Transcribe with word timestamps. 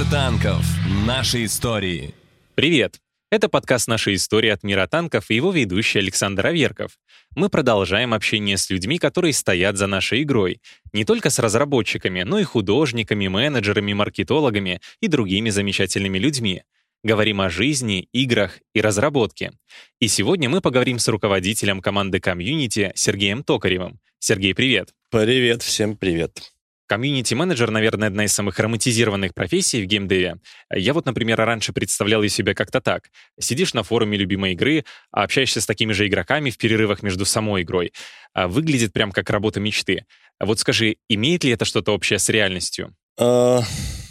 Мир 0.00 0.10
танков. 0.10 0.64
Наши 1.06 1.44
истории. 1.44 2.14
Привет! 2.54 3.00
Это 3.30 3.50
подкаст 3.50 3.86
«Наши 3.86 4.14
истории 4.14 4.48
от 4.48 4.62
мира 4.62 4.86
танков» 4.86 5.30
и 5.30 5.34
его 5.34 5.52
ведущий 5.52 5.98
Александр 5.98 6.46
Аверков. 6.46 6.92
Мы 7.36 7.50
продолжаем 7.50 8.14
общение 8.14 8.56
с 8.56 8.70
людьми, 8.70 8.98
которые 8.98 9.34
стоят 9.34 9.76
за 9.76 9.86
нашей 9.86 10.22
игрой. 10.22 10.62
Не 10.94 11.04
только 11.04 11.28
с 11.28 11.38
разработчиками, 11.38 12.22
но 12.22 12.38
и 12.38 12.44
художниками, 12.44 13.28
менеджерами, 13.28 13.92
маркетологами 13.92 14.80
и 15.02 15.08
другими 15.08 15.50
замечательными 15.50 16.18
людьми. 16.18 16.62
Говорим 17.04 17.42
о 17.42 17.50
жизни, 17.50 18.08
играх 18.12 18.58
и 18.74 18.80
разработке. 18.80 19.52
И 20.00 20.08
сегодня 20.08 20.48
мы 20.48 20.62
поговорим 20.62 20.98
с 20.98 21.08
руководителем 21.08 21.82
команды 21.82 22.20
комьюнити 22.20 22.92
Сергеем 22.94 23.44
Токаревым. 23.44 24.00
Сергей, 24.18 24.54
привет! 24.54 24.94
Привет, 25.10 25.62
всем 25.62 25.94
привет. 25.94 26.52
Комьюнити-менеджер, 26.90 27.70
наверное, 27.70 28.08
одна 28.08 28.24
из 28.24 28.32
самых 28.32 28.58
романтизированных 28.58 29.32
профессий 29.32 29.80
в 29.80 29.86
геймдеве. 29.86 30.38
Я 30.74 30.92
вот, 30.92 31.06
например, 31.06 31.38
раньше 31.38 31.72
представлял 31.72 32.20
ее 32.20 32.28
себе 32.28 32.52
как-то 32.52 32.80
так. 32.80 33.10
Сидишь 33.38 33.74
на 33.74 33.84
форуме 33.84 34.18
любимой 34.18 34.54
игры, 34.54 34.84
общаешься 35.12 35.60
с 35.60 35.66
такими 35.66 35.92
же 35.92 36.08
игроками 36.08 36.50
в 36.50 36.58
перерывах 36.58 37.04
между 37.04 37.24
самой 37.24 37.62
игрой. 37.62 37.92
А 38.34 38.48
выглядит 38.48 38.92
прям 38.92 39.12
как 39.12 39.30
работа 39.30 39.60
мечты. 39.60 40.04
Вот 40.40 40.58
скажи, 40.58 40.96
имеет 41.08 41.44
ли 41.44 41.52
это 41.52 41.64
что-то 41.64 41.94
общее 41.94 42.18
с 42.18 42.28
реальностью? 42.28 42.92
А, 43.16 43.62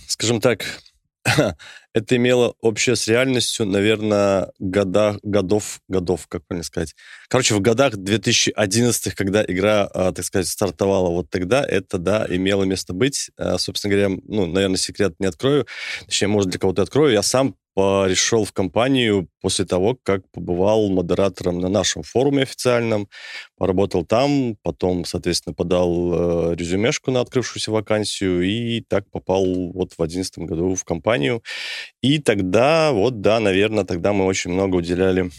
скажем 0.08 0.40
так, 0.40 0.64
это 1.94 2.16
имело 2.16 2.54
общее 2.62 2.96
с 2.96 3.08
реальностью, 3.08 3.66
наверное, 3.66 4.52
года, 4.60 5.18
годов, 5.24 5.82
годов, 5.88 6.28
как 6.28 6.46
правильно 6.46 6.64
сказать. 6.64 6.96
Короче, 7.28 7.56
в 7.56 7.62
годах 7.62 7.98
2011, 7.98 9.14
когда 9.16 9.44
игра, 9.44 9.90
а, 9.94 10.12
так 10.12 10.26
сказать, 10.26 10.48
стартовала, 10.48 11.10
вот 11.10 11.30
тогда 11.30 11.66
это, 11.66 11.98
да, 11.98 12.26
имело 12.30 12.64
место 12.64 12.94
быть. 12.94 13.32
А, 13.38 13.58
собственно 13.58 13.94
говоря, 13.94 14.22
ну, 14.24 14.46
наверное, 14.46 14.78
секрет 14.78 15.16
не 15.20 15.28
открою. 15.28 15.66
Точнее, 16.06 16.28
может, 16.28 16.50
для 16.50 16.60
кого-то 16.60 16.82
открою. 16.82 17.14
Я 17.14 17.24
сам 17.24 17.56
перешел 17.80 18.44
в 18.44 18.52
компанию 18.52 19.30
после 19.42 19.66
того, 19.66 19.98
как 20.04 20.30
побывал 20.32 20.90
модератором 20.90 21.60
на 21.60 21.70
нашем 21.70 22.04
форуме 22.04 22.44
официальном, 22.44 23.08
поработал 23.58 24.06
там, 24.06 24.58
потом, 24.64 25.06
соответственно, 25.06 25.54
подал 25.54 26.52
э, 26.52 26.56
резюмешку 26.56 27.12
на 27.12 27.22
открывшуюся 27.22 27.72
вакансию 27.72 28.42
и 28.42 28.82
так 28.82 29.10
попал 29.12 29.46
вот 29.72 29.94
в 29.94 29.98
2011 29.98 30.40
году 30.40 30.76
в 30.76 30.84
компанию. 30.84 31.42
И 32.02 32.20
тогда, 32.20 32.92
вот, 32.92 33.22
да, 33.22 33.40
наверное, 33.40 33.84
тогда 33.84 34.14
мы 34.14 34.26
очень 34.26 34.52
много 34.52 34.76
уделяли 34.78 35.30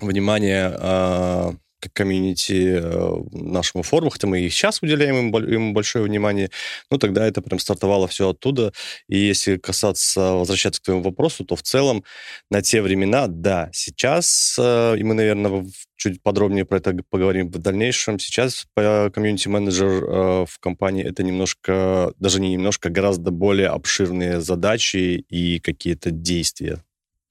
внимания 0.00 0.70
как 0.70 1.61
комьюнити 1.88 2.80
э, 2.80 3.14
нашему 3.32 3.82
форуму, 3.82 4.10
хотя 4.10 4.26
мы 4.26 4.40
и 4.40 4.50
сейчас 4.50 4.82
уделяем 4.82 5.32
ему, 5.32 5.72
большое 5.72 6.04
внимание, 6.04 6.50
но 6.90 6.98
тогда 6.98 7.26
это 7.26 7.42
прям 7.42 7.58
стартовало 7.58 8.08
все 8.08 8.30
оттуда. 8.30 8.72
И 9.08 9.18
если 9.18 9.56
касаться, 9.56 10.32
возвращаться 10.32 10.80
к 10.80 10.84
твоему 10.84 11.02
вопросу, 11.02 11.44
то 11.44 11.56
в 11.56 11.62
целом 11.62 12.04
на 12.50 12.62
те 12.62 12.82
времена, 12.82 13.26
да, 13.28 13.70
сейчас, 13.72 14.56
э, 14.58 14.96
и 14.98 15.02
мы, 15.02 15.14
наверное, 15.14 15.66
чуть 15.96 16.22
подробнее 16.22 16.64
про 16.64 16.78
это 16.78 16.96
поговорим 17.10 17.48
в 17.48 17.58
дальнейшем, 17.58 18.18
сейчас 18.18 18.66
комьюнити-менеджер 18.76 20.04
э, 20.04 20.46
в 20.48 20.58
компании 20.60 21.04
это 21.04 21.22
немножко, 21.22 22.12
даже 22.18 22.40
не 22.40 22.50
немножко, 22.50 22.90
гораздо 22.90 23.30
более 23.30 23.68
обширные 23.68 24.40
задачи 24.40 25.24
и 25.28 25.60
какие-то 25.60 26.10
действия 26.10 26.82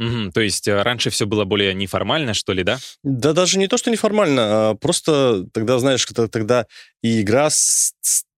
Угу, 0.02 0.32
то 0.32 0.42
есть 0.42 0.68
э, 0.68 0.82
раньше 0.82 1.12
все 1.12 1.28
было 1.28 1.46
более 1.46 1.76
неформально, 1.76 2.34
что 2.34 2.54
ли, 2.54 2.64
да? 2.64 2.80
Да 3.04 3.34
даже 3.34 3.60
не 3.60 3.68
то, 3.68 3.78
что 3.78 3.92
неформально, 3.92 4.70
а 4.72 4.76
просто 4.76 5.46
тогда, 5.54 5.78
знаешь, 5.78 6.04
тогда 6.32 6.66
и 7.04 7.22
игра 7.22 7.50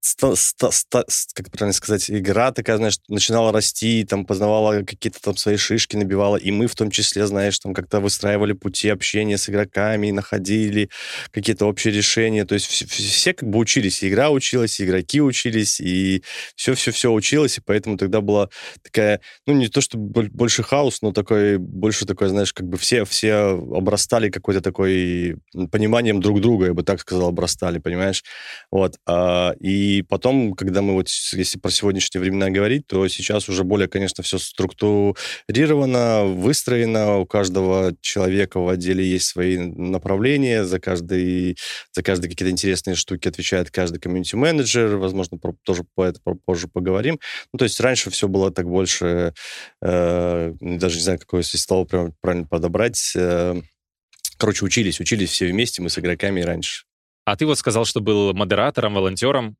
ста, 0.03 0.36
ста, 0.36 0.69
ста, 0.72 1.06
как 1.34 1.50
правильно 1.50 1.72
сказать, 1.72 2.12
игра 2.12 2.52
такая, 2.52 2.75
знаешь, 2.75 3.00
начинала 3.08 3.53
расти, 3.53 4.03
там, 4.03 4.25
познавала 4.25 4.84
какие-то 4.84 5.22
там 5.22 5.38
свои 5.38 5.56
шишки, 5.56 5.96
набивала, 5.96 6.36
и 6.36 6.52
мы 6.52 6.68
в 6.68 6.75
том 6.75 6.91
числе, 6.91 7.25
знаешь, 7.25 7.58
там 7.59 7.74
как-то 7.74 8.02
выстраивали 8.02 8.52
пути 8.52 8.90
общения 8.90 9.38
с 9.38 9.50
игроками, 9.50 10.12
находили 10.12 10.90
какие-то 11.31 11.66
общие 11.68 11.94
решения, 11.94 12.44
то 12.44 12.53
есть 12.53 12.66
все, 12.66 12.86
все 12.86 13.34
как 13.34 13.47
бы 13.47 13.59
учились, 13.59 14.03
игра 14.03 14.30
училась, 14.30 14.81
игроки 14.81 15.22
учились, 15.22 15.80
и 15.80 16.22
все-все-все 16.58 17.09
училось, 17.09 17.58
и 17.58 17.62
поэтому 17.62 17.97
тогда 17.97 18.19
была 18.19 18.50
такая, 18.81 19.22
ну, 19.47 19.53
не 19.53 19.69
то, 19.69 19.80
что 19.80 19.97
больше 19.97 20.63
хаос, 20.63 21.02
но 21.02 21.13
такой, 21.13 21.58
больше 21.58 22.06
такой, 22.06 22.28
знаешь, 22.28 22.52
как 22.52 22.68
бы 22.68 22.78
все, 22.78 23.06
все 23.06 23.34
обрастали 23.74 24.30
какой-то 24.30 24.59
такой 24.59 25.38
пониманием 25.72 26.19
друг 26.19 26.42
друга, 26.42 26.66
я 26.66 26.74
бы 26.74 26.84
так 26.84 27.00
сказал, 27.00 27.30
обрастали, 27.30 27.80
понимаешь? 27.80 28.22
Вот. 28.69 28.97
А, 29.06 29.53
и 29.62 29.93
и 29.94 30.02
потом, 30.02 30.54
когда 30.54 30.81
мы 30.81 30.94
вот, 30.94 31.08
если 31.34 31.59
про 31.59 31.70
сегодняшние 31.70 32.22
времена 32.22 32.50
говорить, 32.50 32.88
то 32.88 33.08
сейчас 33.08 33.48
уже 33.48 33.64
более, 33.64 33.88
конечно, 33.88 34.24
все 34.24 34.40
структурировано, 34.40 36.24
выстроено. 36.26 37.20
У 37.20 37.26
каждого 37.26 37.96
человека 38.02 38.59
в 38.59 38.68
отделе 38.70 39.06
есть 39.06 39.28
свои 39.28 39.58
направления. 39.58 40.64
За 40.64 40.80
каждый, 40.80 41.58
за 41.92 42.02
каждые 42.02 42.31
какие-то 42.31 42.52
интересные 42.52 42.96
штуки 42.96 43.28
отвечает 43.28 43.70
каждый 43.70 44.00
комьюнити-менеджер. 44.00 44.98
Возможно, 44.98 45.38
про, 45.38 45.54
тоже 45.64 45.84
по 45.96 46.04
это 46.04 46.20
позже 46.46 46.68
поговорим. 46.68 47.20
Ну, 47.52 47.58
то 47.58 47.66
есть 47.66 47.80
раньше 47.80 48.10
все 48.10 48.28
было 48.28 48.52
так 48.52 48.68
больше, 48.68 49.34
э, 49.81 50.54
даже 50.60 50.96
не 50.96 51.02
знаю, 51.02 51.20
какое 51.20 51.44
слово 51.44 51.86
прям 51.86 52.14
правильно 52.20 52.48
подобрать. 52.48 53.14
Э, 53.16 53.62
короче, 54.38 54.66
учились, 54.66 55.00
учились 55.00 55.30
все 55.30 55.48
вместе, 55.48 55.81
мы 55.81 55.90
с 55.90 56.00
игроками 56.00 56.42
раньше. 56.42 56.86
А 57.25 57.36
ты 57.38 57.46
вот 57.46 57.58
сказал, 57.58 57.86
что 57.86 58.02
был 58.02 58.34
модератором, 58.34 58.96
волонтером. 58.96 59.56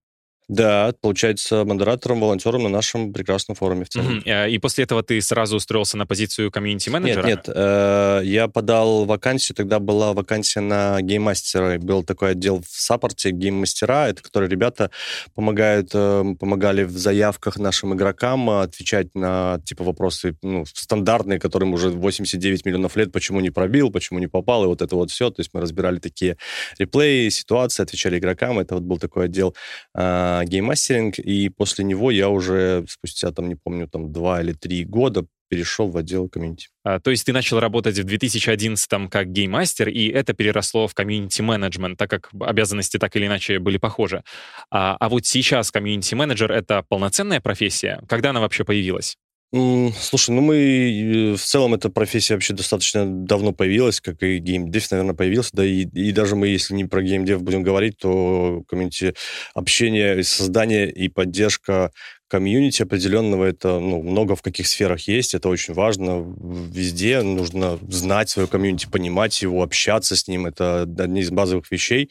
Да, 0.48 0.94
получается, 1.02 1.64
модератором, 1.64 2.20
волонтером 2.20 2.64
на 2.64 2.70
нашем 2.70 3.14
прекрасном 3.14 3.56
форуме 3.56 3.86
в 3.86 3.90
целом. 3.90 4.20
Mm-hmm. 4.20 4.50
И 4.50 4.58
после 4.60 4.84
этого 4.84 5.02
ты 5.04 5.22
сразу 5.22 5.56
устроился 5.56 5.98
на 5.98 6.06
позицию 6.06 6.52
комьюнити-менеджера? 6.52 7.26
Нет, 7.26 7.48
нет. 7.48 7.56
Э, 7.56 8.22
я 8.24 8.48
подал 8.48 9.06
вакансию, 9.06 9.56
тогда 9.56 9.80
была 9.80 10.14
вакансия 10.14 10.60
на 10.60 11.02
гейммастера. 11.02 11.80
Был 11.80 12.04
такой 12.04 12.32
отдел 12.32 12.62
в 12.62 12.68
саппорте 12.70 13.32
гейммастера, 13.32 14.10
это 14.10 14.22
которые 14.22 14.50
ребята 14.50 14.92
помогают, 15.34 15.92
э, 15.94 16.24
помогали 16.40 16.84
в 16.84 16.98
заявках 16.98 17.58
нашим 17.58 17.94
игрокам 17.94 18.50
отвечать 18.50 19.16
на 19.16 19.60
типа 19.66 19.84
вопросы 19.84 20.36
ну, 20.42 20.66
стандартные, 20.66 21.40
которым 21.40 21.74
уже 21.74 21.90
89 21.90 22.66
миллионов 22.66 22.96
лет, 22.96 23.12
почему 23.12 23.40
не 23.40 23.50
пробил, 23.50 23.92
почему 23.92 24.20
не 24.20 24.28
попал, 24.28 24.66
и 24.66 24.68
вот 24.68 24.82
это 24.82 24.96
вот 24.96 25.10
все. 25.12 25.30
То 25.30 25.40
есть 25.40 25.52
мы 25.54 25.62
разбирали 25.62 26.00
такие 26.00 26.38
реплеи, 26.78 27.30
ситуации, 27.30 27.84
отвечали 27.84 28.20
игрокам. 28.20 28.60
Это 28.60 28.76
вот 28.76 28.84
был 28.84 28.98
такой 28.98 29.26
отдел 29.26 29.56
э, 29.96 30.33
гейммастеринг, 30.46 31.20
и 31.20 31.50
после 31.50 31.86
него 31.86 32.12
я 32.12 32.30
уже 32.30 32.86
спустя, 32.88 33.32
там, 33.32 33.50
не 33.50 33.56
помню, 33.56 33.88
там, 33.88 34.12
два 34.12 34.42
или 34.42 34.54
три 34.54 34.84
года 34.86 35.26
перешел 35.54 35.88
в 35.88 35.98
отдел 35.98 36.30
комьюнити. 36.30 36.70
А, 36.84 37.00
то 37.00 37.12
есть 37.12 37.26
ты 37.26 37.34
начал 37.34 37.60
работать 37.60 38.00
в 38.00 38.04
2011 38.04 39.10
как 39.10 39.32
гейммастер, 39.32 39.88
и 39.90 40.08
это 40.08 40.34
переросло 40.34 40.88
в 40.88 40.96
комьюнити-менеджмент, 40.96 41.98
так 41.98 42.10
как 42.10 42.32
обязанности 42.40 42.98
так 42.98 43.16
или 43.16 43.28
иначе 43.28 43.60
были 43.60 43.78
похожи. 43.78 44.24
А, 44.72 44.98
а 45.00 45.10
вот 45.10 45.26
сейчас 45.28 45.70
комьюнити-менеджер— 45.72 46.52
это 46.54 46.84
полноценная 46.90 47.40
профессия? 47.40 48.02
Когда 48.08 48.32
она 48.32 48.40
вообще 48.40 48.64
появилась? 48.64 49.18
Слушай, 49.56 50.32
ну 50.32 50.42
мы 50.42 50.56
э, 50.56 51.36
в 51.36 51.42
целом 51.42 51.76
эта 51.76 51.90
профессия 51.90 52.34
вообще 52.34 52.56
достаточно 52.56 53.06
давно 53.06 53.52
появилась, 53.52 54.02
как 54.02 54.24
и 54.24 54.40
геймдев, 54.40 54.90
наверное, 54.90 55.14
появился, 55.14 55.52
да, 55.54 55.64
и, 55.64 55.82
и 55.84 56.12
даже 56.12 56.36
мы, 56.36 56.48
если 56.48 56.74
не 56.74 56.86
про 56.86 57.04
геймдев 57.04 57.44
будем 57.44 57.62
говорить, 57.62 57.98
то 58.00 58.64
комьюнити 58.68 59.14
общение, 59.54 60.24
создание 60.24 60.92
и 60.92 61.08
поддержка 61.08 61.92
комьюнити 62.34 62.82
определенного, 62.82 63.46
это 63.46 63.80
ну, 63.80 64.02
много 64.02 64.36
в 64.36 64.42
каких 64.42 64.66
сферах 64.66 65.08
есть, 65.08 65.36
это 65.36 65.50
очень 65.50 65.76
важно. 65.76 66.26
Везде 66.74 67.22
нужно 67.22 67.78
знать 67.88 68.28
свое 68.28 68.48
комьюнити, 68.48 68.88
понимать 68.92 69.40
его, 69.44 69.62
общаться 69.62 70.16
с 70.16 70.28
ним. 70.28 70.48
Это 70.48 70.82
одни 70.82 71.22
из 71.22 71.30
базовых 71.30 71.72
вещей. 71.72 72.10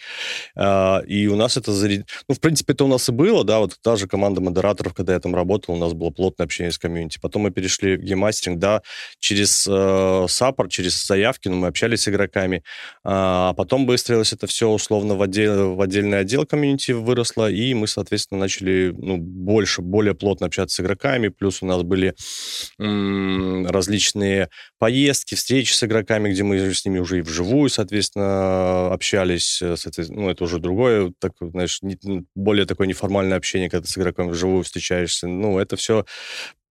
А, 0.54 1.00
и 1.08 1.26
у 1.26 1.34
нас 1.34 1.56
это... 1.56 1.72
Ну, 1.72 2.34
в 2.36 2.38
принципе, 2.38 2.72
это 2.72 2.84
у 2.84 2.86
нас 2.86 3.08
и 3.08 3.12
было, 3.12 3.42
да, 3.42 3.58
вот 3.58 3.76
та 3.82 3.96
же 3.96 4.06
команда 4.06 4.40
модераторов, 4.40 4.94
когда 4.94 5.14
я 5.14 5.18
там 5.18 5.34
работал, 5.34 5.74
у 5.74 5.78
нас 5.78 5.92
было 5.92 6.10
плотное 6.10 6.44
общение 6.44 6.70
с 6.70 6.78
комьюнити. 6.78 7.18
Потом 7.20 7.42
мы 7.42 7.50
перешли 7.50 7.96
в 7.96 8.02
game 8.02 8.19
mastering, 8.19 8.60
да, 8.60 8.82
через 9.18 9.66
э, 9.68 10.26
support, 10.28 10.70
через 10.70 11.04
заявки, 11.04 11.48
ну, 11.48 11.56
мы 11.56 11.66
общались 11.66 12.02
с 12.02 12.08
игроками. 12.08 12.62
А 13.02 13.54
потом 13.54 13.86
выстроилось 13.86 14.32
это 14.32 14.46
все 14.46 14.68
условно 14.68 15.16
в, 15.16 15.22
отдел, 15.22 15.74
в 15.74 15.80
отдельный 15.80 16.20
отдел 16.20 16.46
комьюнити 16.46 16.92
выросло, 16.92 17.50
и 17.50 17.74
мы, 17.74 17.88
соответственно, 17.88 18.38
начали 18.38 18.94
ну, 18.96 19.16
больше, 19.16 19.82
более 19.82 20.11
более 20.12 20.14
плотно 20.14 20.46
общаться 20.46 20.76
с 20.76 20.80
игроками, 20.80 21.28
плюс 21.28 21.62
у 21.62 21.66
нас 21.66 21.82
были 21.82 22.14
различные 22.78 24.48
поездки, 24.78 25.34
встречи 25.34 25.72
с 25.72 25.82
игроками, 25.82 26.30
где 26.30 26.42
мы 26.42 26.72
с 26.72 26.84
ними 26.84 26.98
уже 26.98 27.18
и 27.18 27.22
вживую, 27.22 27.68
соответственно, 27.68 28.92
общались. 28.92 29.60
Э, 29.62 29.76
ну, 30.08 30.30
это 30.30 30.44
уже 30.44 30.58
другое, 30.58 31.12
так, 31.18 31.32
знаешь, 31.40 31.82
не, 31.82 31.98
более 32.34 32.66
такое 32.66 32.86
неформальное 32.86 33.36
общение, 33.36 33.70
когда 33.70 33.84
ты 33.84 33.92
с 33.92 33.98
игроками 33.98 34.30
вживую 34.30 34.62
встречаешься. 34.62 35.26
Ну, 35.26 35.58
это 35.58 35.76
все 35.76 36.04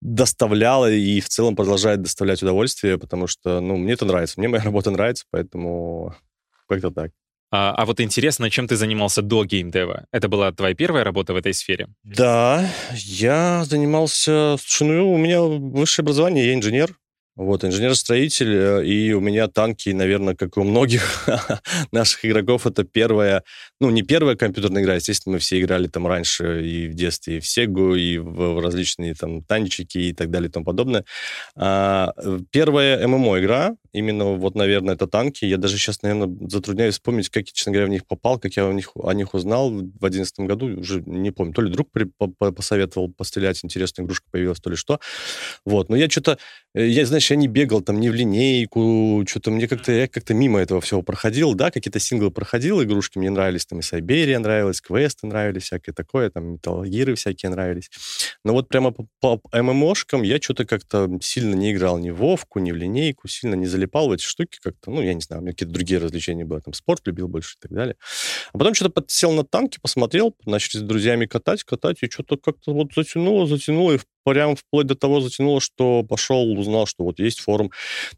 доставляло 0.01 0.91
и 0.91 1.19
в 1.19 1.29
целом 1.29 1.55
продолжает 1.55 2.01
доставлять 2.01 2.41
удовольствие, 2.41 2.97
потому 2.97 3.27
что, 3.27 3.59
ну, 3.61 3.77
мне 3.77 3.93
это 3.93 4.05
нравится, 4.05 4.39
мне 4.39 4.47
моя 4.47 4.63
работа 4.65 4.91
нравится, 4.91 5.25
поэтому 5.31 6.15
как-то 6.67 6.91
так. 6.91 7.11
А, 7.51 7.73
а 7.75 7.85
вот 7.85 7.99
интересно, 7.99 8.49
чем 8.49 8.67
ты 8.67 8.77
занимался 8.77 9.21
до 9.21 9.43
геймдева? 9.43 10.05
Это 10.11 10.29
была 10.29 10.51
твоя 10.53 10.73
первая 10.73 11.03
работа 11.03 11.33
в 11.33 11.35
этой 11.35 11.53
сфере? 11.53 11.87
Да, 12.03 12.65
я 12.93 13.65
занимался... 13.65 14.55
Слушай, 14.59 14.87
ну, 14.87 15.13
у 15.13 15.17
меня 15.17 15.41
высшее 15.41 16.03
образование, 16.03 16.47
я 16.47 16.53
инженер. 16.53 16.95
Вот, 17.37 17.63
инженер-строитель, 17.63 18.53
э, 18.53 18.85
и 18.85 19.13
у 19.13 19.21
меня 19.21 19.47
танки, 19.47 19.89
наверное, 19.89 20.35
как 20.35 20.57
у 20.57 20.63
многих 20.63 21.27
наших 21.91 22.25
игроков, 22.25 22.67
это 22.67 22.83
первая, 22.83 23.43
ну, 23.79 23.89
не 23.89 24.01
первая 24.01 24.35
компьютерная 24.35 24.83
игра, 24.83 24.95
естественно, 24.95 25.33
мы 25.33 25.39
все 25.39 25.59
играли 25.61 25.87
там 25.87 26.07
раньше 26.07 26.65
и 26.67 26.89
в 26.89 26.93
детстве, 26.93 27.37
и 27.37 27.39
в 27.39 27.47
Сегу, 27.47 27.95
и 27.95 28.17
в, 28.17 28.55
в 28.55 28.59
различные 28.59 29.15
там 29.15 29.43
танчики 29.43 29.97
и 29.97 30.13
так 30.13 30.29
далее 30.29 30.49
и 30.49 30.51
тому 30.51 30.65
подобное. 30.65 31.05
А, 31.55 32.13
первая 32.51 33.07
ММО-игра, 33.07 33.75
именно 33.93 34.25
вот, 34.35 34.55
наверное, 34.55 34.95
это 34.95 35.07
танки. 35.07 35.45
Я 35.45 35.57
даже 35.57 35.77
сейчас, 35.77 36.01
наверное, 36.01 36.47
затрудняюсь 36.47 36.95
вспомнить, 36.95 37.29
как 37.29 37.43
я, 37.47 37.51
честно 37.53 37.71
говоря, 37.71 37.87
в 37.87 37.91
них 37.91 38.05
попал, 38.05 38.39
как 38.39 38.53
я 38.55 38.67
о 38.67 38.73
них, 38.73 38.91
о 38.95 39.13
них 39.13 39.33
узнал 39.33 39.69
в 39.69 39.81
2011 39.81 40.39
году, 40.41 40.79
уже 40.79 41.01
не 41.05 41.31
помню. 41.31 41.53
То 41.53 41.61
ли 41.61 41.71
друг 41.71 41.91
при, 41.91 42.05
по, 42.05 42.27
посоветовал 42.27 43.11
пострелять, 43.11 43.59
интересная 43.63 44.05
игрушка 44.05 44.27
появилась, 44.31 44.59
то 44.59 44.69
ли 44.69 44.75
что. 44.75 44.99
Вот, 45.65 45.89
но 45.89 45.95
я 45.95 46.09
что-то, 46.09 46.37
э, 46.73 46.87
я, 46.87 47.05
знаешь, 47.05 47.29
я 47.29 47.37
не 47.37 47.47
бегал 47.47 47.81
там 47.81 47.99
ни 47.99 48.09
в 48.09 48.13
линейку, 48.13 49.23
что-то 49.27 49.51
мне 49.51 49.67
как-то, 49.67 49.91
я 49.91 50.07
как-то 50.07 50.33
мимо 50.33 50.59
этого 50.59 50.81
всего 50.81 51.01
проходил, 51.01 51.53
да, 51.53 51.71
какие-то 51.71 51.99
синглы 51.99 52.31
проходил, 52.31 52.81
игрушки 52.81 53.17
мне 53.17 53.29
нравились, 53.29 53.65
там 53.65 53.79
и 53.79 53.81
Сайберия 53.81 54.39
нравилась, 54.39 54.81
квесты 54.81 55.27
нравились, 55.27 55.63
всякое 55.63 55.93
такое, 55.93 56.29
там 56.29 56.53
металлогиры 56.53 57.15
всякие 57.15 57.49
нравились. 57.49 57.89
Но 58.43 58.53
вот 58.53 58.69
прямо 58.69 58.91
по, 58.91 59.37
по 59.37 59.41
ММОшкам 59.53 60.23
я 60.23 60.39
что-то 60.41 60.65
как-то 60.65 61.09
сильно 61.21 61.55
не 61.55 61.73
играл 61.73 61.97
ни 61.97 62.09
в 62.09 62.21
Вовку, 62.21 62.59
ни 62.59 62.71
в 62.71 62.75
линейку, 62.75 63.27
сильно 63.27 63.55
не 63.55 63.65
залипал 63.81 64.07
в 64.07 64.11
эти 64.11 64.23
штуки 64.23 64.59
как-то, 64.61 64.91
ну, 64.91 65.01
я 65.01 65.13
не 65.13 65.21
знаю, 65.21 65.41
у 65.41 65.43
меня 65.43 65.53
какие-то 65.53 65.73
другие 65.73 65.99
развлечения 65.99 66.45
были, 66.45 66.61
там 66.61 66.73
спорт 66.73 67.01
любил 67.05 67.27
больше 67.27 67.55
и 67.57 67.61
так 67.61 67.71
далее. 67.71 67.95
А 68.53 68.57
потом 68.57 68.73
что-то 68.73 68.91
подсел 68.91 69.31
на 69.31 69.43
танки, 69.43 69.79
посмотрел, 69.81 70.35
начали 70.45 70.79
с 70.81 70.83
друзьями 70.83 71.25
катать, 71.25 71.63
катать, 71.63 71.97
и 72.01 72.09
что-то 72.09 72.37
как-то 72.37 72.73
вот 72.73 72.93
затянуло, 72.95 73.47
затянуло, 73.47 73.93
и 73.93 73.99
прям 74.23 74.55
вплоть 74.55 74.87
до 74.87 74.95
того 74.95 75.21
затянуло, 75.21 75.61
что 75.61 76.03
пошел, 76.03 76.51
узнал, 76.57 76.85
что 76.85 77.03
вот 77.03 77.19
есть 77.19 77.39
форум. 77.39 77.71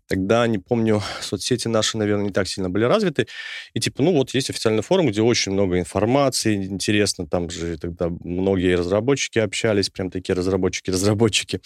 Тогда, 0.08 0.46
не 0.48 0.58
помню, 0.58 1.02
соцсети 1.22 1.68
наши, 1.68 1.98
наверное, 1.98 2.26
не 2.26 2.32
так 2.32 2.48
сильно 2.48 2.70
были 2.70 2.86
развиты. 2.86 3.28
И 3.74 3.80
типа, 3.80 4.04
ну 4.04 4.14
вот 4.14 4.34
есть 4.34 4.50
официальный 4.50 4.84
форум, 4.84 5.08
где 5.08 5.22
очень 5.22 5.52
много 5.52 5.80
информации, 5.80 6.56
интересно, 6.56 7.28
там 7.28 7.50
же 7.50 7.78
тогда 7.78 8.10
многие 8.24 8.76
разработчики 8.76 9.40
общались, 9.40 9.90
прям 9.90 10.10
такие 10.12 10.36
разработчики-разработчики. 10.36 11.62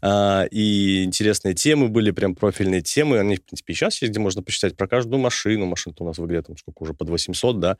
А, 0.00 0.44
и 0.50 1.04
интересные 1.04 1.54
темы 1.54 1.88
были, 1.88 2.10
прям 2.10 2.34
профильные 2.34 2.82
темы. 2.82 3.18
Они, 3.18 3.36
в 3.36 3.44
принципе, 3.44 3.74
сейчас 3.74 4.00
есть, 4.02 4.12
где 4.12 4.20
можно 4.20 4.42
почитать 4.42 4.76
про 4.76 4.86
каждую 4.86 5.20
машину. 5.20 5.66
Машин-то 5.66 6.04
у 6.04 6.06
нас 6.06 6.18
в 6.18 6.26
игре 6.26 6.42
там 6.42 6.56
сколько 6.56 6.82
уже, 6.82 6.94
под 6.94 7.10
800, 7.10 7.60
да? 7.60 7.76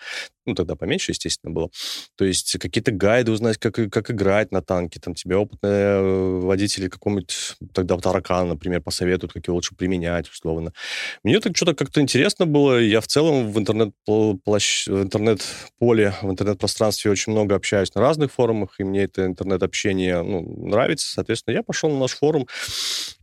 Ну, 0.46 0.54
тогда 0.54 0.76
поменьше, 0.76 1.12
естественно, 1.12 1.52
было. 1.52 1.70
То 2.16 2.24
есть 2.24 2.58
какие-то 2.58 2.92
гайды 2.92 3.30
узнать, 3.32 3.58
как, 3.58 3.74
как 3.90 4.10
играть 4.10 4.52
на 4.52 4.62
танке. 4.62 5.00
Там 5.00 5.14
тебе 5.14 5.36
опытные 5.36 5.72
Э, 5.72 6.40
водители 6.42 6.88
какому-нибудь 6.88 7.56
тогда 7.72 7.96
таракана, 7.96 8.50
например, 8.50 8.82
посоветуют, 8.82 9.32
как 9.32 9.46
его 9.46 9.56
лучше 9.56 9.74
применять, 9.74 10.28
условно. 10.28 10.72
Мне 11.22 11.40
так 11.40 11.56
что-то 11.56 11.74
как-то 11.74 12.00
интересно 12.00 12.46
было. 12.46 12.80
Я 12.80 13.00
в 13.00 13.06
целом 13.06 13.52
в 13.52 13.58
интернет 13.58 13.92
в 14.06 14.38
интернет-поле, 14.88 16.14
в 16.22 16.30
интернет-пространстве 16.30 17.10
очень 17.10 17.32
много 17.32 17.54
общаюсь 17.54 17.94
на 17.94 18.00
разных 18.00 18.32
форумах, 18.32 18.76
и 18.78 18.84
мне 18.84 19.04
это 19.04 19.24
интернет-общение 19.26 20.22
ну, 20.22 20.66
нравится. 20.66 21.12
Соответственно, 21.12 21.54
я 21.54 21.62
пошел 21.62 21.90
на 21.90 21.98
наш 21.98 22.12
форум, 22.12 22.46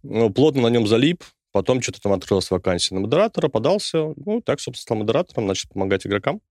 ну, 0.04 0.30
плотно 0.30 0.63
на 0.63 0.68
нем 0.68 0.88
залип, 0.88 1.24
Потом 1.51 1.81
что-то 1.81 2.00
там 2.01 2.13
открылась 2.13 2.51
вакансия 2.51 2.94
на 2.94 3.01
модератора, 3.01 3.48
подался. 3.48 4.13
Ну, 4.18 4.39
так, 4.42 4.60
собственно, 4.60 4.83
стал 4.83 4.98
модератором, 4.98 5.48
начал 5.48 5.68
помогать 5.69 6.06
игрокам. 6.06 6.42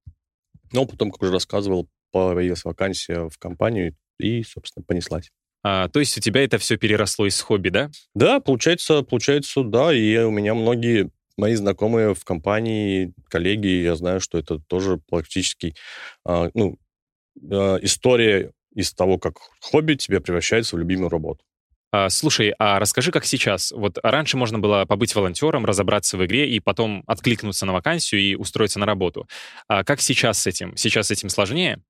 Но 0.73 0.87
потом, 0.87 1.11
как 1.11 1.23
уже 1.23 1.33
рассказывал, 1.33 1.89
появилась 2.13 2.65
вакансия 2.65 3.29
в 3.29 3.39
компанию, 3.39 3.95
и, 4.19 4.43
собственно, 4.43 4.85
понеслась. 4.85 5.31
А, 5.63 5.89
то 5.89 6.01
есть 6.01 6.17
у 6.17 6.21
тебя 6.21 6.43
это 6.45 6.59
все 6.59 6.77
переросло 6.77 7.27
из 7.27 7.41
хобби, 7.41 7.69
да? 7.69 7.91
Да, 8.15 8.41
получается, 8.41 9.03
получается, 9.03 9.63
да. 9.63 9.93
И 9.93 10.17
у 10.19 10.31
меня 10.31 10.55
многие 10.55 11.11
мои 11.37 11.55
знакомые 11.55 12.15
в 12.15 12.25
компании, 12.25 13.13
коллеги, 13.29 13.83
я 13.83 13.97
знаю, 13.97 14.21
что 14.21 14.39
это 14.39 14.59
тоже 14.59 15.01
практически 15.09 15.75
а, 16.25 16.51
ну, 16.55 16.79
а, 17.51 17.77
история 17.83 18.53
из 18.75 18.93
того, 18.93 19.19
как 19.19 19.35
хобби 19.61 19.95
тебе 19.95 20.21
превращается 20.21 20.77
в 20.77 20.79
любимую 20.79 21.09
работу. 21.09 21.45
А, 21.91 22.11
слушай, 22.11 22.55
а 22.59 22.79
расскажи, 22.79 23.11
как 23.11 23.25
сейчас? 23.25 23.73
Вот 23.73 23.99
раньше 24.03 24.37
можно 24.37 24.59
было 24.59 24.85
побыть 24.85 25.15
волонтером, 25.15 25.65
разобраться 25.65 26.19
в 26.19 26.25
игре 26.25 26.51
и 26.51 26.61
потом 26.61 27.03
откликнуться 27.07 27.65
на 27.65 27.73
вакансию 27.73 28.21
и 28.21 28.35
устроиться 28.35 28.79
на 28.79 28.87
работу. 28.87 29.27
А 29.69 29.85
как 29.85 30.01
сейчас 30.01 30.41
с 30.41 30.47
этим? 30.47 30.77
Сейчас 30.77 31.09
с 31.09 31.11
этим 31.11 31.31
сложнее? 31.31 31.81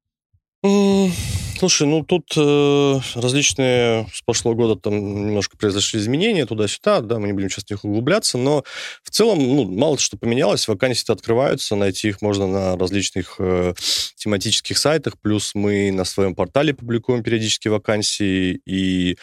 Слушай, 1.58 1.88
ну 1.88 2.04
тут 2.04 2.32
э, 2.36 3.00
различные 3.14 4.06
с 4.12 4.22
прошлого 4.22 4.54
года 4.54 4.76
там 4.80 5.26
немножко 5.26 5.56
произошли 5.56 5.98
изменения 5.98 6.46
туда-сюда, 6.46 7.00
да, 7.00 7.18
мы 7.18 7.28
не 7.28 7.32
будем 7.32 7.50
сейчас 7.50 7.64
в 7.64 7.70
них 7.70 7.84
углубляться, 7.84 8.38
но 8.38 8.64
в 9.02 9.10
целом, 9.10 9.38
ну, 9.38 9.64
мало 9.64 9.98
что 9.98 10.16
поменялось, 10.16 10.68
вакансии 10.68 11.10
открываются, 11.12 11.74
найти 11.74 12.08
их 12.08 12.22
можно 12.22 12.46
на 12.46 12.76
различных 12.76 13.36
э, 13.40 13.74
тематических 14.16 14.78
сайтах, 14.78 15.14
плюс 15.20 15.52
мы 15.54 15.90
на 15.90 16.04
своем 16.04 16.36
портале 16.36 16.74
публикуем 16.74 17.24
периодически 17.24 17.66
вакансии, 17.66 18.60
и 18.64 19.16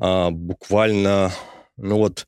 э, 0.00 0.30
буквально, 0.30 1.32
ну 1.76 1.98
вот, 1.98 2.26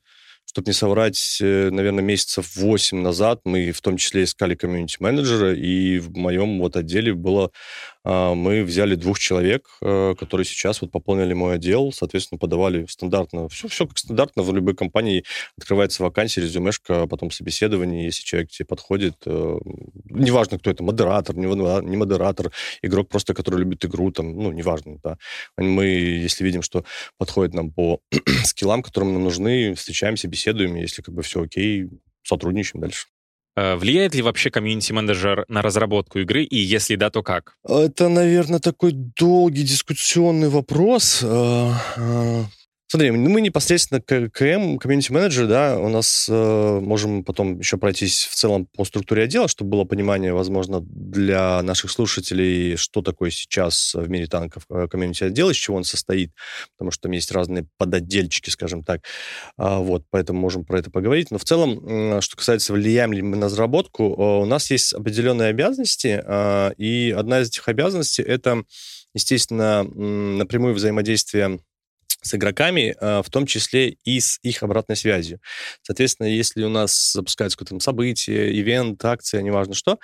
чтобы 0.51 0.67
не 0.67 0.73
соврать, 0.73 1.39
э, 1.41 1.71
наверное, 1.71 2.03
месяцев 2.03 2.57
8 2.57 3.01
назад 3.01 3.41
мы 3.45 3.71
в 3.71 3.81
том 3.81 3.97
числе 3.97 4.25
искали 4.25 4.55
комьюнити-менеджера, 4.55 5.55
и 5.55 5.99
в 5.99 6.17
моем 6.17 6.59
вот 6.59 6.77
отделе 6.77 7.15
было 7.15 7.51
а, 8.00 8.00
мы 8.05 8.65
взяли 8.65 8.95
двух 8.95 9.19
человек, 9.19 9.69
э, 9.83 10.15
которые 10.19 10.47
сейчас 10.47 10.81
вот 10.81 10.91
пополнили 10.91 11.35
мой 11.35 11.57
отдел, 11.57 11.93
соответственно, 11.93 12.39
подавали 12.39 12.87
стандартно, 12.87 13.49
все, 13.49 13.69
все 13.69 13.87
как 13.87 13.99
стандартно 13.99 14.43
в 14.43 14.55
любой 14.55 14.75
компании 14.75 15.25
открывается 15.59 16.03
вакансия, 16.03 16.41
резюмешка, 16.41 17.07
потом 17.07 17.31
собеседование, 17.31 18.05
если 18.07 18.25
человек 18.25 18.51
тебе 18.51 18.67
подходит, 18.67 19.17
э, 19.27 19.59
неважно, 20.07 20.59
кто 20.59 20.71
это, 20.71 20.83
модератор, 20.83 21.37
не 21.37 21.97
модератор, 21.97 22.51
игрок 22.83 23.09
просто, 23.09 23.35
который 23.35 23.61
любит 23.61 23.85
игру, 23.85 24.11
там, 24.11 24.35
ну, 24.35 24.51
неважно, 24.51 24.99
да. 25.03 25.19
Мы, 25.59 25.85
если 25.87 26.45
видим, 26.45 26.63
что 26.63 26.85
подходит 27.19 27.55
нам 27.55 27.71
по 27.71 28.01
скиллам, 28.45 28.83
которым 28.83 29.13
нам 29.13 29.25
нужны, 29.25 29.75
встречаемся, 29.75 30.29
беседуем, 30.29 30.75
если 30.77 31.03
как 31.03 31.15
бы 31.15 31.23
все 31.23 31.43
окей, 31.43 31.89
сотрудничаем 32.23 32.81
дальше. 32.81 33.09
Э, 33.57 33.77
влияет 33.77 34.15
ли 34.15 34.23
вообще 34.23 34.51
комьюнити-менеджер 34.51 35.45
на 35.49 35.63
разработку 35.63 36.19
игры, 36.21 36.45
и 36.45 36.57
если 36.57 36.97
да, 36.97 37.11
то 37.11 37.23
как? 37.23 37.57
Это, 37.67 38.09
наверное, 38.09 38.61
такой 38.61 38.93
долгий 38.93 39.63
дискуссионный 39.63 40.49
вопрос. 40.49 41.25
Э, 42.93 42.97
э, 42.97 43.01
Смотри, 43.01 43.11
ну, 43.11 43.31
мы 43.31 43.41
непосредственно 43.41 44.01
КМ, 44.01 44.79
комьюнити-менеджер, 44.79 45.47
да, 45.47 45.79
у 45.79 45.89
нас 45.89 46.29
э, 46.29 46.81
можем 46.81 47.25
потом 47.25 47.59
еще 47.59 47.77
пройтись 47.77 48.25
в 48.25 48.35
целом 48.35 48.67
по 48.67 48.85
структуре 48.85 49.25
отдела, 49.25 49.49
чтобы 49.49 49.71
было 49.71 49.85
понимание, 49.85 50.33
возможно, 50.33 50.81
для 50.81 51.63
наших 51.63 51.91
слушателей, 51.91 52.77
что 52.77 53.03
такое 53.03 53.31
сейчас 53.31 53.95
в 53.95 54.09
мире 54.09 54.27
танков 54.27 54.65
э, 54.71 54.89
комьюнити-отдел, 54.89 55.51
из 55.51 55.57
чего 55.57 55.77
он 55.77 55.85
состоит, 55.85 56.33
потому 56.77 56.91
что 56.91 57.03
там 57.03 57.13
есть 57.13 57.31
разные 57.33 57.67
подотдельчики, 57.79 58.51
скажем 58.51 58.83
так. 58.83 59.03
А, 59.57 59.79
вот, 59.79 60.05
поэтому 60.11 60.41
можем 60.41 60.65
про 60.65 60.79
это 60.79 60.91
поговорить. 60.91 61.31
Но 61.31 61.39
в 61.39 61.45
целом, 61.45 62.21
что 62.21 62.37
касается, 62.37 62.73
влияем 62.73 63.13
ли 63.13 63.23
мы 63.23 63.37
на 63.37 63.47
разработку, 63.47 64.05
у 64.05 64.45
нас 64.47 64.71
есть 64.71 64.93
определенные 64.93 65.51
обязанности, 65.51 66.23
а, 66.25 66.71
и 66.77 67.15
одна 67.17 67.41
из 67.41 67.49
этих 67.49 67.69
обязанностей— 67.69 68.23
это, 68.27 68.65
естественно, 69.15 69.85
напрямую 69.85 70.75
взаимодействие 70.75 71.61
с 72.23 72.35
игроками, 72.35 72.95
а, 73.01 73.23
в 73.23 73.31
том 73.31 73.47
числе 73.47 73.91
и 74.05 74.21
с 74.21 74.39
их 74.43 74.63
обратной 74.63 74.97
связью. 74.97 75.41
Соответственно, 75.83 76.27
если 76.27 76.65
у 76.65 76.69
нас 76.69 77.13
запускается 77.13 77.59
какое-то 77.59 77.83
событие, 77.83 78.59
ивент, 78.59 79.05
акция, 79.05 79.43
неважно 79.43 79.75
что, 79.75 79.99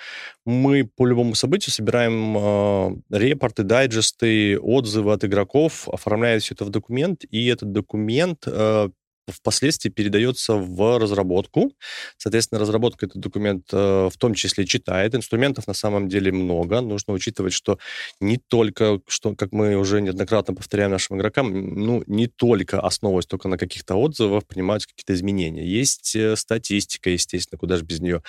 мы 0.45 0.85
по 0.85 1.05
любому 1.05 1.35
событию 1.35 1.73
собираем 1.73 2.37
э, 2.37 3.17
репорты, 3.17 3.63
дайджесты, 3.63 4.59
отзывы 4.59 5.13
от 5.13 5.23
игроков, 5.23 5.87
оформляем 5.89 6.39
все 6.39 6.53
это 6.53 6.65
в 6.65 6.69
документ, 6.69 7.23
и 7.29 7.47
этот 7.47 7.71
документ 7.71 8.43
э, 8.45 8.89
впоследствии 9.31 9.89
передается 9.89 10.53
в 10.53 10.99
разработку. 10.99 11.73
Соответственно, 12.17 12.59
разработка 12.59 13.05
этот 13.05 13.21
документ 13.21 13.67
э, 13.71 14.09
в 14.11 14.17
том 14.17 14.33
числе 14.33 14.65
читает. 14.65 15.15
Инструментов 15.15 15.67
на 15.67 15.73
самом 15.73 16.07
деле 16.09 16.31
много. 16.31 16.81
Нужно 16.81 17.13
учитывать, 17.13 17.53
что 17.53 17.79
не 18.19 18.37
только, 18.37 18.99
что, 19.07 19.35
как 19.35 19.51
мы 19.51 19.75
уже 19.75 20.01
неоднократно 20.01 20.53
повторяем 20.53 20.91
нашим 20.91 21.17
игрокам, 21.17 21.51
ну, 21.75 22.03
не 22.07 22.27
только 22.27 22.79
основываясь 22.79 23.25
только 23.25 23.47
на 23.47 23.57
каких-то 23.57 23.95
отзывах, 23.95 24.45
принимаются 24.45 24.87
какие-то 24.87 25.13
изменения. 25.13 25.65
Есть 25.65 26.15
э, 26.15 26.35
статистика, 26.35 27.09
естественно, 27.09 27.57
куда 27.57 27.77
же 27.77 27.83
без 27.83 27.99
нее. 27.99 28.21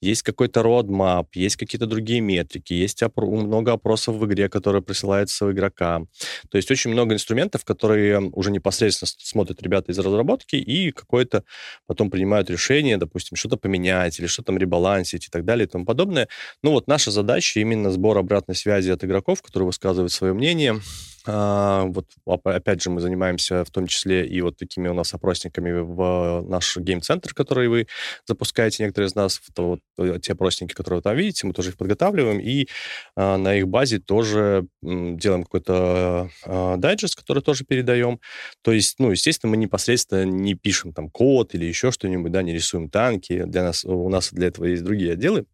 Есть 0.00 0.22
какой-то 0.22 0.60
roadmap, 0.60 1.28
есть 1.34 1.56
какие-то 1.56 1.86
другие 1.86 2.20
метрики, 2.20 2.72
есть 2.72 3.02
опро- 3.02 3.26
много 3.26 3.72
опросов 3.72 4.16
в 4.16 4.26
игре, 4.26 4.48
которые 4.48 4.82
присылаются 4.82 5.50
игрокам. 5.50 6.08
То 6.50 6.56
есть 6.56 6.70
очень 6.70 6.90
много 6.90 7.14
инструментов, 7.14 7.64
которые 7.64 8.20
уже 8.32 8.50
непосредственно 8.50 9.08
смотрят 9.18 9.62
ребята 9.62 9.92
из 9.92 9.98
разработки, 9.98 10.45
разработки 10.46 10.56
и 10.56 10.90
какое-то 10.90 11.44
потом 11.86 12.10
принимают 12.10 12.50
решение, 12.50 12.96
допустим, 12.96 13.36
что-то 13.36 13.56
поменять 13.56 14.18
или 14.18 14.26
что-то 14.26 14.46
там 14.46 14.58
ребалансить 14.58 15.26
и 15.26 15.28
так 15.28 15.44
далее 15.44 15.66
и 15.66 15.68
тому 15.68 15.84
подобное. 15.84 16.28
Ну 16.62 16.70
вот 16.70 16.86
наша 16.88 17.10
задача 17.10 17.60
именно 17.60 17.90
сбор 17.90 18.18
обратной 18.18 18.54
связи 18.54 18.90
от 18.90 19.04
игроков, 19.04 19.42
которые 19.42 19.66
высказывают 19.66 20.12
свое 20.12 20.32
мнение, 20.32 20.80
вот 21.26 22.06
опять 22.44 22.82
же 22.82 22.90
мы 22.90 23.00
занимаемся 23.00 23.64
в 23.64 23.70
том 23.70 23.86
числе 23.86 24.26
и 24.26 24.40
вот 24.40 24.56
такими 24.56 24.88
у 24.88 24.94
нас 24.94 25.12
опросниками 25.14 25.72
в 25.80 26.42
наш 26.48 26.76
гейм-центр, 26.76 27.34
который 27.34 27.68
вы 27.68 27.86
запускаете, 28.26 28.84
некоторые 28.84 29.08
из 29.08 29.14
нас, 29.14 29.40
то 29.54 29.68
вот 29.70 29.80
э, 29.98 30.18
те 30.22 30.32
опросники, 30.32 30.72
которые 30.74 30.98
вы 30.98 31.02
там 31.02 31.16
видите, 31.16 31.46
мы 31.46 31.52
тоже 31.52 31.70
их 31.70 31.76
подготавливаем, 31.76 32.40
и 32.40 32.68
а, 33.16 33.36
на 33.36 33.54
их 33.54 33.68
базе 33.68 33.98
тоже 33.98 34.66
делаем 34.82 35.44
какой-то 35.44 36.30
а, 36.44 36.76
дайджест, 36.76 37.16
который 37.16 37.42
тоже 37.42 37.64
передаем. 37.64 38.20
То 38.62 38.72
есть, 38.72 38.96
ну, 38.98 39.10
естественно, 39.10 39.50
мы 39.50 39.56
непосредственно 39.56 40.24
не 40.24 40.54
пишем 40.54 40.92
там 40.92 41.10
код 41.10 41.54
или 41.54 41.64
еще 41.64 41.90
что-нибудь, 41.90 42.32
да, 42.32 42.42
не 42.42 42.52
рисуем 42.52 42.90
танки. 42.90 43.44
Для 43.44 43.62
нас, 43.62 43.84
у 43.84 44.08
нас 44.08 44.32
для 44.32 44.48
этого 44.48 44.66
есть 44.66 44.84
другие 44.84 45.12
отделы. 45.12 45.46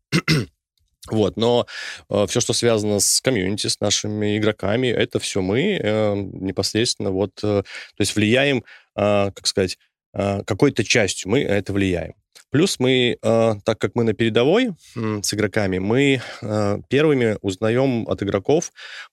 Вот, 1.10 1.36
но 1.36 1.66
э, 2.10 2.26
все, 2.28 2.40
что 2.40 2.52
связано 2.52 3.00
с 3.00 3.20
комьюнити, 3.20 3.66
с 3.66 3.80
нашими 3.80 4.38
игроками, 4.38 4.86
это 4.86 5.18
все 5.18 5.42
мы 5.42 5.78
э, 5.82 6.14
непосредственно 6.14 7.10
вот, 7.10 7.32
э, 7.42 7.62
то 7.62 8.00
есть 8.00 8.14
влияем, 8.14 8.58
э, 8.96 9.32
как 9.32 9.46
сказать, 9.46 9.78
э, 10.14 10.44
какой-то 10.44 10.84
частью 10.84 11.30
мы 11.30 11.40
это 11.42 11.72
влияем. 11.72 12.14
Плюс 12.50 12.78
мы, 12.78 13.16
э, 13.22 13.52
так 13.64 13.78
как 13.78 13.92
мы 13.94 14.04
на 14.04 14.12
передовой 14.12 14.72
с 14.94 15.34
игроками, 15.34 15.78
мы 15.78 16.20
э, 16.42 16.78
первыми 16.88 17.38
узнаем 17.40 18.06
от 18.08 18.22
игроков 18.22 18.72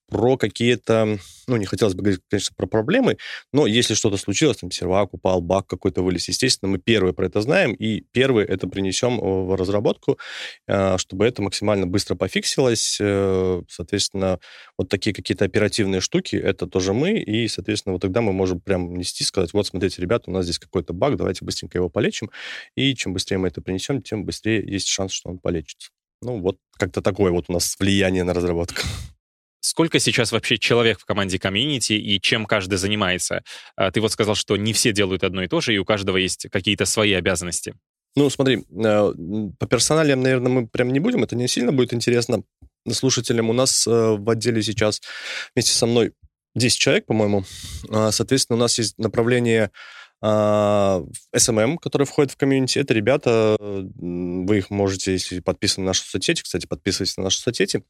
про 0.09 0.37
какие-то, 0.37 1.19
ну, 1.47 1.57
не 1.57 1.65
хотелось 1.65 1.93
бы 1.93 2.01
говорить, 2.01 2.21
конечно, 2.29 2.53
про 2.57 2.65
проблемы, 2.65 3.17
но 3.53 3.67
если 3.67 3.93
что-то 3.93 4.17
случилось, 4.17 4.57
там, 4.57 4.71
сервак 4.71 5.13
упал, 5.13 5.39
баг 5.39 5.67
какой-то 5.67 6.01
вылез, 6.01 6.27
естественно, 6.27 6.71
мы 6.71 6.79
первые 6.79 7.13
про 7.13 7.27
это 7.27 7.41
знаем, 7.41 7.73
и 7.73 8.01
первые 8.11 8.47
это 8.47 8.67
принесем 8.67 9.19
в 9.19 9.55
разработку, 9.55 10.17
э, 10.67 10.97
чтобы 10.97 11.25
это 11.25 11.41
максимально 11.41 11.87
быстро 11.87 12.15
пофиксилось. 12.15 12.99
Соответственно, 13.69 14.39
вот 14.77 14.89
такие 14.89 15.13
какие-то 15.13 15.45
оперативные 15.45 16.01
штуки, 16.01 16.35
это 16.35 16.67
тоже 16.67 16.93
мы, 16.93 17.19
и, 17.19 17.47
соответственно, 17.47 17.93
вот 17.93 18.01
тогда 18.01 18.21
мы 18.21 18.33
можем 18.33 18.59
прям 18.59 18.95
нести, 18.95 19.23
сказать, 19.23 19.53
вот, 19.53 19.67
смотрите, 19.67 20.01
ребята, 20.01 20.29
у 20.29 20.33
нас 20.33 20.45
здесь 20.45 20.59
какой-то 20.59 20.93
баг, 20.93 21.15
давайте 21.15 21.45
быстренько 21.45 21.77
его 21.77 21.89
полечим, 21.89 22.31
и 22.75 22.95
чем 22.95 23.08
быстрее 23.13 23.37
мы 23.37 23.47
это 23.47 23.61
принесем, 23.61 24.01
тем 24.01 24.25
быстрее 24.25 24.63
есть 24.65 24.87
шанс, 24.87 25.11
что 25.11 25.29
он 25.29 25.39
полечится. 25.39 25.89
Ну, 26.21 26.39
вот 26.39 26.57
как-то 26.77 27.01
такое 27.01 27.31
вот 27.31 27.45
у 27.47 27.53
нас 27.53 27.75
влияние 27.79 28.23
на 28.23 28.33
разработку. 28.33 28.81
Сколько 29.61 29.99
сейчас 29.99 30.31
вообще 30.31 30.57
человек 30.57 30.99
в 30.99 31.05
команде 31.05 31.37
комьюнити 31.37 31.93
и 31.93 32.21
чем 32.21 32.45
каждый 32.45 32.77
занимается? 32.77 33.43
А, 33.75 33.91
ты 33.91 33.99
вот 33.99 34.11
сказал, 34.11 34.35
что 34.35 34.55
не 34.55 34.71
все 34.73 34.93
делают 34.93 35.23
одно 35.23 35.43
и 35.43 35.47
то 35.47 35.59
же, 35.59 35.73
и 35.73 35.77
у 35.77 35.85
каждого 35.85 36.17
есть 36.17 36.47
какие-то 36.49 36.85
свои 36.85 37.13
обязанности. 37.13 37.75
Ну, 38.15 38.29
смотри, 38.29 38.63
э, 38.69 39.13
по 39.59 39.67
персоналиям, 39.67 40.21
наверное, 40.21 40.51
мы 40.51 40.67
прям 40.67 40.91
не 40.91 40.99
будем, 40.99 41.23
это 41.23 41.35
не 41.35 41.47
сильно 41.47 41.71
будет 41.71 41.93
интересно 41.93 42.43
слушателям. 42.89 43.49
У 43.49 43.53
нас 43.53 43.85
э, 43.85 43.91
в 43.91 44.29
отделе 44.29 44.63
сейчас 44.63 45.01
вместе 45.53 45.73
со 45.73 45.85
мной 45.85 46.13
10 46.55 46.79
человек, 46.79 47.05
по-моему. 47.05 47.45
А, 47.89 48.11
соответственно, 48.11 48.57
у 48.57 48.59
нас 48.59 48.77
есть 48.77 48.97
направление 48.97 49.71
SMM, 50.21 50.25
а, 50.27 51.01
эм 51.33 51.59
эм, 51.59 51.77
который 51.77 52.05
входит 52.05 52.31
в 52.31 52.37
комьюнити, 52.37 52.79
это 52.79 52.93
ребята, 52.93 53.55
вы 53.59 54.57
их 54.57 54.69
можете, 54.69 55.13
если 55.13 55.39
подписаны 55.39 55.85
на 55.85 55.89
нашу 55.91 56.03
соцсети, 56.03 56.41
кстати, 56.41 56.65
подписывайтесь 56.65 57.15
на 57.17 57.23
наши 57.23 57.39
соцсети, 57.39 57.83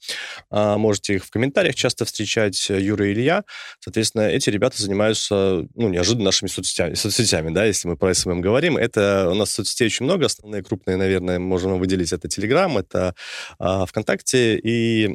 а, 0.52 0.78
можете 0.78 1.16
их 1.16 1.26
в 1.26 1.32
комментариях 1.32 1.76
часто 1.76 2.06
встречать, 2.06 2.70
э, 2.70 2.80
Юра 2.80 3.08
и 3.08 3.14
Илья. 3.14 3.44
Соответственно, 3.80 4.24
эти 4.24 4.50
ребята 4.50 4.82
занимаются, 4.82 5.66
ну, 5.74 5.90
неожиданно 5.90 6.26
нашими 6.26 6.50
соцсетями, 6.50 6.94
соцсетями, 6.94 7.52
да, 7.52 7.66
если 7.66 7.88
мы 7.88 7.98
про 7.98 8.12
SMM 8.12 8.34
эм 8.34 8.42
говорим. 8.42 8.78
Это 8.78 9.30
у 9.32 9.34
нас 9.34 9.50
соцсетей 9.50 9.88
очень 9.88 10.06
много, 10.06 10.28
основные 10.28 10.64
крупные, 10.64 10.98
наверное, 10.98 11.40
можем 11.40 11.80
выделить, 11.80 12.14
это 12.14 12.28
Telegram, 12.28 12.80
это 12.80 13.16
ВКонтакте 13.60 14.58
и, 14.58 15.08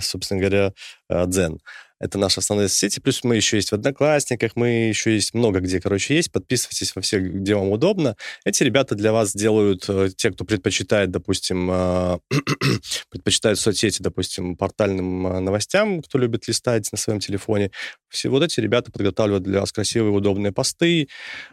собственно 0.00 0.40
говоря, 0.40 0.72
Дзен. 1.08 1.58
Это 2.04 2.18
наши 2.18 2.40
основные 2.40 2.68
сети. 2.68 3.00
Плюс 3.00 3.24
мы 3.24 3.36
еще 3.36 3.56
есть 3.56 3.70
в 3.70 3.72
Одноклассниках, 3.72 4.56
мы 4.56 4.88
еще 4.88 5.14
есть 5.14 5.32
много 5.32 5.60
где, 5.60 5.80
короче, 5.80 6.14
есть. 6.14 6.30
Подписывайтесь 6.30 6.94
во 6.94 7.00
всех, 7.00 7.22
где 7.22 7.54
вам 7.54 7.70
удобно. 7.70 8.14
Эти 8.44 8.62
ребята 8.62 8.94
для 8.94 9.10
вас 9.10 9.32
делают, 9.32 9.86
э, 9.88 10.10
те, 10.14 10.30
кто 10.30 10.44
предпочитает, 10.44 11.10
допустим, 11.10 11.70
э, 11.72 12.18
предпочитают 13.08 13.58
соцсети, 13.58 14.02
допустим, 14.02 14.54
портальным 14.54 15.26
э, 15.28 15.40
новостям, 15.40 16.02
кто 16.02 16.18
любит 16.18 16.46
листать 16.46 16.92
на 16.92 16.98
своем 16.98 17.20
телефоне. 17.20 17.70
Все 18.10 18.28
вот 18.28 18.42
эти 18.42 18.60
ребята 18.60 18.92
подготавливают 18.92 19.42
для 19.42 19.60
вас 19.60 19.72
красивые, 19.72 20.12
удобные 20.12 20.52
посты, 20.52 21.08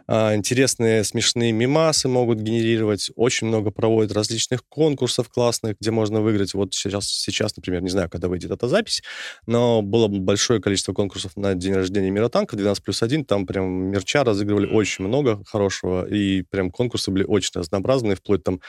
интересные, 0.08 1.04
смешные 1.04 1.52
мимасы 1.54 2.08
могут 2.08 2.40
генерировать. 2.40 3.10
Очень 3.16 3.48
много 3.48 3.72
проводят 3.72 4.12
различных 4.12 4.64
конкурсов 4.70 5.30
классных, 5.30 5.78
где 5.80 5.90
можно 5.90 6.22
выиграть. 6.22 6.54
Вот 6.54 6.76
сейчас, 6.76 7.08
сейчас 7.08 7.56
например, 7.56 7.82
не 7.82 7.90
знаю, 7.90 8.10
когда 8.12 8.28
выйдет 8.28 8.52
эта 8.52 8.68
запись, 8.68 9.02
но 9.48 9.82
было 9.82 10.08
большое 10.08 10.41
большое 10.42 10.60
количество 10.60 10.94
конкурсов 10.94 11.38
на 11.38 11.54
день 11.54 11.76
рождения 11.76 12.10
Мира 12.10 12.28
танка, 12.28 12.56
12 12.56 12.84
плюс 12.84 13.04
1, 13.04 13.26
там 13.26 13.46
прям 13.46 13.92
мерча 13.92 14.24
разыгрывали 14.24 14.66
очень 14.66 15.06
много 15.06 15.44
хорошего, 15.46 16.04
и 16.08 16.42
прям 16.42 16.72
конкурсы 16.72 17.12
были 17.12 17.24
очень 17.24 17.52
разнообразные, 17.54 18.16
вплоть 18.16 18.44
там 18.44 18.60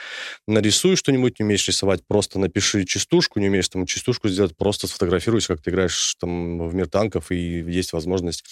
нарисуй 0.47 0.95
что-нибудь, 0.95 1.39
не 1.39 1.45
умеешь 1.45 1.67
рисовать, 1.67 2.05
просто 2.07 2.37
напиши 2.37 2.85
частушку, 2.85 3.39
не 3.39 3.47
умеешь 3.47 3.69
там 3.69 3.87
частушку 3.87 4.29
сделать, 4.29 4.55
просто 4.55 4.85
сфотографируйся, 4.85 5.47
как 5.47 5.63
ты 5.63 5.71
играешь 5.71 6.15
там 6.19 6.69
в 6.69 6.75
Мир 6.75 6.87
танков, 6.87 7.31
и 7.31 7.37
есть 7.37 7.91
возможность 7.91 8.43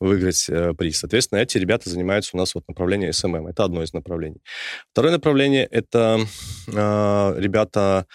выиграть 0.00 0.46
э, 0.48 0.72
приз. 0.76 0.98
Соответственно, 0.98 1.38
эти 1.38 1.58
ребята 1.58 1.88
занимаются 1.88 2.32
у 2.34 2.38
нас 2.38 2.56
вот 2.56 2.64
направление 2.66 3.10
SMM, 3.10 3.50
это 3.50 3.62
одно 3.62 3.84
из 3.84 3.92
направлений. 3.92 4.42
Второе 4.90 5.12
направление— 5.12 5.64
это 5.70 6.26
э, 6.66 7.34
ребята 7.38 8.06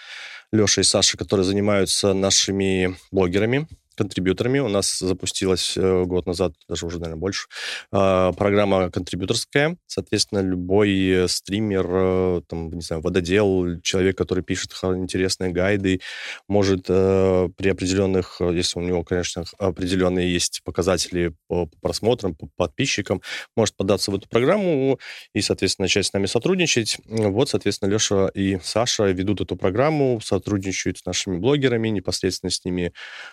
Леша 0.52 0.80
и 0.80 0.84
Саша, 0.84 1.16
которые 1.16 1.44
занимаются 1.44 2.12
нашими 2.12 2.96
блогерами, 3.10 3.66
контрибьюторами. 4.00 4.60
У 4.60 4.68
нас 4.68 4.98
запустилась 4.98 5.76
э, 5.76 6.04
год 6.04 6.24
назад, 6.24 6.54
даже 6.66 6.86
уже, 6.86 6.98
наверное, 6.98 7.20
больше, 7.20 7.48
а, 7.92 8.32
программа 8.32 8.90
контрибьюторская. 8.90 9.76
Соответственно, 9.86 10.40
любой 10.40 11.26
стример, 11.28 11.86
э, 11.90 12.40
там, 12.48 12.70
не 12.70 12.80
знаю, 12.80 13.02
вододел, 13.02 13.78
человек, 13.82 14.16
который 14.16 14.42
пишет 14.42 14.72
интересные 14.82 15.50
гайды, 15.50 16.00
может 16.48 16.86
э, 16.88 17.48
при 17.56 17.68
определенных, 17.68 18.40
если 18.40 18.78
у 18.78 18.82
него, 18.82 19.04
конечно, 19.04 19.44
определенные 19.58 20.32
есть 20.32 20.62
показатели 20.64 21.34
по 21.46 21.68
просмотрам, 21.82 22.34
по 22.34 22.48
подписчикам, 22.56 23.20
может 23.54 23.76
податься 23.76 24.10
в 24.10 24.14
эту 24.14 24.30
программу 24.30 24.98
и, 25.34 25.42
соответственно, 25.42 25.84
начать 25.84 26.06
с 26.06 26.12
нами 26.14 26.24
сотрудничать. 26.24 26.96
Вот, 27.06 27.50
соответственно, 27.50 27.90
Леша 27.90 28.28
и 28.28 28.58
Саша 28.62 29.10
ведут 29.10 29.42
эту 29.42 29.56
программу, 29.56 30.20
сотрудничают 30.24 30.96
с 30.96 31.04
нашими 31.04 31.36
блогерами, 31.36 31.88
непосредственно 31.88 32.50
с 32.50 32.64
ними 32.64 32.92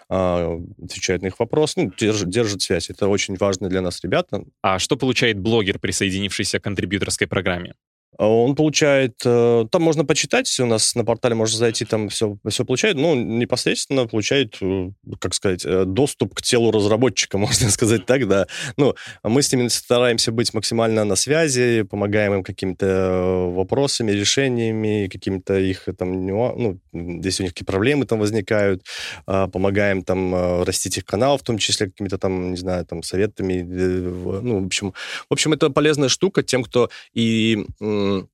а, 0.09 0.56
отвечает 0.81 1.21
на 1.21 1.27
их 1.27 1.39
вопросы, 1.39 1.73
ну, 1.77 1.91
держит, 1.97 2.29
держит 2.29 2.61
связь. 2.61 2.89
Это 2.89 3.07
очень 3.07 3.35
важно 3.35 3.69
для 3.69 3.81
нас 3.81 4.01
ребята. 4.03 4.43
А 4.61 4.79
что 4.79 4.97
получает 4.97 5.39
блогер, 5.39 5.79
присоединившийся 5.79 6.59
к 6.59 6.63
контрибьюторской 6.63 7.27
программе? 7.27 7.73
А 8.17 8.27
он 8.27 8.55
получает, 8.55 9.21
э, 9.25 9.65
там 9.71 9.81
можно 9.81 10.03
почитать, 10.03 10.59
у 10.59 10.65
нас 10.65 10.95
на 10.95 11.05
портале 11.05 11.35
можно 11.35 11.57
зайти, 11.57 11.85
там 11.85 12.09
все, 12.09 12.37
все 12.49 12.65
получает, 12.65 12.97
ну, 12.97 13.15
непосредственно 13.15 14.07
получает, 14.07 14.57
э, 14.61 14.89
как 15.19 15.33
сказать, 15.35 15.63
э, 15.65 15.85
доступ 15.85 16.33
к 16.33 16.41
телу 16.41 16.71
разработчика, 16.71 17.37
можно 17.37 17.69
сказать 17.69 18.05
так, 18.05 18.27
да. 18.27 18.47
Ну, 18.75 18.95
мы 19.23 19.41
с 19.41 19.51
ними 19.53 19.67
стараемся 19.67 20.31
быть 20.31 20.53
максимально 20.53 21.03
на 21.05 21.15
связи, 21.15 21.83
помогаем 21.83 22.33
им 22.33 22.43
какими-то 22.43 23.51
вопросами, 23.53 24.11
решениями, 24.11 25.09
какими-то 25.11 25.57
их 25.59 25.87
там, 25.97 26.25
ну, 26.25 26.79
если 26.93 27.43
у 27.43 27.45
них 27.45 27.53
какие 27.53 27.65
проблемы 27.65 28.05
там 28.05 28.19
возникают, 28.19 28.83
помогаем 29.25 30.03
там 30.03 30.63
растить 30.63 30.97
их 30.97 31.05
канал, 31.05 31.37
в 31.37 31.43
том 31.43 31.57
числе 31.57 31.87
какими-то 31.87 32.17
там, 32.17 32.51
не 32.51 32.57
знаю, 32.57 32.85
там, 32.85 33.03
советами, 33.03 33.61
ну, 33.61 34.63
в 34.63 34.65
общем, 34.65 34.93
в 35.29 35.33
общем, 35.33 35.53
это 35.53 35.69
полезная 35.69 36.09
штука 36.09 36.43
тем, 36.43 36.63
кто 36.63 36.89
и 37.13 37.65
certain 38.07 38.29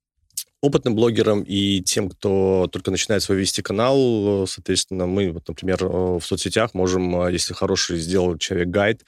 опытным 0.63 0.95
блогерам 0.95 1.43
и 1.43 1.81
тем, 1.81 2.09
кто 2.09 2.69
только 2.71 2.89
начинает 2.89 3.21
свой 3.21 3.37
вести 3.37 3.61
канал, 3.61 4.47
соответственно, 4.47 5.05
мы, 5.07 5.29
вот, 5.29 5.45
например, 5.45 5.83
э, 5.83 5.87
в 5.87 6.21
соцсетях 6.21 6.73
можем, 6.73 7.23
э, 7.23 7.33
если 7.33 7.53
хороший 7.53 7.97
сделал 7.97 8.37
человек 8.37 8.69
гайд, 8.69 9.01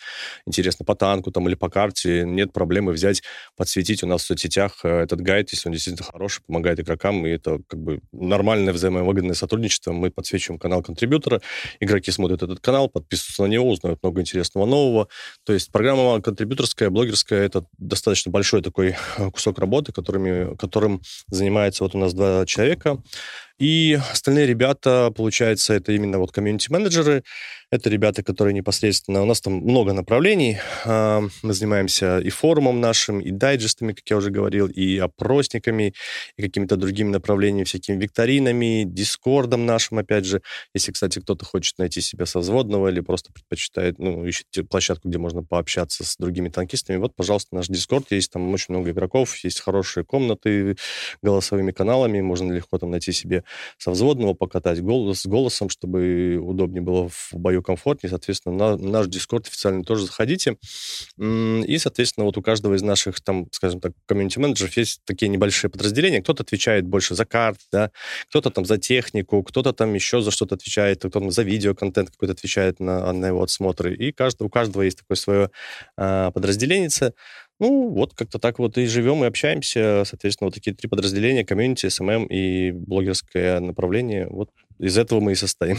интересно, 0.45 0.83
по 0.83 0.95
танку 0.95 1.31
там 1.31 1.47
или 1.47 1.55
по 1.55 1.69
карте, 1.69 2.25
нет 2.25 2.51
проблемы 2.51 2.91
взять, 2.91 3.23
подсветить 3.55 4.03
у 4.03 4.07
нас 4.07 4.23
в 4.23 4.25
соцсетях 4.25 4.81
э, 4.83 5.03
этот 5.03 5.21
гайд, 5.21 5.49
если 5.53 5.69
он 5.69 5.73
действительно 5.73 6.05
хороший, 6.05 6.43
помогает 6.45 6.81
игрокам, 6.81 7.25
и 7.25 7.29
это 7.29 7.61
как 7.67 7.79
бы 7.79 8.01
нормальное 8.11 8.73
взаимовыгодное 8.73 9.33
сотрудничество. 9.33 9.93
Мы 9.93 10.11
подсвечиваем 10.11 10.59
канал 10.59 10.83
контрибьютора, 10.83 11.41
игроки 11.79 12.11
смотрят 12.11 12.43
этот 12.43 12.59
канал, 12.59 12.89
подписываются 12.89 13.43
на 13.43 13.47
него, 13.47 13.69
узнают 13.69 14.03
много 14.03 14.19
интересного 14.19 14.65
нового. 14.65 15.07
То 15.45 15.53
есть 15.53 15.71
программа 15.71 16.21
контрибьюторская, 16.21 16.89
блогерская, 16.89 17.45
это 17.45 17.65
достаточно 17.77 18.29
большой 18.29 18.61
такой 18.61 18.97
кусок 19.31 19.57
работы, 19.57 19.93
которыми, 19.93 20.57
которым 20.57 21.01
занимается 21.45 21.83
вот 21.83 21.93
у 21.93 21.99
нас 21.99 22.13
два 22.13 22.45
человека. 22.45 22.97
И 23.57 23.97
остальные 24.11 24.47
ребята, 24.47 25.13
получается, 25.15 25.73
это 25.73 25.93
именно 25.93 26.19
вот 26.19 26.31
комьюнити-менеджеры, 26.33 27.23
это 27.71 27.89
ребята, 27.89 28.21
которые 28.21 28.53
непосредственно... 28.53 29.21
У 29.21 29.25
нас 29.25 29.41
там 29.41 29.53
много 29.53 29.93
направлений. 29.93 30.57
А, 30.83 31.23
мы 31.41 31.53
занимаемся 31.53 32.19
и 32.19 32.29
форумом 32.29 32.81
нашим, 32.81 33.19
и 33.19 33.31
дайджестами, 33.31 33.93
как 33.93 34.09
я 34.09 34.17
уже 34.17 34.29
говорил, 34.29 34.67
и 34.67 34.97
опросниками, 34.97 35.93
и 36.37 36.41
какими-то 36.41 36.75
другими 36.75 37.09
направлениями, 37.09 37.63
всякими 37.63 37.97
викторинами, 38.01 38.83
дискордом 38.85 39.65
нашим, 39.65 39.99
опять 39.99 40.25
же. 40.25 40.41
Если, 40.73 40.91
кстати, 40.91 41.19
кто-то 41.19 41.45
хочет 41.45 41.77
найти 41.79 42.01
себя 42.01 42.25
со 42.25 42.39
взводного 42.39 42.89
или 42.89 42.99
просто 42.99 43.31
предпочитает, 43.31 43.99
ну, 43.99 44.25
ищет 44.25 44.47
площадку, 44.69 45.09
где 45.09 45.17
можно 45.17 45.43
пообщаться 45.43 46.03
с 46.03 46.17
другими 46.17 46.49
танкистами, 46.49 46.97
вот, 46.97 47.15
пожалуйста, 47.15 47.55
наш 47.55 47.67
дискорд 47.67 48.11
есть, 48.11 48.31
там 48.31 48.53
очень 48.53 48.67
много 48.69 48.91
игроков, 48.91 49.35
есть 49.37 49.61
хорошие 49.61 50.03
комнаты 50.03 50.77
голосовыми 51.21 51.71
каналами, 51.71 52.21
можно 52.21 52.51
легко 52.51 52.77
там 52.77 52.91
найти 52.91 53.11
себе 53.11 53.44
со 53.77 53.91
взводного 53.91 54.33
покатать 54.33 54.81
голос, 54.81 55.21
с 55.21 55.25
голосом, 55.25 55.69
чтобы 55.69 56.37
удобнее 56.41 56.81
было 56.81 57.09
в 57.09 57.29
бою 57.33 57.61
комфортнее. 57.61 58.09
Соответственно, 58.09 58.55
на 58.55 58.77
наш 58.77 59.07
Дискорд 59.07 59.47
официально 59.47 59.83
тоже 59.83 60.05
заходите. 60.05 60.57
И, 61.19 61.77
соответственно, 61.77 62.25
вот 62.25 62.37
у 62.37 62.41
каждого 62.41 62.75
из 62.75 62.81
наших, 62.81 63.21
там, 63.21 63.47
скажем 63.51 63.79
так, 63.79 63.93
комьюнити-менеджеров 64.07 64.75
есть 64.77 65.01
такие 65.05 65.29
небольшие 65.29 65.69
подразделения. 65.69 66.21
Кто-то 66.21 66.43
отвечает 66.43 66.85
больше 66.85 67.15
за 67.15 67.25
карт, 67.25 67.59
да, 67.71 67.91
кто-то 68.29 68.49
там 68.49 68.65
за 68.65 68.77
технику, 68.77 69.43
кто-то 69.43 69.73
там 69.73 69.93
еще 69.93 70.21
за 70.21 70.31
что-то 70.31 70.55
отвечает, 70.55 70.99
кто-то 70.99 71.19
там 71.19 71.31
за 71.31 71.43
видеоконтент 71.43 72.11
какой-то 72.11 72.33
отвечает 72.33 72.79
на, 72.79 73.11
на 73.11 73.27
его 73.27 73.43
отсмотры. 73.43 73.95
И 73.95 74.11
каждый, 74.11 74.43
у 74.43 74.49
каждого 74.49 74.83
есть 74.83 74.99
такое 74.99 75.15
свое 75.15 75.49
а, 75.97 76.31
подразделение. 76.31 76.89
Ну, 77.59 77.89
вот 77.89 78.13
как-то 78.13 78.37
так 78.37 78.59
вот 78.59 78.77
и 78.77 78.85
живем, 78.85 79.23
и 79.23 79.27
общаемся. 79.27 80.03
Соответственно, 80.05 80.47
вот 80.47 80.55
такие 80.55 80.75
три 80.75 80.89
подразделения, 80.89 81.45
комьюнити, 81.45 81.87
SMM 81.87 82.25
и 82.25 82.71
блогерское 82.71 83.59
направление. 83.59 84.27
Вот 84.29 84.49
из 84.79 84.97
этого 84.97 85.21
мы 85.21 85.33
и 85.33 85.35
состоим. 85.35 85.77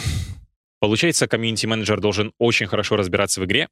Получается, 0.80 1.26
комьюнити-менеджер 1.26 2.00
должен 2.00 2.32
очень 2.38 2.66
хорошо 2.66 2.96
разбираться 2.96 3.40
в 3.40 3.44
игре, 3.44 3.68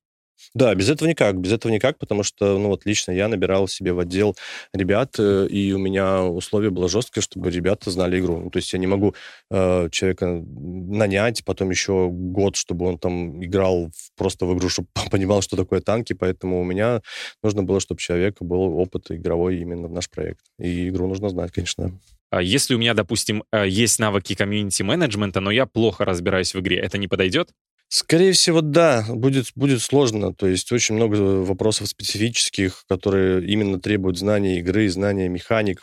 да, 0.54 0.74
без 0.74 0.88
этого 0.88 1.08
никак, 1.08 1.38
без 1.38 1.52
этого 1.52 1.72
никак, 1.72 1.98
потому 1.98 2.22
что, 2.22 2.58
ну 2.58 2.68
вот 2.68 2.86
лично 2.86 3.12
я 3.12 3.28
набирал 3.28 3.68
себе 3.68 3.92
в 3.92 3.98
отдел 3.98 4.36
ребят, 4.72 5.16
э, 5.18 5.46
и 5.48 5.72
у 5.72 5.78
меня 5.78 6.22
условие 6.22 6.70
было 6.70 6.88
жесткое, 6.88 7.22
чтобы 7.22 7.50
ребята 7.50 7.90
знали 7.90 8.20
игру. 8.20 8.38
Ну, 8.38 8.50
то 8.50 8.58
есть 8.58 8.72
я 8.72 8.78
не 8.78 8.86
могу 8.86 9.14
э, 9.50 9.88
человека 9.90 10.26
нанять, 10.26 11.44
потом 11.44 11.70
еще 11.70 12.08
год, 12.10 12.56
чтобы 12.56 12.86
он 12.86 12.98
там 12.98 13.42
играл 13.44 13.90
в, 13.90 14.16
просто 14.16 14.46
в 14.46 14.56
игру, 14.56 14.68
чтобы 14.68 14.88
понимал, 15.10 15.42
что 15.42 15.56
такое 15.56 15.80
танки, 15.80 16.12
поэтому 16.12 16.60
у 16.60 16.64
меня 16.64 17.02
нужно 17.42 17.62
было, 17.62 17.80
чтобы 17.80 18.00
человек 18.00 18.36
был 18.40 18.78
опыт 18.78 19.10
игровой 19.10 19.58
именно 19.58 19.88
в 19.88 19.92
наш 19.92 20.08
проект. 20.10 20.40
И 20.58 20.88
игру 20.88 21.08
нужно 21.08 21.28
знать, 21.28 21.52
конечно. 21.52 21.98
А 22.30 22.42
если 22.42 22.74
у 22.74 22.78
меня, 22.78 22.94
допустим, 22.94 23.44
э, 23.52 23.68
есть 23.68 23.98
навыки 23.98 24.34
комьюнити-менеджмента, 24.34 25.40
но 25.40 25.50
я 25.50 25.66
плохо 25.66 26.04
разбираюсь 26.04 26.54
в 26.54 26.60
игре, 26.60 26.78
это 26.78 26.98
не 26.98 27.08
подойдет? 27.08 27.50
Скорее 27.94 28.32
всего, 28.32 28.60
да, 28.60 29.04
будет, 29.08 29.52
будет 29.54 29.80
сложно. 29.80 30.34
То 30.34 30.48
есть 30.48 30.72
очень 30.72 30.96
много 30.96 31.14
вопросов 31.14 31.86
специфических, 31.86 32.82
которые 32.88 33.46
именно 33.46 33.80
требуют 33.80 34.18
знания 34.18 34.58
игры, 34.58 34.88
знания 34.88 35.28
механик. 35.28 35.80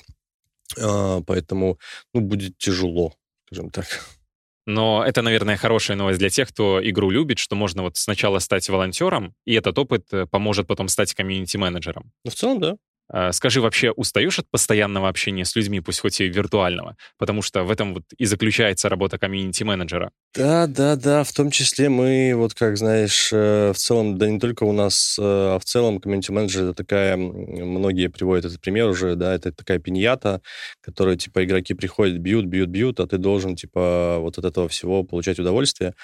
А, 0.78 1.22
поэтому 1.22 1.80
ну, 2.14 2.20
будет 2.20 2.58
тяжело, 2.58 3.14
скажем 3.46 3.70
так. 3.70 3.88
Но 4.66 5.06
это, 5.06 5.22
наверное, 5.22 5.56
хорошая 5.56 5.96
новость 5.96 6.20
для 6.20 6.30
тех, 6.30 6.50
кто 6.50 6.82
игру 6.84 7.10
любит, 7.12 7.40
что 7.40 7.56
можно 7.56 7.82
вот 7.82 7.96
сначала 7.96 8.40
стать 8.40 8.68
волонтером, 8.68 9.34
и 9.46 9.54
этот 9.54 9.80
опыт 9.80 10.08
э, 10.12 10.26
поможет 10.26 10.68
потом 10.68 10.90
стать 10.90 11.14
комьюнити-менеджером. 11.14 12.12
Ну, 12.26 12.32
в 12.32 12.36
целом, 12.36 12.60
да. 12.60 12.76
А, 13.14 13.32
скажи, 13.34 13.62
вообще 13.62 13.92
устаешь 13.92 14.40
от 14.40 14.50
постоянного 14.50 15.10
общения 15.10 15.44
с 15.44 15.56
людьми, 15.56 15.82
пусть 15.82 16.00
хоть 16.00 16.22
и 16.22 16.30
виртуального? 16.30 16.96
Потому 17.18 17.42
что 17.42 17.64
в 17.64 17.72
этом 17.72 17.94
вот 17.96 18.04
и 18.18 18.26
заключается 18.26 18.88
работа 18.88 19.18
комьюнити-менеджера. 19.18 20.12
Да, 20.34 20.66
да, 20.68 20.96
да, 20.96 21.24
в 21.26 21.34
том 21.34 21.52
числе 21.52 21.90
мы, 21.90 22.32
вот 22.36 22.54
как 22.54 22.78
знаешь, 22.78 23.30
э, 23.34 23.74
в 23.74 23.78
целом, 23.78 24.18
да 24.18 24.30
не 24.30 24.40
только 24.40 24.64
у 24.64 24.72
нас, 24.72 25.18
э, 25.20 25.24
а 25.24 25.60
в 25.60 25.66
целом 25.66 26.00
комьюнити-менеджер 26.00 26.64
это 26.64 26.74
такая, 26.74 27.18
многие 27.18 28.08
приводят 28.08 28.46
этот 28.46 28.62
пример 28.62 28.88
уже, 28.88 29.16
да, 29.16 29.36
это 29.36 29.52
такая 29.52 29.80
пиньята, 29.80 30.42
которая, 30.80 31.18
типа, 31.18 31.44
игроки 31.44 31.74
приходят, 31.74 32.18
бьют, 32.18 32.46
бьют, 32.46 32.70
бьют, 32.70 33.02
а 33.02 33.08
ты 33.08 33.18
должен, 33.18 33.58
типа, 33.58 34.18
вот 34.20 34.38
от 34.38 34.46
этого 34.46 34.70
всего 34.70 35.04
получать 35.04 35.38
удовольствие. 35.38 35.96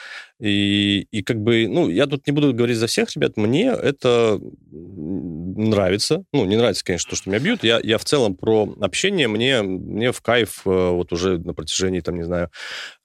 И, 0.41 1.07
и 1.11 1.23
как 1.23 1.37
бы, 1.37 1.67
ну, 1.69 1.89
я 1.89 2.05
тут 2.05 2.27
не 2.27 2.33
буду 2.33 2.53
говорить 2.53 2.77
за 2.77 2.87
всех 2.87 3.15
ребят, 3.15 3.37
мне 3.37 3.67
это 3.67 4.41
нравится, 4.71 6.23
ну, 6.33 6.45
не 6.45 6.57
нравится, 6.57 6.83
конечно, 6.83 6.96
конечно, 6.97 7.09
то, 7.11 7.15
что 7.15 7.29
меня 7.29 7.39
бьют. 7.39 7.63
Я, 7.63 7.79
я 7.83 7.97
в 7.99 8.05
целом 8.05 8.35
про 8.35 8.75
общение, 8.81 9.27
мне, 9.27 9.61
мне 9.61 10.11
в 10.11 10.21
кайф 10.21 10.61
э, 10.65 10.69
вот 10.69 11.13
уже 11.13 11.37
на 11.37 11.53
протяжении, 11.53 11.99
там, 11.99 12.15
не 12.15 12.23
знаю, 12.23 12.49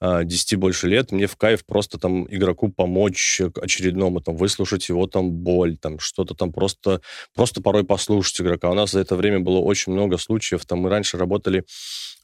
10 0.01 0.53
а, 0.53 0.57
больше 0.57 0.87
лет, 0.87 1.11
мне 1.11 1.27
в 1.27 1.35
кайф 1.35 1.63
просто 1.65 1.99
там 1.99 2.25
игроку 2.33 2.69
помочь 2.69 3.41
очередному, 3.61 4.19
там, 4.19 4.35
выслушать 4.35 4.89
его 4.89 5.05
там 5.05 5.31
боль, 5.31 5.77
там, 5.77 5.99
что-то 5.99 6.33
там 6.33 6.51
просто, 6.51 7.01
просто 7.35 7.61
порой 7.61 7.83
послушать 7.83 8.41
игрока. 8.41 8.71
У 8.71 8.73
нас 8.73 8.91
за 8.91 8.99
это 8.99 9.15
время 9.15 9.39
было 9.39 9.59
очень 9.59 9.93
много 9.93 10.17
случаев, 10.17 10.65
там, 10.65 10.79
мы 10.79 10.89
раньше 10.89 11.17
работали 11.17 11.63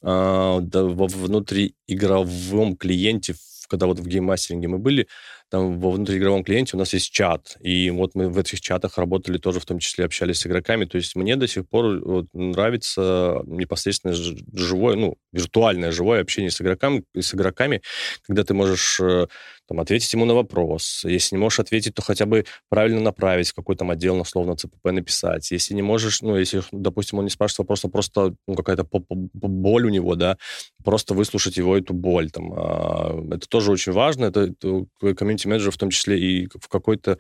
а, 0.02 0.60
да, 0.62 0.84
во 0.84 1.06
внутриигровом 1.06 2.78
клиенте, 2.78 3.36
когда 3.70 3.86
вот 3.86 4.00
в 4.00 4.08
гейммастеринге 4.08 4.68
мы 4.68 4.80
были, 4.80 5.08
там 5.50 5.80
во 5.80 5.92
внутриигровом 5.92 6.44
клиенте 6.44 6.76
у 6.76 6.80
нас 6.80 6.94
есть 6.94 7.12
чат, 7.12 7.58
и 7.62 7.90
вот 7.90 8.16
мы 8.16 8.30
в 8.30 8.38
этих 8.38 8.62
чатах 8.62 8.98
работали 8.98 9.38
тоже, 9.38 9.60
в 9.60 9.66
том 9.66 9.80
числе 9.80 10.06
общались 10.06 10.40
с 10.40 10.48
игроками, 10.48 10.86
то 10.86 10.98
есть 10.98 11.16
мне 11.16 11.36
до 11.36 11.48
сих 11.48 11.68
пор 11.68 12.00
вот, 12.04 12.28
нравится 12.34 13.42
непосредственно 13.46 14.14
живое, 14.14 14.96
ну, 14.96 15.16
виртуальное 15.32 15.92
живое 15.92 16.22
общение 16.22 16.52
с 16.52 16.62
игроками, 16.62 17.04
с 17.18 17.34
игроками, 17.34 17.82
когда 18.24 18.44
ты 18.44 18.54
можешь 18.54 19.00
э, 19.00 19.28
там, 19.70 19.80
ответить 19.80 20.12
ему 20.14 20.26
на 20.26 20.34
вопрос. 20.34 21.04
Если 21.06 21.36
не 21.36 21.40
можешь 21.40 21.60
ответить, 21.60 21.94
то 21.94 22.02
хотя 22.02 22.26
бы 22.26 22.46
правильно 22.70 23.00
направить 23.00 23.50
в 23.50 23.54
какой 23.54 23.76
то 23.76 23.88
отдел, 23.88 24.20
условно, 24.20 24.58
ЦПП 24.58 24.86
написать. 24.86 25.52
Если 25.52 25.76
не 25.76 25.84
можешь, 25.84 26.22
ну, 26.22 26.36
если, 26.36 26.64
допустим, 26.72 27.20
он 27.20 27.26
не 27.26 27.30
спрашивает 27.30 27.60
вопрос, 27.60 27.86
а 27.86 27.90
просто 27.90 28.36
ну, 28.48 28.56
какая-то 28.56 28.86
боль 28.90 29.86
у 29.86 29.90
него, 29.90 30.16
да, 30.16 30.38
просто 30.84 31.14
выслушать 31.14 31.58
его 31.58 31.78
эту 31.78 31.94
боль. 31.94 32.32
Там, 32.32 32.52
а, 32.54 33.24
это 33.32 33.48
тоже 33.48 33.72
очень 33.72 33.92
важно. 33.92 34.26
Это 34.26 34.54
комьюнити-менеджер 35.00 35.72
в 35.72 35.78
том 35.78 35.92
числе 35.92 36.20
и 36.20 36.48
в 36.48 36.68
какой-то 36.68 37.20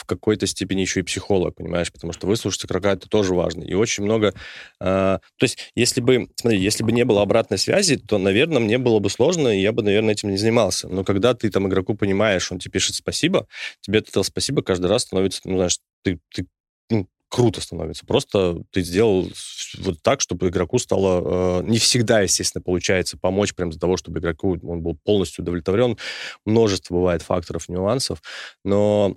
в 0.00 0.06
какой-то 0.06 0.46
степени 0.46 0.80
еще 0.80 1.00
и 1.00 1.02
психолог, 1.02 1.54
понимаешь, 1.54 1.92
потому 1.92 2.12
что 2.14 2.26
выслушать 2.26 2.64
игрока 2.64 2.92
это 2.92 3.08
тоже 3.08 3.34
важно. 3.34 3.64
И 3.64 3.74
очень 3.74 4.02
много... 4.04 4.34
Э, 4.80 5.18
то 5.36 5.42
есть, 5.42 5.70
если 5.74 6.00
бы, 6.00 6.28
смотри, 6.36 6.58
если 6.58 6.82
бы 6.82 6.92
не 6.92 7.04
было 7.04 7.20
обратной 7.20 7.58
связи, 7.58 7.96
то, 7.96 8.16
наверное, 8.16 8.60
мне 8.60 8.78
было 8.78 8.98
бы 8.98 9.10
сложно, 9.10 9.48
и 9.48 9.60
я 9.60 9.72
бы, 9.72 9.82
наверное, 9.82 10.12
этим 10.12 10.30
не 10.30 10.38
занимался. 10.38 10.88
Но 10.88 11.04
когда 11.04 11.34
ты 11.34 11.50
там 11.50 11.68
игроку 11.68 11.89
понимаешь, 11.94 12.50
он 12.50 12.58
тебе 12.58 12.72
пишет 12.72 12.96
спасибо, 12.96 13.46
тебе 13.80 14.00
этого 14.00 14.22
спасибо 14.22 14.62
каждый 14.62 14.86
раз 14.86 15.02
становится, 15.02 15.40
ну, 15.44 15.56
знаешь, 15.56 15.78
ты, 16.02 16.20
ты 16.32 16.46
ну, 16.88 17.08
круто 17.28 17.60
становится. 17.60 18.04
Просто 18.04 18.62
ты 18.70 18.82
сделал 18.82 19.30
вот 19.78 20.02
так, 20.02 20.20
чтобы 20.20 20.48
игроку 20.48 20.78
стало... 20.78 21.60
Э, 21.60 21.64
не 21.64 21.78
всегда, 21.78 22.20
естественно, 22.20 22.62
получается 22.62 23.16
помочь 23.18 23.54
прям 23.54 23.70
для 23.70 23.78
того, 23.78 23.96
чтобы 23.96 24.20
игроку 24.20 24.58
он 24.62 24.82
был 24.82 24.96
полностью 25.04 25.42
удовлетворен. 25.42 25.96
Множество 26.44 26.94
бывает 26.94 27.22
факторов, 27.22 27.68
нюансов, 27.68 28.20
но 28.64 29.14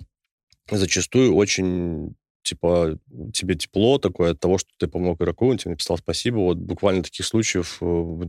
зачастую 0.70 1.34
очень 1.34 2.14
типа, 2.44 2.98
тебе 3.32 3.54
тепло 3.54 3.98
такое 3.98 4.32
от 4.32 4.40
того, 4.40 4.58
что 4.58 4.70
ты 4.78 4.86
помог 4.86 5.20
игроку, 5.20 5.48
он 5.48 5.58
тебе 5.58 5.72
написал 5.72 5.98
спасибо. 5.98 6.36
Вот 6.36 6.58
буквально 6.58 7.02
таких 7.02 7.26
случаев 7.26 7.78
э, 7.80 7.84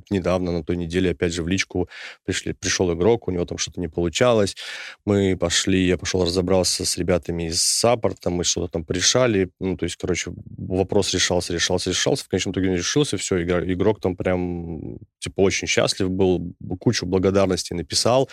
недавно, 0.09 0.51
на 0.51 0.63
той 0.63 0.77
неделе, 0.77 1.11
опять 1.11 1.33
же, 1.33 1.43
в 1.43 1.47
личку 1.47 1.89
пришли, 2.23 2.53
пришел 2.53 2.91
игрок, 2.93 3.27
у 3.27 3.31
него 3.31 3.45
там 3.45 3.57
что-то 3.57 3.79
не 3.79 3.89
получалось. 3.89 4.55
Мы 5.05 5.37
пошли, 5.37 5.85
я 5.85 5.97
пошел 5.97 6.23
разобрался 6.23 6.85
с 6.85 6.97
ребятами 6.97 7.49
из 7.49 7.61
саппорта, 7.61 8.29
мы 8.29 8.43
что-то 8.43 8.69
там 8.69 8.85
порешали. 8.85 9.49
Ну, 9.59 9.77
то 9.77 9.83
есть, 9.83 9.97
короче, 9.97 10.31
вопрос 10.57 11.13
решался, 11.13 11.53
решался, 11.53 11.89
решался. 11.89 12.23
В 12.23 12.29
конечном 12.29 12.53
итоге 12.53 12.69
не 12.69 12.77
решился, 12.77 13.17
все, 13.17 13.43
игрок, 13.43 13.63
игрок 13.65 13.99
там 14.01 14.15
прям, 14.15 14.97
типа, 15.19 15.41
очень 15.41 15.67
счастлив 15.67 16.09
был, 16.09 16.55
кучу 16.79 17.05
благодарностей 17.05 17.75
написал. 17.75 18.29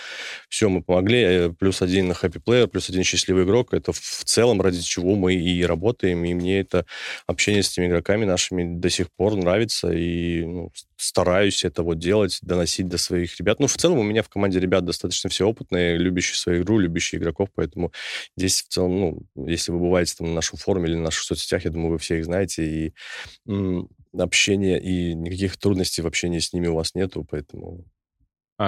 Все, 0.49 0.69
мы 0.69 0.83
помогли. 0.83 1.23
Э, 1.23 1.51
плюс 1.51 1.83
один 1.83 2.09
на 2.09 2.13
happy 2.13 2.41
player, 2.43 2.69
плюс 2.69 2.89
один 2.89 3.03
счастливый 3.03 3.45
игрок. 3.45 3.75
Это 3.75 3.93
в 3.93 4.25
целом 4.25 4.61
ради 4.61 4.81
чего 4.81 5.17
мы 5.17 5.35
и 5.35 5.65
работаем, 5.73 6.25
и 6.25 6.35
мне 6.35 6.61
это 6.61 6.87
общение 7.27 7.63
с 7.63 7.73
этими 7.73 7.87
игроками 7.87 8.25
нашими 8.25 8.79
до 8.79 8.91
сих 8.91 9.11
пор 9.13 9.37
нравится, 9.37 9.93
и 9.93 10.45
ну, 10.45 10.73
стараюсь 10.97 11.65
это 11.65 11.83
вот 11.83 11.99
делать, 11.99 12.39
доносить 12.43 12.89
до 12.89 12.99
своих 12.99 13.39
ребят. 13.39 13.61
Ну, 13.61 13.67
в 13.67 13.77
целом 13.77 13.99
у 13.99 14.03
меня 14.03 14.23
в 14.23 14.29
команде 14.29 14.61
ребят 14.61 14.85
достаточно 14.85 15.29
все 15.31 15.49
опытные, 15.49 15.99
любящие 15.99 16.37
свою 16.37 16.63
игру, 16.63 16.79
любящие 16.79 17.21
игроков, 17.21 17.49
поэтому 17.55 17.93
здесь 18.37 18.63
в 18.63 18.69
целом, 18.69 19.01
ну, 19.01 19.47
если 19.47 19.73
вы 19.73 19.79
бываете 19.79 20.15
там 20.17 20.29
на 20.29 20.35
нашем 20.35 20.59
форуме 20.59 20.89
или 20.89 20.97
на 20.97 21.05
наших 21.05 21.25
соцсетях, 21.25 21.65
я 21.65 21.71
думаю, 21.71 21.93
вы 21.93 21.99
все 21.99 22.19
их 22.19 22.25
знаете, 22.25 22.65
и 22.65 22.95
общение, 24.17 24.81
и 24.81 25.15
никаких 25.15 25.57
трудностей 25.57 26.03
в 26.03 26.07
общении 26.07 26.39
с 26.39 26.53
ними 26.53 26.67
у 26.67 26.75
вас 26.75 26.95
нету, 26.95 27.27
поэтому 27.29 27.85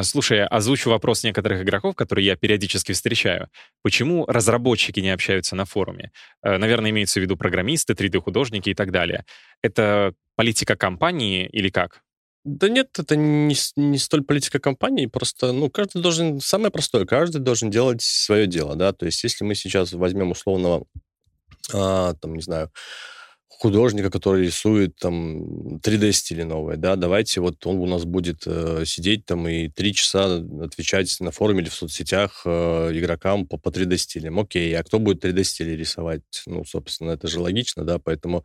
слушай, 0.02 0.44
озвучу 0.44 0.90
вопрос 0.90 1.24
некоторых 1.24 1.62
игроков, 1.62 1.94
которые 1.94 2.26
я 2.26 2.36
периодически 2.36 2.92
встречаю. 2.92 3.48
Почему 3.82 4.26
разработчики 4.26 5.00
не 5.00 5.10
общаются 5.10 5.56
на 5.56 5.64
форуме? 5.64 6.10
Э, 6.42 6.58
наверное, 6.58 6.90
имеются 6.90 7.20
в 7.20 7.22
виду 7.22 7.36
программисты, 7.36 7.92
3D-художники 7.92 8.70
и 8.70 8.74
так 8.74 8.90
далее. 8.90 9.24
Это 9.62 10.14
политика 10.36 10.76
компании 10.76 11.46
или 11.46 11.70
как? 11.70 12.02
Да 12.44 12.68
нет, 12.68 12.88
это 12.98 13.16
не, 13.16 13.56
не 13.76 13.98
столь 13.98 14.22
политика 14.22 14.58
компании, 14.58 15.06
просто, 15.06 15.52
ну, 15.52 15.70
каждый 15.70 16.02
должен, 16.02 16.40
самое 16.40 16.70
простое, 16.70 17.06
каждый 17.06 17.40
должен 17.40 17.70
делать 17.70 18.02
свое 18.02 18.46
дело, 18.46 18.76
да, 18.76 18.92
то 18.92 19.06
есть 19.06 19.24
если 19.24 19.44
мы 19.44 19.54
сейчас 19.54 19.94
возьмем 19.94 20.32
условного, 20.32 20.84
а, 21.72 22.12
там, 22.20 22.34
не 22.34 22.42
знаю, 22.42 22.70
художника, 23.58 24.10
который 24.10 24.46
рисует 24.46 24.96
там 24.96 25.76
3D-стили 25.76 26.42
новые, 26.42 26.76
да, 26.76 26.96
давайте 26.96 27.40
вот 27.40 27.66
он 27.66 27.76
у 27.76 27.86
нас 27.86 28.04
будет 28.04 28.42
э, 28.46 28.84
сидеть 28.86 29.24
там 29.24 29.48
и 29.48 29.68
три 29.68 29.94
часа 29.94 30.42
отвечать 30.60 31.16
на 31.20 31.30
форуме 31.30 31.62
или 31.62 31.68
в 31.68 31.74
соцсетях 31.74 32.42
э, 32.44 32.90
игрокам 32.92 33.46
по, 33.46 33.56
по 33.56 33.68
3D-стилям. 33.68 34.38
Окей, 34.38 34.76
а 34.76 34.82
кто 34.82 34.98
будет 34.98 35.24
3D-стили 35.24 35.70
рисовать? 35.70 36.22
Ну, 36.46 36.64
собственно, 36.64 37.12
это 37.12 37.28
же 37.28 37.40
логично, 37.40 37.84
да, 37.84 37.98
поэтому 37.98 38.44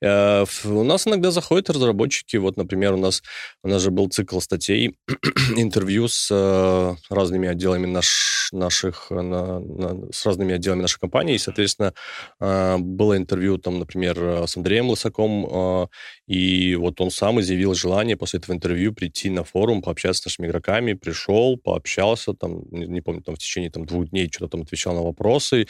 э, 0.00 0.44
у 0.64 0.84
нас 0.84 1.06
иногда 1.06 1.30
заходят 1.30 1.70
разработчики, 1.70 2.36
вот, 2.36 2.56
например, 2.56 2.94
у 2.94 2.98
нас, 2.98 3.22
у 3.62 3.68
нас 3.68 3.82
же 3.82 3.90
был 3.90 4.08
цикл 4.08 4.40
статей, 4.40 4.96
интервью 5.56 6.08
с 6.08 6.28
э, 6.30 6.94
разными 7.12 7.48
отделами 7.48 7.86
наш, 7.86 8.50
наших, 8.52 9.10
на, 9.10 9.60
на, 9.60 10.12
с 10.12 10.24
разными 10.26 10.54
отделами 10.54 10.82
нашей 10.82 11.00
компании, 11.00 11.34
и, 11.34 11.38
соответственно, 11.38 11.92
э, 12.40 12.76
было 12.78 13.16
интервью 13.16 13.58
там, 13.58 13.78
например, 13.78 14.46
с 14.50 14.56
Андреем 14.56 14.90
Лысаком, 14.90 15.46
а, 15.50 15.88
и 16.26 16.74
вот 16.76 17.00
он 17.00 17.10
сам 17.10 17.40
изъявил 17.40 17.74
желание 17.74 18.16
после 18.16 18.38
этого 18.38 18.54
интервью 18.54 18.92
прийти 18.92 19.30
на 19.30 19.44
форум, 19.44 19.82
пообщаться 19.82 20.22
с 20.22 20.26
нашими 20.26 20.46
игроками, 20.46 20.94
пришел, 20.94 21.56
пообщался, 21.56 22.34
там, 22.34 22.62
не, 22.70 22.86
не 22.86 23.00
помню, 23.00 23.22
там 23.22 23.34
в 23.34 23.38
течение 23.38 23.70
там, 23.70 23.84
двух 23.86 24.08
дней 24.10 24.28
что-то 24.30 24.52
там 24.52 24.62
отвечал 24.62 24.94
на 24.94 25.02
вопросы. 25.02 25.66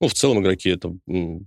Ну, 0.00 0.08
в 0.08 0.14
целом 0.14 0.40
игроки 0.40 0.70
это 0.70 0.92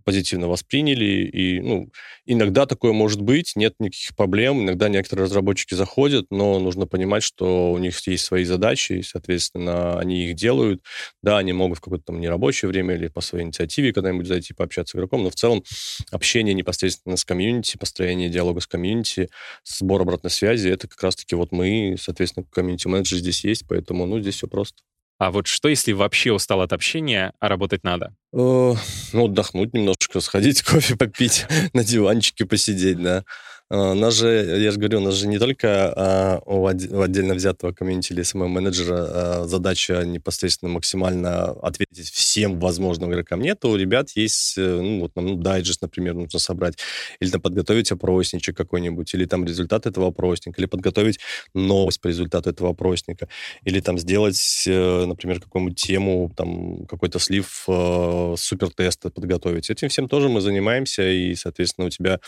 позитивно 0.06 0.48
восприняли, 0.48 1.06
и, 1.26 1.60
ну, 1.62 1.90
иногда 2.26 2.66
такое 2.66 2.94
может 2.94 3.22
быть, 3.22 3.54
нет 3.56 3.76
никаких 3.80 4.16
проблем, 4.16 4.62
иногда 4.62 4.90
некоторые 4.90 5.26
разработчики 5.26 5.74
заходят, 5.74 6.26
но 6.32 6.60
нужно 6.60 6.86
понимать, 6.88 7.24
что 7.24 7.72
у 7.72 7.78
них 7.78 7.96
есть 8.08 8.26
свои 8.26 8.44
задачи, 8.44 8.94
и, 8.94 9.04
соответственно, 9.04 10.00
они 10.00 10.28
их 10.28 10.36
делают. 10.36 10.82
Да, 11.22 11.38
они 11.38 11.54
могут 11.54 11.78
в 11.80 11.82
какое-то 11.82 12.06
там 12.06 12.20
нерабочее 12.20 12.70
время 12.70 12.96
или 12.96 13.08
по 13.08 13.22
своей 13.22 13.46
инициативе 13.46 13.94
когда-нибудь 13.94 14.28
зайти 14.28 14.54
пообщаться 14.54 14.94
с 14.94 14.96
игроком, 14.96 15.24
но 15.24 15.30
в 15.30 15.36
целом 15.36 15.64
общение 16.12 16.54
непосредственно 16.54 16.69
непосредственно 16.70 17.18
с 17.18 17.26
комьюнити, 17.26 17.78
построение 17.78 18.30
диалога 18.30 18.62
с 18.62 18.68
комьюнити, 18.68 19.30
сбор 19.64 20.02
обратной 20.02 20.32
связи, 20.32 20.70
это 20.70 20.88
как 20.88 21.02
раз-таки 21.02 21.36
вот 21.36 21.52
мы, 21.52 21.96
соответственно, 22.00 22.46
комьюнити-менеджер 22.52 23.18
здесь 23.18 23.44
есть, 23.44 23.66
поэтому, 23.68 24.06
ну, 24.06 24.20
здесь 24.20 24.36
все 24.36 24.48
просто. 24.48 24.84
А 25.18 25.32
вот 25.32 25.48
что, 25.48 25.68
если 25.68 25.92
вообще 25.92 26.32
устал 26.32 26.62
от 26.62 26.72
общения, 26.72 27.34
а 27.40 27.50
работать 27.50 27.84
надо? 27.84 28.16
Э, 28.32 28.74
ну, 29.14 29.26
отдохнуть 29.26 29.74
немножко, 29.74 30.22
сходить 30.22 30.62
кофе 30.64 30.96
попить, 30.96 31.46
на 31.74 31.84
диванчике 31.84 32.46
посидеть, 32.46 33.02
да. 33.02 33.26
А, 33.72 33.94
нас 33.94 34.16
же, 34.16 34.28
я 34.28 34.72
же 34.72 34.80
говорю, 34.80 34.98
у 34.98 35.04
нас 35.04 35.14
же 35.14 35.28
не 35.28 35.38
только 35.38 35.94
а, 35.96 36.42
у 36.46 36.66
отдельно 36.66 37.36
взятого 37.36 37.72
комьюнити 37.72 38.14
или 38.14 38.24
самого 38.24 38.48
менеджера 38.48 38.96
а, 38.98 39.44
задача 39.46 40.04
непосредственно 40.06 40.72
максимально 40.72 41.52
ответить 41.52 42.10
всем 42.10 42.60
возможным 42.60 43.12
игрокам. 43.12 43.42
Нет, 43.42 43.64
у 43.66 43.76
ребят 43.76 44.10
есть, 44.16 44.58
э, 44.58 44.62
ну, 44.82 45.02
вот 45.02 45.16
нам 45.16 45.26
ну, 45.28 45.36
дайджест, 45.36 45.84
например, 45.84 46.16
нужно 46.16 46.40
собрать, 46.40 46.78
или 47.20 47.30
там 47.30 47.42
подготовить 47.42 47.92
опросничек 47.92 48.58
какой-нибудь, 48.58 49.14
или 49.14 49.26
там 49.26 49.46
результат 49.46 49.86
этого 49.86 50.08
опросника, 50.08 50.60
или 50.60 50.66
подготовить 50.66 51.20
новость 51.54 52.02
по 52.02 52.08
результату 52.08 52.50
этого 52.50 52.72
опросника, 52.72 53.28
или 53.66 53.82
там 53.82 54.00
сделать, 54.00 54.64
э, 54.66 55.06
например, 55.06 55.42
какую-нибудь 55.42 55.78
тему, 55.80 56.32
там, 56.36 56.88
какой-то 56.88 57.20
слив 57.20 57.66
э, 57.68 58.36
супертеста 58.36 59.12
подготовить. 59.12 59.70
Этим 59.70 59.90
всем 59.90 60.08
тоже 60.08 60.28
мы 60.28 60.42
занимаемся, 60.42 61.08
и, 61.08 61.36
соответственно, 61.36 61.86
у 61.86 61.90
тебя 61.92 62.20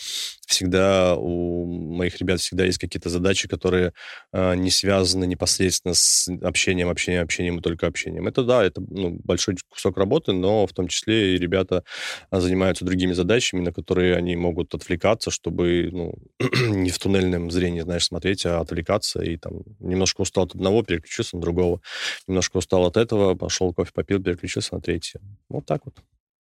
всегда 0.46 1.16
у 1.32 1.66
моих 1.66 2.18
ребят 2.18 2.40
всегда 2.40 2.66
есть 2.66 2.78
какие-то 2.78 3.10
задачи, 3.10 3.48
которые 3.48 3.94
э, 4.34 4.56
не 4.56 4.70
связаны 4.70 5.26
непосредственно 5.26 5.94
с 5.94 6.30
общением, 6.42 6.90
общением, 6.90 7.24
общением 7.24 7.60
и 7.60 7.62
только 7.62 7.88
общением. 7.88 8.28
Это 8.28 8.44
да, 8.44 8.64
это 8.64 8.82
ну, 8.82 9.20
большой 9.24 9.56
кусок 9.70 9.98
работы, 9.98 10.34
но 10.34 10.68
в 10.68 10.74
том 10.74 10.88
числе 10.88 11.36
и 11.36 11.38
ребята 11.38 11.84
а, 12.30 12.40
занимаются 12.40 12.86
другими 12.86 13.14
задачами, 13.14 13.62
на 13.62 13.72
которые 13.72 14.16
они 14.16 14.36
могут 14.36 14.74
отвлекаться, 14.74 15.32
чтобы 15.32 15.90
ну, 15.92 16.14
не 16.68 16.90
в 16.90 17.00
туннельном 17.00 17.52
зрении, 17.52 17.82
знаешь, 17.82 18.06
смотреть, 18.06 18.46
а 18.46 18.60
отвлекаться 18.60 19.22
и 19.24 19.38
там 19.38 19.64
немножко 19.80 20.22
устал 20.22 20.46
от 20.46 20.56
одного, 20.56 20.84
переключился 20.84 21.36
на 21.36 21.42
другого, 21.42 21.82
немножко 22.28 22.58
устал 22.58 22.86
от 22.86 22.98
этого, 22.98 23.36
пошел 23.36 23.74
кофе 23.74 23.92
попил, 23.94 24.22
переключился 24.22 24.76
на 24.76 24.82
третье. 24.82 25.20
Вот 25.50 25.66
так 25.66 25.82
вот. 25.86 25.96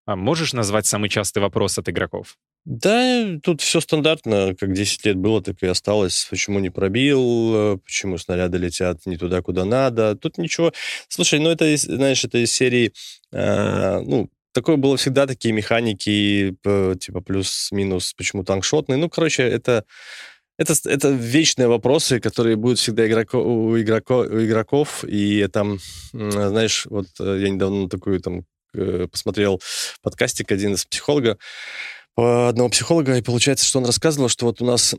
А 0.05 0.15
можешь 0.15 0.53
назвать 0.53 0.85
самый 0.85 1.09
частый 1.09 1.41
вопрос 1.41 1.77
от 1.77 1.89
игроков? 1.89 2.37
Да, 2.63 3.39
тут 3.41 3.61
все 3.61 3.81
стандартно, 3.81 4.55
как 4.59 4.73
10 4.73 5.05
лет 5.05 5.15
было, 5.17 5.41
так 5.41 5.55
и 5.61 5.67
осталось. 5.67 6.27
Почему 6.29 6.59
не 6.59 6.69
пробил, 6.69 7.79
почему 7.79 8.17
снаряды 8.17 8.59
летят 8.59 8.99
не 9.05 9.17
туда, 9.17 9.41
куда 9.41 9.65
надо. 9.65 10.15
Тут 10.15 10.37
ничего. 10.37 10.71
Слушай, 11.07 11.39
ну 11.39 11.49
это, 11.49 11.75
знаешь, 11.77 12.23
это 12.23 12.37
из 12.37 12.51
серии, 12.51 12.93
э, 13.31 13.99
ну, 14.01 14.29
такое 14.51 14.77
было 14.77 14.95
всегда, 14.97 15.25
такие 15.25 15.53
механики, 15.53 16.55
типа 16.99 17.21
плюс-минус, 17.21 18.13
почему 18.13 18.43
танк 18.43 18.63
шотный. 18.63 18.97
Ну, 18.97 19.09
короче, 19.09 19.43
это 19.43 19.85
это, 20.61 20.73
это 20.85 21.09
вечные 21.09 21.67
вопросы, 21.67 22.19
которые 22.19 22.55
будут 22.55 22.77
всегда 22.77 23.07
игроко, 23.07 23.39
у, 23.39 23.79
игроко, 23.79 24.19
у 24.19 24.43
игроков. 24.45 25.03
И 25.03 25.37
это, 25.37 25.65
знаешь, 26.13 26.85
вот 26.85 27.07
э, 27.19 27.39
я 27.41 27.49
недавно 27.49 27.89
такую 27.89 28.19
там 28.19 28.39
э, 28.39 28.43
посмотрел 28.73 29.61
подкастик 30.01 30.51
один 30.51 30.73
из 30.73 30.85
психолога, 30.85 31.37
одного 32.17 32.69
психолога, 32.69 33.15
и 33.15 33.21
получается, 33.21 33.65
что 33.65 33.79
он 33.79 33.85
рассказывал, 33.85 34.27
что 34.27 34.45
вот 34.45 34.61
у 34.61 34.65
нас 34.65 34.93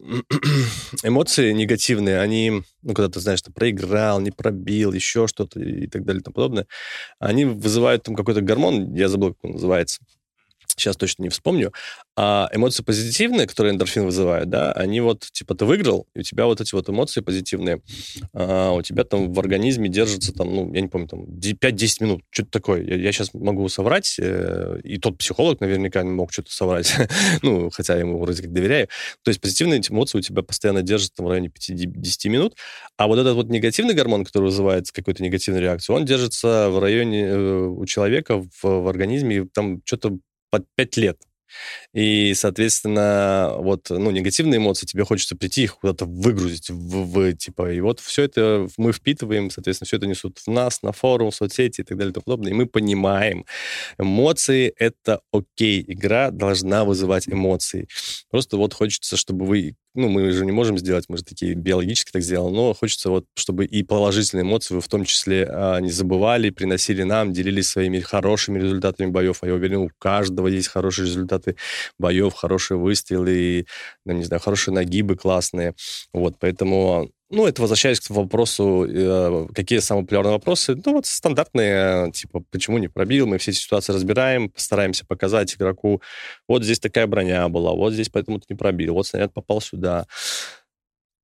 эмоции 1.03 1.53
негативные, 1.53 2.21
они, 2.21 2.63
ну, 2.83 2.95
когда 2.95 3.09
ты 3.09 3.21
знаешь, 3.21 3.43
ты 3.43 3.53
проиграл, 3.53 4.21
не 4.21 4.31
пробил, 4.31 4.93
еще 4.93 5.27
что-то 5.27 5.61
и 5.61 5.87
так 5.87 6.05
далее 6.05 6.21
и 6.21 6.25
тому 6.25 6.35
подобное, 6.35 6.67
они 7.19 7.45
вызывают 7.45 8.03
там 8.03 8.15
какой-то 8.15 8.41
гормон, 8.41 8.95
я 8.95 9.09
забыл, 9.09 9.35
как 9.35 9.45
он 9.45 9.51
называется, 9.53 10.01
сейчас 10.77 10.97
точно 10.97 11.25
не 11.25 11.29
вспомню, 11.29 11.73
а 12.15 12.51
эмоции 12.53 12.83
позитивные, 12.83 13.47
которые 13.47 13.73
эндорфин 13.73 14.05
вызывает, 14.05 14.51
да, 14.51 14.73
они 14.73 15.01
вот, 15.01 15.27
типа, 15.33 15.55
ты 15.55 15.65
выиграл, 15.65 16.07
и 16.15 16.21
у 16.21 16.23
тебя 16.23 16.45
вот 16.45 16.61
эти 16.61 16.75
вот 16.75 16.89
эмоции 16.89 17.21
позитивные, 17.21 17.81
а, 18.35 18.73
у 18.73 18.83
тебя 18.83 19.05
там 19.05 19.33
в 19.33 19.41
организме 19.41 19.89
держится 19.89 20.33
там, 20.33 20.55
ну, 20.55 20.75
я 20.75 20.83
не 20.83 20.89
помню, 20.89 21.09
там 21.09 21.25
5-10 21.25 22.03
минут, 22.03 22.23
что-то 22.31 22.51
такое. 22.51 22.83
Я, 22.83 22.97
я 22.97 23.13
сейчас 23.13 23.33
могу 23.33 23.67
соврать, 23.69 24.17
э, 24.21 24.81
и 24.85 24.99
тот 24.99 25.17
психолог 25.17 25.61
наверняка 25.61 26.05
мог 26.05 26.33
что-то 26.33 26.53
соврать, 26.53 26.95
ну, 27.43 27.71
хотя 27.71 27.95
я 27.95 28.01
ему 28.01 28.19
вроде 28.19 28.43
как 28.43 28.53
доверяю. 28.53 28.89
То 29.23 29.31
есть 29.31 29.41
позитивные 29.41 29.81
эмоции 29.81 30.19
у 30.19 30.23
тебя 30.23 30.43
постоянно 30.43 30.83
держатся 30.83 31.17
там 31.17 31.27
в 31.27 31.29
районе 31.31 31.49
5-10 31.49 32.29
минут, 32.29 32.57
а 32.99 33.07
вот 33.07 33.19
этот 33.19 33.35
вот 33.35 33.49
негативный 33.49 33.95
гормон, 33.95 34.25
который 34.25 34.45
вызывает 34.45 34.91
какую-то 34.91 35.23
негативную 35.23 35.63
реакцию, 35.63 35.97
он 35.97 36.05
держится 36.05 36.69
в 36.69 36.79
районе 36.79 37.23
э, 37.23 37.67
у 37.67 37.87
человека 37.87 38.39
в, 38.39 38.51
в 38.63 38.89
организме, 38.89 39.47
там 39.53 39.81
что-то 39.85 40.19
под 40.53 40.67
5 40.77 40.99
лет. 40.99 41.19
И, 41.93 42.35
соответственно, 42.35 43.55
вот, 43.59 43.91
ну, 43.91 44.11
негативные 44.11 44.59
эмоции, 44.59 44.87
тебе 44.87 45.05
хочется 45.05 45.37
прийти 45.37 45.65
их 45.65 45.77
куда-то 45.79 46.07
выгрузить, 46.07 46.71
в, 46.71 47.05
в, 47.05 47.33
типа, 47.35 47.73
и 47.73 47.81
вот 47.81 48.01
все 48.01 48.25
это 48.25 48.69
мы 48.79 48.93
впитываем, 48.93 49.51
соответственно, 49.51 49.87
все 49.87 49.97
это 49.99 50.07
несут 50.07 50.39
в 50.39 50.49
нас, 50.49 50.83
на 50.83 50.93
форум, 50.93 51.31
в 51.31 51.35
соцсети 51.35 51.83
и 51.83 51.85
так 51.85 51.99
далее 51.99 52.13
и 52.13 52.15
тому 52.15 52.25
подобное, 52.25 52.53
и 52.53 52.55
мы 52.55 52.67
понимаем, 52.67 53.45
эмоции— 53.99 54.73
это 54.79 55.21
окей, 55.33 55.85
игра 55.87 56.31
должна 56.31 56.85
вызывать 56.85 57.29
эмоции. 57.29 57.89
Просто 58.31 58.57
вот 58.57 58.75
хочется, 58.75 59.17
чтобы 59.17 59.45
вы 59.47 59.77
ну, 59.95 60.09
мы 60.09 60.31
же 60.31 60.47
не 60.47 60.53
можем 60.53 60.79
сделать, 60.79 61.05
мы 61.09 61.19
же 61.19 61.25
такие 61.25 61.55
биологически 61.55 62.13
так 62.13 62.23
сделаны, 62.23 62.57
но 62.57 62.75
хочется 62.75 63.11
вот, 63.11 63.27
чтобы 63.35 63.67
и 63.67 63.83
положительные 63.83 64.43
эмоции 64.43 64.75
вы 64.75 64.81
в 64.81 64.89
том 64.89 65.05
числе 65.05 65.47
а, 65.49 65.79
не 65.81 65.91
забывали, 65.91 66.51
приносили 66.51 67.03
нам, 67.03 67.33
делились 67.33 67.69
своими 67.69 68.01
хорошими 68.01 68.59
результатами 68.59 69.11
боев. 69.11 69.39
А 69.43 69.47
я 69.47 69.55
уверен, 69.55 69.79
у 69.79 69.91
каждого 69.99 70.49
есть 70.49 70.69
хорошие 70.69 71.07
результаты 71.07 71.57
боев, 71.99 72.35
хорошие 72.35 72.79
выстрелы, 72.79 73.67
ну, 74.07 74.15
не 74.15 74.25
знаю, 74.25 74.41
хорошие 74.41 74.75
нагибы 74.75 75.17
классные. 75.17 75.75
Вот, 76.13 76.37
поэтому 76.39 77.11
ну, 77.33 77.47
это 77.47 77.63
возвращаясь 77.63 77.99
к 77.99 78.11
вопросу, 78.11 78.87
э, 78.87 79.47
какие 79.55 79.79
самые 79.79 80.05
популярные 80.05 80.33
вопросы. 80.33 80.81
Ну, 80.85 80.93
вот 80.93 81.07
стандартные, 81.07 82.13
типа, 82.13 82.45
почему 82.51 82.77
не 82.79 82.89
пробил, 82.89 83.27
мы 83.27 83.39
все 83.39 83.53
эти 83.53 83.59
ситуации 83.59 83.93
разбираем, 83.95 84.51
постараемся 84.51 85.07
показать 85.07 85.55
игроку, 85.55 86.03
вот 86.47 86.63
здесь 86.63 86.79
такая 86.79 87.07
броня 87.07 87.49
была, 87.49 87.73
вот 87.73 87.95
здесь 87.95 88.11
поэтому 88.11 88.39
ты 88.39 88.47
не 88.51 88.57
пробил, 88.57 88.95
вот 88.95 89.07
снаряд 89.07 89.33
попал 89.33 89.63
сюда. 89.63 90.07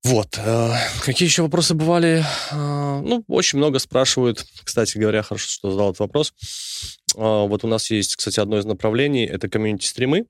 Вот. 0.03 0.37
Э, 0.37 0.73
какие 1.05 1.27
еще 1.27 1.43
вопросы 1.43 1.75
бывали? 1.75 2.25
Э, 2.51 3.01
ну, 3.05 3.23
очень 3.27 3.59
много 3.59 3.77
спрашивают. 3.77 4.43
Кстати 4.63 4.97
говоря, 4.97 5.21
хорошо, 5.21 5.47
что 5.47 5.69
задал 5.71 5.91
этот 5.91 5.99
вопрос. 5.99 6.33
Вот 7.15 7.63
у 7.63 7.67
нас 7.67 7.89
есть, 7.91 8.15
кстати, 8.15 8.39
одно 8.39 8.59
из 8.59 8.65
направлений, 8.65 9.25
это 9.25 9.49
комьюнити-стримы. 9.49 10.25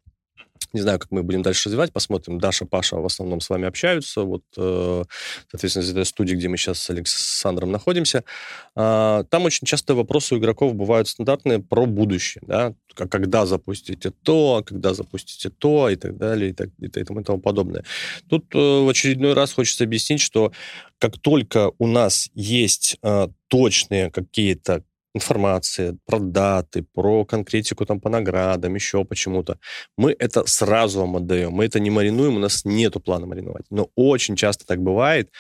Не 0.74 0.82
знаю, 0.82 1.00
как 1.00 1.10
мы 1.10 1.24
будем 1.24 1.42
дальше 1.42 1.70
развивать, 1.70 1.92
посмотрим. 1.92 2.40
Даша, 2.40 2.66
Паша 2.66 2.98
в 2.98 3.06
основном 3.06 3.42
с 3.42 3.50
вами 3.50 3.68
общаются. 3.68 4.22
Вот, 4.22 4.44
э, 4.56 5.04
соответственно, 5.50 5.84
из 5.84 5.92
этой 5.92 6.06
студии, 6.06 6.36
где 6.36 6.48
мы 6.48 6.58
сейчас 6.58 6.80
с 6.80 6.90
Александром 6.92 7.72
находимся. 7.72 8.24
А, 8.76 9.24
там 9.26 9.46
очень 9.46 9.66
часто 9.66 9.96
вопросы 9.96 10.36
у 10.36 10.38
игроков 10.38 10.76
бывают 10.76 11.08
стандартные 11.08 11.60
про 11.60 11.88
будущее. 11.88 12.44
Да? 12.46 12.76
Когда 12.94 13.46
запустите 13.48 14.12
то, 14.12 14.64
когда 14.66 14.94
запустите 14.94 15.50
то, 15.50 15.90
и 15.90 15.96
так 15.96 16.18
далее, 16.18 16.52
и, 16.52 16.54
так, 16.54 16.70
и 16.80 16.88
тому, 16.88 17.22
и 17.22 17.24
тому 17.24 17.40
подобное. 17.40 17.84
Тут 18.30 18.54
э, 18.54 18.58
в 18.58 18.88
очередной 18.90 19.34
раз 19.34 19.54
хочется 19.54 19.86
объяснить, 19.86 20.22
что 20.22 20.52
как 21.00 21.18
только 21.18 21.72
у 21.80 21.88
нас 21.88 22.30
есть 22.36 22.98
э, 23.02 23.28
точные 23.48 24.12
какие-то 24.12 24.84
информации 25.16 25.98
про 26.06 26.20
даты, 26.20 26.86
про 26.94 27.26
конкретику 27.26 27.86
там 27.86 28.00
по 28.00 28.10
наградам, 28.10 28.76
еще 28.76 29.06
почему-то. 29.06 29.58
Мы 29.98 30.16
это 30.20 30.46
сразу 30.46 31.00
вам 31.00 31.16
отдаем. 31.16 31.52
Мы 31.52 31.66
это 31.66 31.80
не 31.80 31.90
маринуем, 31.90 32.36
у 32.36 32.40
нас 32.40 32.66
нету 32.66 33.00
плана 33.00 33.26
мариновать. 33.26 33.66
Но 33.70 33.90
очень 33.96 34.36
часто 34.36 34.66
так 34.66 34.82
бывает, 34.82 35.32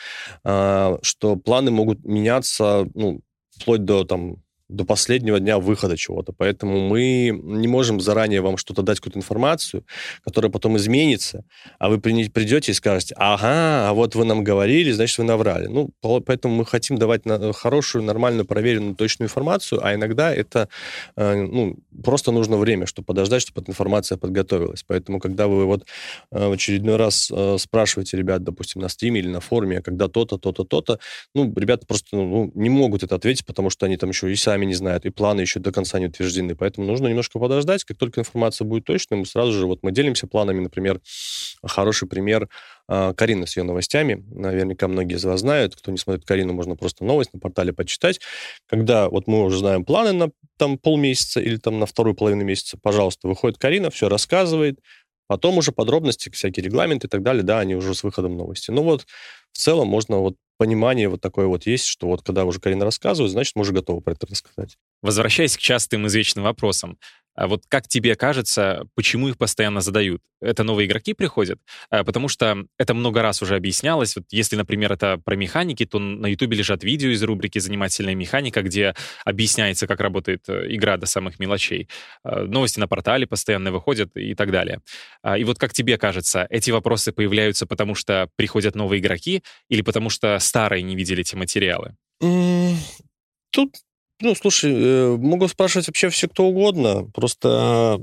а, 0.43 0.97
что 1.01 1.35
планы 1.35 1.71
могут 1.71 2.05
меняться, 2.05 2.87
ну, 2.95 3.21
вплоть 3.51 3.85
до 3.85 4.03
там 4.03 4.37
до 4.69 4.85
последнего 4.85 5.39
дня 5.39 5.57
выхода 5.57 5.97
чего-то. 5.97 6.31
Поэтому 6.31 6.87
мы 6.87 7.31
не 7.43 7.67
можем 7.67 7.99
заранее 7.99 8.41
вам 8.41 8.57
что-то 8.57 8.83
дать, 8.83 8.99
какую-то 8.99 9.19
информацию, 9.19 9.83
которая 10.23 10.51
потом 10.51 10.77
изменится, 10.77 11.43
а 11.79 11.89
вы 11.89 11.99
придете 11.99 12.71
и 12.71 12.75
скажете, 12.75 13.15
ага, 13.17 13.89
а 13.89 13.93
вот 13.93 14.15
вы 14.15 14.25
нам 14.25 14.43
говорили, 14.43 14.91
значит, 14.91 15.17
вы 15.17 15.23
наврали. 15.23 15.67
Ну, 15.67 15.89
поэтому 16.01 16.55
мы 16.55 16.65
хотим 16.65 16.97
давать 16.97 17.23
хорошую, 17.55 18.03
нормальную, 18.03 18.45
проверенную, 18.45 18.95
точную 18.95 19.27
информацию, 19.27 19.83
а 19.83 19.95
иногда 19.95 20.33
это 20.33 20.69
э, 21.15 21.35
ну, 21.35 21.77
просто 22.03 22.31
нужно 22.31 22.57
время, 22.57 22.85
чтобы 22.85 23.07
подождать, 23.07 23.41
чтобы 23.41 23.61
эта 23.61 23.71
информация 23.71 24.17
подготовилась. 24.17 24.83
Поэтому, 24.85 25.19
когда 25.19 25.47
вы 25.47 25.65
вот 25.65 25.85
э, 26.31 26.47
в 26.47 26.51
очередной 26.51 26.97
раз 26.97 27.31
э, 27.31 27.57
спрашиваете 27.59 28.17
ребят, 28.17 28.43
допустим, 28.43 28.81
на 28.81 28.89
стриме 28.89 29.19
или 29.19 29.27
на 29.29 29.39
форуме, 29.39 29.81
когда 29.81 30.07
то-то, 30.07 30.37
то-то, 30.37 30.63
то-то, 30.63 30.99
ну, 31.33 31.51
ребята 31.55 31.87
просто 31.87 32.15
ну, 32.15 32.51
не 32.53 32.69
могут 32.69 33.03
это 33.03 33.15
ответить, 33.15 33.45
потому 33.45 33.69
что 33.69 33.85
они 33.85 33.97
там 33.97 34.09
еще 34.09 34.31
и 34.31 34.35
сами 34.35 34.58
сами 34.59 34.65
не 34.65 34.73
знают, 34.73 35.05
и 35.05 35.09
планы 35.09 35.41
еще 35.41 35.59
до 35.59 35.71
конца 35.71 35.99
не 35.99 36.07
утверждены. 36.07 36.55
Поэтому 36.55 36.85
нужно 36.87 37.07
немножко 37.07 37.39
подождать. 37.39 37.83
Как 37.83 37.97
только 37.97 38.21
информация 38.21 38.65
будет 38.65 38.85
точной, 38.85 39.17
мы 39.17 39.25
сразу 39.25 39.53
же, 39.53 39.65
вот 39.65 39.79
мы 39.83 39.91
делимся 39.91 40.27
планами, 40.27 40.59
например, 40.59 40.99
хороший 41.63 42.07
пример 42.07 42.49
а, 42.87 43.13
Карина 43.13 43.45
с 43.45 43.55
ее 43.57 43.63
новостями. 43.63 44.23
Наверняка 44.31 44.87
многие 44.87 45.15
из 45.15 45.23
вас 45.23 45.39
знают. 45.39 45.75
Кто 45.75 45.91
не 45.91 45.97
смотрит 45.97 46.25
Карину, 46.25 46.53
можно 46.53 46.75
просто 46.75 47.05
новость 47.05 47.33
на 47.33 47.39
портале 47.39 47.71
почитать. 47.73 48.19
Когда 48.67 49.09
вот 49.09 49.27
мы 49.27 49.43
уже 49.43 49.59
знаем 49.59 49.85
планы 49.85 50.11
на 50.11 50.29
там 50.57 50.77
полмесяца 50.77 51.39
или 51.39 51.57
там 51.57 51.79
на 51.79 51.85
вторую 51.85 52.15
половину 52.15 52.43
месяца, 52.43 52.77
пожалуйста, 52.81 53.27
выходит 53.27 53.57
Карина, 53.57 53.89
все 53.89 54.09
рассказывает, 54.09 54.79
Потом 55.27 55.59
уже 55.59 55.71
подробности, 55.71 56.31
всякие 56.31 56.65
регламенты 56.65 57.05
и 57.05 57.09
так 57.09 57.21
далее, 57.21 57.43
да, 57.43 57.59
они 57.59 57.75
уже 57.75 57.93
с 57.93 58.01
выходом 58.01 58.35
новости. 58.35 58.71
Ну 58.71 58.81
вот, 58.81 59.05
в 59.51 59.57
целом 59.59 59.87
можно 59.87 60.17
вот 60.17 60.37
понимание 60.59 61.07
вот 61.07 61.21
такое 61.21 61.47
вот 61.47 61.65
есть, 61.65 61.85
что 61.85 62.07
вот 62.07 62.21
когда 62.21 62.43
уже 62.43 62.59
Карина 62.59 62.83
рассказывает, 62.83 63.31
значит, 63.31 63.55
мы 63.55 63.61
уже 63.61 63.71
готовы 63.71 64.01
про 64.01 64.11
это 64.11 64.27
рассказать. 64.27 64.77
Возвращаясь 65.01 65.55
к 65.55 65.59
частым 65.59 66.05
извечным 66.05 66.43
вопросам, 66.43 66.99
а 67.39 67.47
вот 67.47 67.63
как 67.69 67.87
тебе 67.87 68.15
кажется, 68.15 68.85
почему 68.95 69.29
их 69.29 69.37
постоянно 69.37 69.79
задают? 69.79 70.21
Это 70.41 70.65
новые 70.65 70.87
игроки 70.87 71.13
приходят? 71.13 71.57
А, 71.89 72.03
потому 72.03 72.27
что 72.27 72.65
это 72.77 72.93
много 72.93 73.21
раз 73.21 73.41
уже 73.41 73.55
объяснялось. 73.55 74.17
Вот 74.17 74.25
если, 74.29 74.57
например, 74.57 74.91
это 74.91 75.17
про 75.23 75.37
механики, 75.37 75.85
то 75.85 75.99
на 75.99 76.27
Ютубе 76.27 76.57
лежат 76.57 76.83
видео 76.83 77.11
из 77.11 77.23
рубрики 77.23 77.57
«Занимательная 77.59 78.13
механика», 78.13 78.61
где 78.61 78.93
объясняется, 79.23 79.87
как 79.87 80.01
работает 80.01 80.49
э, 80.49 80.65
игра 80.75 80.97
до 80.97 81.05
самых 81.05 81.39
мелочей. 81.39 81.87
А, 82.25 82.43
новости 82.43 82.77
на 82.77 82.89
портале 82.89 83.25
постоянно 83.25 83.71
выходят 83.71 84.17
и 84.17 84.35
так 84.35 84.51
далее. 84.51 84.81
И 85.37 85.45
вот 85.45 85.59
как 85.59 85.71
тебе 85.71 85.97
кажется, 85.97 86.45
эти 86.49 86.71
вопросы 86.71 87.13
появляются 87.13 87.65
потому, 87.65 87.95
что 87.95 88.29
приходят 88.35 88.75
новые 88.75 88.99
игроки 88.99 89.43
или 89.69 89.81
потому, 89.81 90.09
что 90.09 90.37
старые 90.39 90.83
не 90.83 90.97
видели 90.97 91.21
эти 91.21 91.37
материалы? 91.37 91.95
Тут 93.51 93.75
ну, 94.21 94.35
слушай, 94.35 94.73
э, 94.75 95.17
могут 95.17 95.51
спрашивать 95.51 95.87
вообще 95.87 96.09
все 96.09 96.27
кто 96.27 96.45
угодно. 96.45 97.05
Просто, 97.13 97.99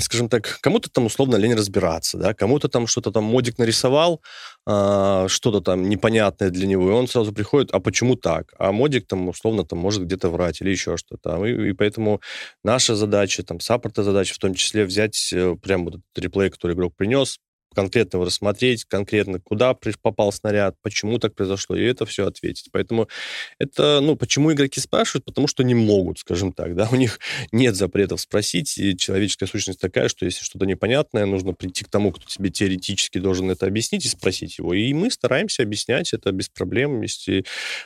скажем 0.00 0.28
так, 0.28 0.58
кому-то 0.60 0.90
там 0.90 1.06
условно 1.06 1.36
лень 1.36 1.54
разбираться, 1.54 2.16
да, 2.18 2.34
кому-то 2.34 2.68
там 2.68 2.86
что-то 2.86 3.10
там 3.10 3.24
модик 3.24 3.58
нарисовал, 3.58 4.22
а, 4.66 5.28
что-то 5.28 5.60
там 5.60 5.88
непонятное 5.88 6.50
для 6.50 6.66
него, 6.66 6.88
и 6.88 6.92
он 6.92 7.06
сразу 7.06 7.32
приходит, 7.32 7.70
а 7.72 7.80
почему 7.80 8.16
так? 8.16 8.52
А 8.58 8.72
модик 8.72 9.06
там 9.06 9.28
условно 9.28 9.64
там 9.64 9.78
может 9.78 10.04
где-то 10.04 10.30
врать 10.30 10.60
или 10.62 10.70
еще 10.70 10.96
что-то. 10.96 11.44
И, 11.44 11.70
и 11.70 11.72
поэтому 11.72 12.20
наша 12.64 12.96
задача, 12.96 13.42
там, 13.42 13.60
саппорта 13.60 14.02
задача 14.02 14.34
в 14.34 14.38
том 14.38 14.54
числе 14.54 14.84
взять 14.84 15.32
э, 15.32 15.54
прям 15.62 15.84
вот 15.84 15.96
этот 15.96 16.18
реплей, 16.24 16.50
который 16.50 16.74
игрок 16.74 16.94
принес, 16.96 17.38
конкретно 17.76 18.16
его 18.16 18.24
рассмотреть, 18.24 18.86
конкретно 18.86 19.38
куда 19.38 19.76
попал 20.00 20.32
снаряд, 20.32 20.76
почему 20.80 21.18
так 21.18 21.34
произошло, 21.34 21.76
и 21.76 21.84
это 21.84 22.06
все 22.06 22.26
ответить. 22.26 22.70
Поэтому 22.72 23.06
это, 23.58 24.00
ну, 24.00 24.16
почему 24.16 24.50
игроки 24.50 24.80
спрашивают? 24.80 25.26
Потому 25.26 25.46
что 25.46 25.62
не 25.62 25.74
могут, 25.74 26.18
скажем 26.18 26.54
так, 26.54 26.74
да, 26.74 26.88
у 26.92 26.96
них 26.96 27.20
нет 27.52 27.76
запретов 27.76 28.22
спросить, 28.22 28.78
и 28.78 28.96
человеческая 28.96 29.46
сущность 29.46 29.78
такая, 29.78 30.08
что 30.08 30.24
если 30.24 30.42
что-то 30.42 30.64
непонятное, 30.64 31.26
нужно 31.26 31.52
прийти 31.52 31.84
к 31.84 31.90
тому, 31.90 32.12
кто 32.12 32.24
тебе 32.26 32.48
теоретически 32.48 33.18
должен 33.18 33.50
это 33.50 33.66
объяснить 33.66 34.06
и 34.06 34.08
спросить 34.08 34.56
его. 34.56 34.72
И 34.72 34.94
мы 34.94 35.10
стараемся 35.10 35.62
объяснять 35.62 36.14
это 36.14 36.32
без 36.32 36.48
проблем, 36.48 37.02
если 37.02 37.44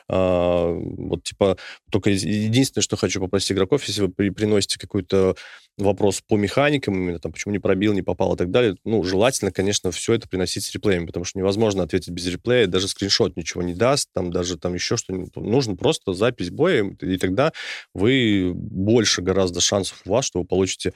а, 0.08 0.72
вот, 0.72 1.24
типа, 1.24 1.58
только 1.90 2.10
единственное, 2.10 2.84
что 2.84 2.96
хочу 2.96 3.20
попросить 3.20 3.50
игроков, 3.50 3.82
если 3.88 4.02
вы 4.02 4.10
приносите 4.10 4.78
какой-то 4.78 5.34
вопрос 5.78 6.20
по 6.20 6.36
механикам, 6.36 6.94
именно 6.94 7.18
там, 7.18 7.32
почему 7.32 7.52
не 7.52 7.58
пробил, 7.58 7.92
не 7.92 8.02
попал 8.02 8.34
и 8.34 8.36
так 8.36 8.50
далее, 8.50 8.76
ну, 8.84 9.02
желательно, 9.02 9.50
конечно, 9.50 9.90
все 9.90 10.14
это 10.14 10.28
приносить 10.28 10.64
с 10.64 10.72
реплеями, 10.72 11.06
потому 11.06 11.24
что 11.24 11.38
невозможно 11.38 11.82
ответить 11.82 12.10
без 12.10 12.26
реплея, 12.26 12.66
даже 12.66 12.88
скриншот 12.88 13.36
ничего 13.36 13.62
не 13.62 13.74
даст, 13.74 14.08
там 14.12 14.30
даже 14.30 14.58
там 14.58 14.74
еще 14.74 14.96
что-нибудь. 14.96 15.34
Нужно 15.36 15.76
просто 15.76 16.12
запись 16.12 16.50
боя, 16.50 16.84
и 17.00 17.16
тогда 17.16 17.52
вы 17.94 18.52
больше 18.54 19.22
гораздо 19.22 19.60
шансов 19.60 20.02
у 20.04 20.10
вас, 20.10 20.24
что 20.24 20.40
вы 20.40 20.44
получите 20.44 20.92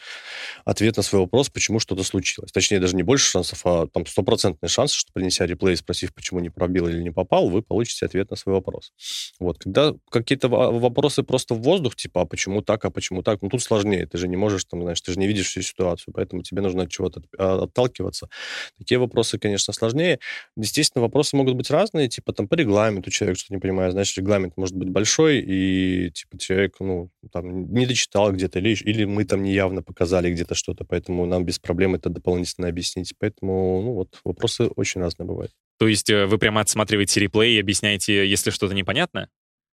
ответ 0.64 0.96
на 0.96 1.02
свой 1.02 1.22
вопрос, 1.22 1.48
почему 1.48 1.78
что-то 1.80 2.02
случилось. 2.02 2.52
Точнее, 2.52 2.80
даже 2.80 2.96
не 2.96 3.02
больше 3.02 3.30
шансов, 3.30 3.60
а 3.64 3.86
там 3.86 4.06
стопроцентный 4.06 4.68
шанс, 4.68 4.92
что 4.92 5.12
принеся 5.12 5.46
реплей, 5.46 5.76
спросив, 5.76 6.14
почему 6.14 6.40
не 6.40 6.50
пробил 6.50 6.88
или 6.88 7.02
не 7.02 7.10
попал, 7.10 7.48
вы 7.48 7.62
получите 7.62 8.06
ответ 8.06 8.30
на 8.30 8.36
свой 8.36 8.54
вопрос. 8.54 8.92
Вот, 9.38 9.58
когда 9.58 9.94
какие-то 10.10 10.48
вопросы 10.48 11.22
просто 11.22 11.54
в 11.54 11.62
воздух, 11.62 11.96
типа, 11.96 12.22
а 12.22 12.24
почему 12.26 12.62
так, 12.62 12.84
а 12.84 12.90
почему 12.90 13.22
так, 13.22 13.42
ну, 13.42 13.48
тут 13.48 13.62
сложнее, 13.62 14.06
ты 14.06 14.18
же 14.18 14.28
не 14.28 14.36
можешь 14.36 14.64
там, 14.74 14.82
знаешь, 14.82 15.00
ты 15.00 15.12
же 15.12 15.18
не 15.20 15.28
видишь 15.28 15.46
всю 15.46 15.62
ситуацию, 15.62 16.12
поэтому 16.12 16.42
тебе 16.42 16.60
нужно 16.60 16.82
от 16.82 16.90
чего-то 16.90 17.22
а, 17.38 17.62
отталкиваться. 17.62 18.28
Такие 18.76 18.98
вопросы, 18.98 19.38
конечно, 19.38 19.72
сложнее. 19.72 20.18
Естественно, 20.56 21.02
вопросы 21.02 21.36
могут 21.36 21.54
быть 21.54 21.70
разные, 21.70 22.08
типа 22.08 22.32
там 22.32 22.48
по 22.48 22.54
регламенту 22.54 23.10
человек 23.10 23.38
что-то 23.38 23.54
не 23.54 23.60
понимает, 23.60 23.92
значит, 23.92 24.18
регламент 24.18 24.56
может 24.56 24.74
быть 24.74 24.88
большой, 24.88 25.38
и 25.38 26.10
типа 26.10 26.38
человек, 26.38 26.74
ну, 26.80 27.10
там, 27.32 27.72
не 27.72 27.86
дочитал 27.86 28.32
где-то, 28.32 28.58
или, 28.58 28.74
или 28.74 29.04
мы 29.04 29.24
там 29.24 29.44
неявно 29.44 29.82
показали 29.82 30.32
где-то 30.32 30.56
что-то, 30.56 30.84
поэтому 30.84 31.24
нам 31.24 31.44
без 31.44 31.60
проблем 31.60 31.94
это 31.94 32.08
дополнительно 32.08 32.66
объяснить. 32.66 33.14
Поэтому, 33.18 33.80
ну, 33.82 33.92
вот, 33.92 34.18
вопросы 34.24 34.66
очень 34.66 35.00
разные 35.00 35.26
бывают. 35.26 35.52
То 35.78 35.86
есть 35.86 36.10
э, 36.10 36.26
вы 36.26 36.38
прямо 36.38 36.60
отсматриваете 36.60 37.20
реплей 37.20 37.56
и 37.56 37.60
объясняете, 37.60 38.28
если 38.28 38.50
что-то 38.50 38.74
непонятно? 38.74 39.28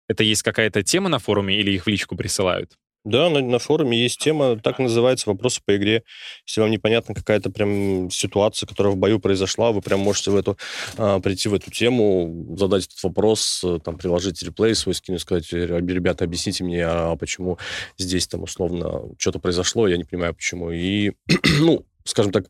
Это 0.09 0.23
есть 0.23 0.43
какая-то 0.43 0.83
тема 0.83 1.07
на 1.07 1.19
форуме 1.19 1.57
или 1.57 1.71
их 1.71 1.85
в 1.85 1.87
личку 1.87 2.17
присылают? 2.17 2.77
Да, 3.05 3.29
на, 3.29 3.39
на 3.39 3.59
форуме 3.59 3.97
есть 3.97 4.19
тема, 4.19 4.59
так 4.59 4.77
называется, 4.77 5.29
вопросы 5.29 5.61
по 5.65 5.75
игре. 5.77 6.03
Если 6.45 6.59
вам 6.59 6.69
непонятна 6.69 7.15
какая-то 7.15 7.49
прям 7.49 8.09
ситуация, 8.11 8.67
которая 8.67 8.93
в 8.93 8.97
бою 8.97 9.19
произошла, 9.19 9.71
вы 9.71 9.81
прям 9.81 10.01
можете 10.01 10.31
в 10.31 10.35
эту, 10.35 10.57
а, 10.97 11.19
прийти 11.21 11.47
в 11.47 11.53
эту 11.53 11.71
тему, 11.71 12.55
задать 12.57 12.87
этот 12.87 13.01
вопрос, 13.01 13.61
э, 13.63 13.79
там, 13.83 13.97
приложить 13.97 14.43
реплей 14.43 14.75
свой, 14.75 14.95
скинуть, 14.95 15.21
сказать, 15.21 15.51
ребята, 15.53 16.25
объясните 16.25 16.65
мне, 16.65 16.85
а 16.85 17.15
почему 17.15 17.57
здесь 17.97 18.27
там 18.27 18.43
условно 18.43 19.03
что-то 19.17 19.39
произошло, 19.39 19.87
я 19.87 19.95
не 19.95 20.03
понимаю, 20.03 20.35
почему. 20.35 20.71
И, 20.71 21.13
ну, 21.59 21.85
скажем 22.03 22.33
так, 22.33 22.47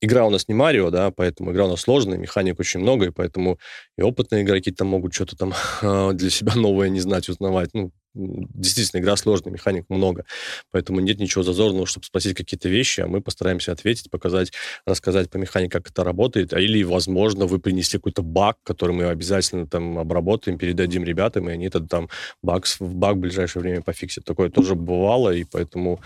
игра 0.00 0.26
у 0.26 0.30
нас 0.30 0.48
не 0.48 0.54
Марио, 0.54 0.90
да, 0.90 1.10
поэтому 1.10 1.52
игра 1.52 1.66
у 1.66 1.70
нас 1.70 1.80
сложная, 1.82 2.18
механик 2.18 2.58
очень 2.58 2.80
много, 2.80 3.06
и 3.06 3.10
поэтому 3.10 3.58
и 3.98 4.02
опытные 4.02 4.42
игроки 4.42 4.70
там 4.70 4.88
могут 4.88 5.14
что-то 5.14 5.36
там 5.36 5.52
для 6.16 6.30
себя 6.30 6.54
новое 6.54 6.88
не 6.88 7.00
знать, 7.00 7.28
узнавать. 7.28 7.70
Ну, 7.74 7.92
действительно, 8.12 9.00
игра 9.00 9.16
сложная, 9.16 9.52
механик 9.52 9.84
много, 9.88 10.24
поэтому 10.72 11.00
нет 11.00 11.20
ничего 11.20 11.44
зазорного, 11.44 11.86
чтобы 11.86 12.06
спросить 12.06 12.36
какие-то 12.36 12.68
вещи, 12.68 13.00
а 13.00 13.06
мы 13.06 13.20
постараемся 13.20 13.72
ответить, 13.72 14.10
показать, 14.10 14.52
рассказать 14.84 15.30
по 15.30 15.36
механике, 15.36 15.70
как 15.70 15.90
это 15.90 16.02
работает, 16.02 16.52
а 16.52 16.60
или, 16.60 16.82
возможно, 16.82 17.46
вы 17.46 17.60
принесли 17.60 17.98
какой-то 17.98 18.22
баг, 18.22 18.56
который 18.64 18.96
мы 18.96 19.04
обязательно 19.04 19.66
там 19.66 19.98
обработаем, 19.98 20.58
передадим 20.58 21.04
ребятам, 21.04 21.48
и 21.48 21.52
они 21.52 21.66
этот 21.66 21.88
там 21.88 22.08
баг, 22.42 22.66
в 22.66 22.94
баг 22.94 23.16
в 23.16 23.20
ближайшее 23.20 23.62
время 23.62 23.82
пофиксят. 23.82 24.24
Такое 24.24 24.50
тоже 24.50 24.74
бывало, 24.74 25.30
и 25.30 25.44
поэтому 25.44 26.00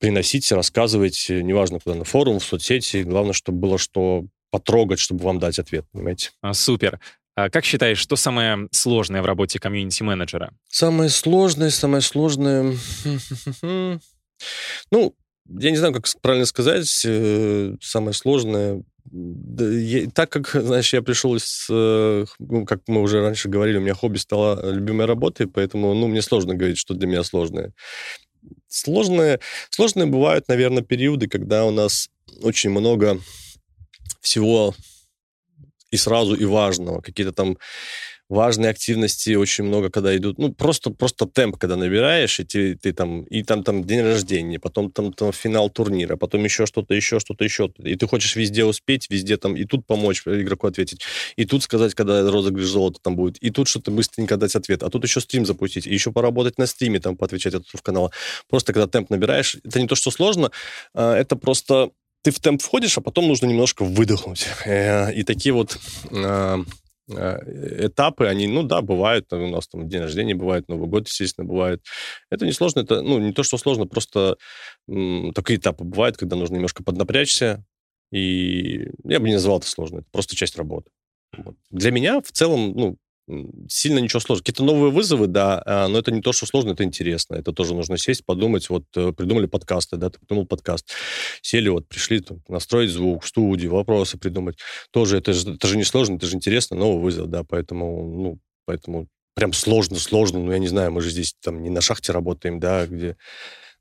приносите, 0.00 0.54
рассказывайте, 0.56 1.42
неважно 1.42 1.78
куда, 1.78 1.94
на 1.94 2.04
форум, 2.04 2.40
в 2.40 2.44
соцсети, 2.44 3.02
главное, 3.02 3.34
чтобы 3.34 3.58
было 3.58 3.78
что 3.78 4.24
потрогать, 4.50 4.98
чтобы 4.98 5.22
вам 5.24 5.38
дать 5.38 5.58
ответ, 5.58 5.84
понимаете? 5.92 6.30
А, 6.40 6.54
супер. 6.54 6.98
А 7.36 7.48
как 7.48 7.64
считаешь, 7.64 7.98
что 7.98 8.16
самое 8.16 8.68
сложное 8.72 9.22
в 9.22 9.26
работе 9.26 9.60
комьюнити-менеджера? 9.60 10.52
Самое 10.68 11.08
сложное, 11.08 11.70
самое 11.70 12.02
сложное... 12.02 12.74
Ну, 14.90 15.14
я 15.58 15.70
не 15.70 15.76
знаю, 15.76 15.92
как 15.92 16.06
правильно 16.22 16.46
сказать, 16.46 17.02
э, 17.04 17.74
самое 17.82 18.14
сложное, 18.14 18.82
да, 19.04 19.68
я, 19.68 20.08
так 20.10 20.30
как, 20.30 20.48
знаешь, 20.48 20.92
я 20.92 21.02
пришел 21.02 21.34
из, 21.34 21.66
э, 21.70 22.24
ну, 22.38 22.64
как 22.64 22.80
мы 22.86 23.02
уже 23.02 23.20
раньше 23.20 23.48
говорили, 23.48 23.78
у 23.78 23.80
меня 23.80 23.94
хобби 23.94 24.18
стало 24.18 24.72
любимой 24.72 25.06
работой, 25.06 25.46
поэтому, 25.46 25.92
ну, 25.94 26.08
мне 26.08 26.22
сложно 26.22 26.54
говорить, 26.54 26.78
что 26.78 26.94
для 26.94 27.06
меня 27.06 27.22
сложное. 27.22 27.72
Сложные, 28.68 29.40
сложные 29.70 30.06
бывают, 30.06 30.48
наверное, 30.48 30.82
периоды, 30.82 31.28
когда 31.28 31.64
у 31.64 31.70
нас 31.70 32.10
очень 32.42 32.70
много 32.70 33.20
всего 34.20 34.74
и 35.90 35.96
сразу, 35.96 36.34
и 36.34 36.44
важного. 36.44 37.00
Какие-то 37.00 37.32
там 37.32 37.58
важные 38.30 38.70
активности 38.70 39.34
очень 39.34 39.64
много, 39.64 39.90
когда 39.90 40.16
идут, 40.16 40.38
ну, 40.38 40.52
просто, 40.52 40.90
просто 40.90 41.26
темп, 41.26 41.56
когда 41.56 41.76
набираешь, 41.76 42.38
и 42.38 42.44
ты, 42.44 42.76
ты 42.76 42.92
там, 42.92 43.24
и 43.24 43.42
там, 43.42 43.64
там 43.64 43.82
день 43.84 44.02
рождения, 44.02 44.60
потом 44.60 44.92
там, 44.92 45.12
там 45.12 45.32
финал 45.32 45.68
турнира, 45.68 46.16
потом 46.16 46.44
еще 46.44 46.64
что-то, 46.64 46.94
еще 46.94 47.18
что-то, 47.18 47.42
еще, 47.42 47.72
и 47.78 47.96
ты 47.96 48.06
хочешь 48.06 48.36
везде 48.36 48.64
успеть, 48.64 49.10
везде 49.10 49.36
там, 49.36 49.56
и 49.56 49.64
тут 49.64 49.84
помочь 49.84 50.22
игроку 50.24 50.68
ответить, 50.68 51.02
и 51.34 51.44
тут 51.44 51.64
сказать, 51.64 51.94
когда 51.94 52.30
розыгрыш 52.30 52.66
золота 52.66 53.00
там 53.02 53.16
будет, 53.16 53.36
и 53.38 53.50
тут 53.50 53.66
что-то 53.66 53.90
быстренько 53.90 54.36
дать 54.36 54.54
ответ, 54.54 54.84
а 54.84 54.90
тут 54.90 55.02
еще 55.02 55.20
стрим 55.20 55.44
запустить, 55.44 55.88
и 55.88 55.92
еще 55.92 56.12
поработать 56.12 56.56
на 56.56 56.66
стриме, 56.66 57.00
там, 57.00 57.16
поотвечать 57.16 57.54
от 57.54 57.64
канала. 57.82 58.12
Просто 58.48 58.72
когда 58.72 58.86
темп 58.86 59.10
набираешь, 59.10 59.56
это 59.64 59.80
не 59.80 59.88
то, 59.88 59.96
что 59.96 60.12
сложно, 60.12 60.52
а 60.94 61.16
это 61.16 61.34
просто 61.34 61.90
ты 62.22 62.30
в 62.30 62.38
темп 62.38 62.62
входишь, 62.62 62.96
а 62.96 63.00
потом 63.00 63.26
нужно 63.26 63.46
немножко 63.46 63.84
выдохнуть. 63.84 64.46
Э, 64.66 65.12
и 65.12 65.22
такие 65.24 65.52
вот 65.52 65.78
а, 66.12 66.62
этапы, 67.16 68.26
они, 68.26 68.46
ну 68.48 68.62
да, 68.62 68.80
бывают, 68.82 69.32
у 69.32 69.48
нас 69.48 69.68
там 69.68 69.88
день 69.88 70.02
рождения 70.02 70.34
бывает, 70.34 70.68
Новый 70.68 70.88
год, 70.88 71.08
естественно, 71.08 71.46
бывает. 71.46 71.82
Это 72.30 72.46
не 72.46 72.52
сложно, 72.52 72.80
это, 72.80 73.02
ну, 73.02 73.18
не 73.18 73.32
то, 73.32 73.42
что 73.42 73.58
сложно, 73.58 73.86
просто 73.86 74.36
м, 74.88 75.32
такие 75.34 75.58
этапы 75.58 75.84
бывают, 75.84 76.16
когда 76.16 76.36
нужно 76.36 76.54
немножко 76.56 76.82
поднапрячься, 76.84 77.64
и 78.12 78.88
я 79.04 79.20
бы 79.20 79.28
не 79.28 79.34
назвал 79.34 79.58
это 79.58 79.68
сложно, 79.68 79.98
это 79.98 80.06
просто 80.12 80.36
часть 80.36 80.56
работы. 80.56 80.90
Вот. 81.36 81.56
Для 81.70 81.92
меня 81.92 82.20
в 82.20 82.32
целом, 82.32 82.72
ну, 82.76 82.96
сильно 83.68 83.98
ничего 83.98 84.20
сложного. 84.20 84.42
Какие-то 84.42 84.64
новые 84.64 84.90
вызовы, 84.90 85.26
да, 85.26 85.62
а, 85.64 85.88
но 85.88 85.98
это 85.98 86.10
не 86.10 86.20
то, 86.20 86.32
что 86.32 86.46
сложно, 86.46 86.70
это 86.70 86.84
интересно. 86.84 87.36
Это 87.36 87.52
тоже 87.52 87.74
нужно 87.74 87.96
сесть, 87.96 88.24
подумать. 88.24 88.68
Вот 88.70 88.84
э, 88.96 89.12
придумали 89.12 89.46
подкасты, 89.46 89.96
да, 89.96 90.10
ты 90.10 90.18
придумал 90.18 90.46
подкаст. 90.46 90.90
Сели, 91.42 91.68
вот 91.68 91.88
пришли, 91.88 92.20
там, 92.20 92.42
настроить 92.48 92.90
звук, 92.90 93.24
студию, 93.24 93.72
вопросы 93.72 94.18
придумать. 94.18 94.58
Тоже 94.90 95.18
это 95.18 95.32
же, 95.32 95.54
это 95.54 95.66
же 95.68 95.76
не 95.76 95.84
сложно, 95.84 96.16
это 96.16 96.26
же 96.26 96.36
интересно, 96.36 96.76
новый 96.76 97.02
вызов, 97.02 97.28
да, 97.28 97.44
поэтому, 97.44 98.14
ну, 98.16 98.38
поэтому 98.64 99.08
прям 99.34 99.52
сложно, 99.52 99.96
сложно, 99.96 100.40
ну, 100.40 100.52
я 100.52 100.58
не 100.58 100.68
знаю, 100.68 100.92
мы 100.92 101.00
же 101.00 101.10
здесь 101.10 101.34
там 101.40 101.62
не 101.62 101.70
на 101.70 101.80
шахте 101.80 102.12
работаем, 102.12 102.60
да, 102.60 102.86
где 102.86 103.16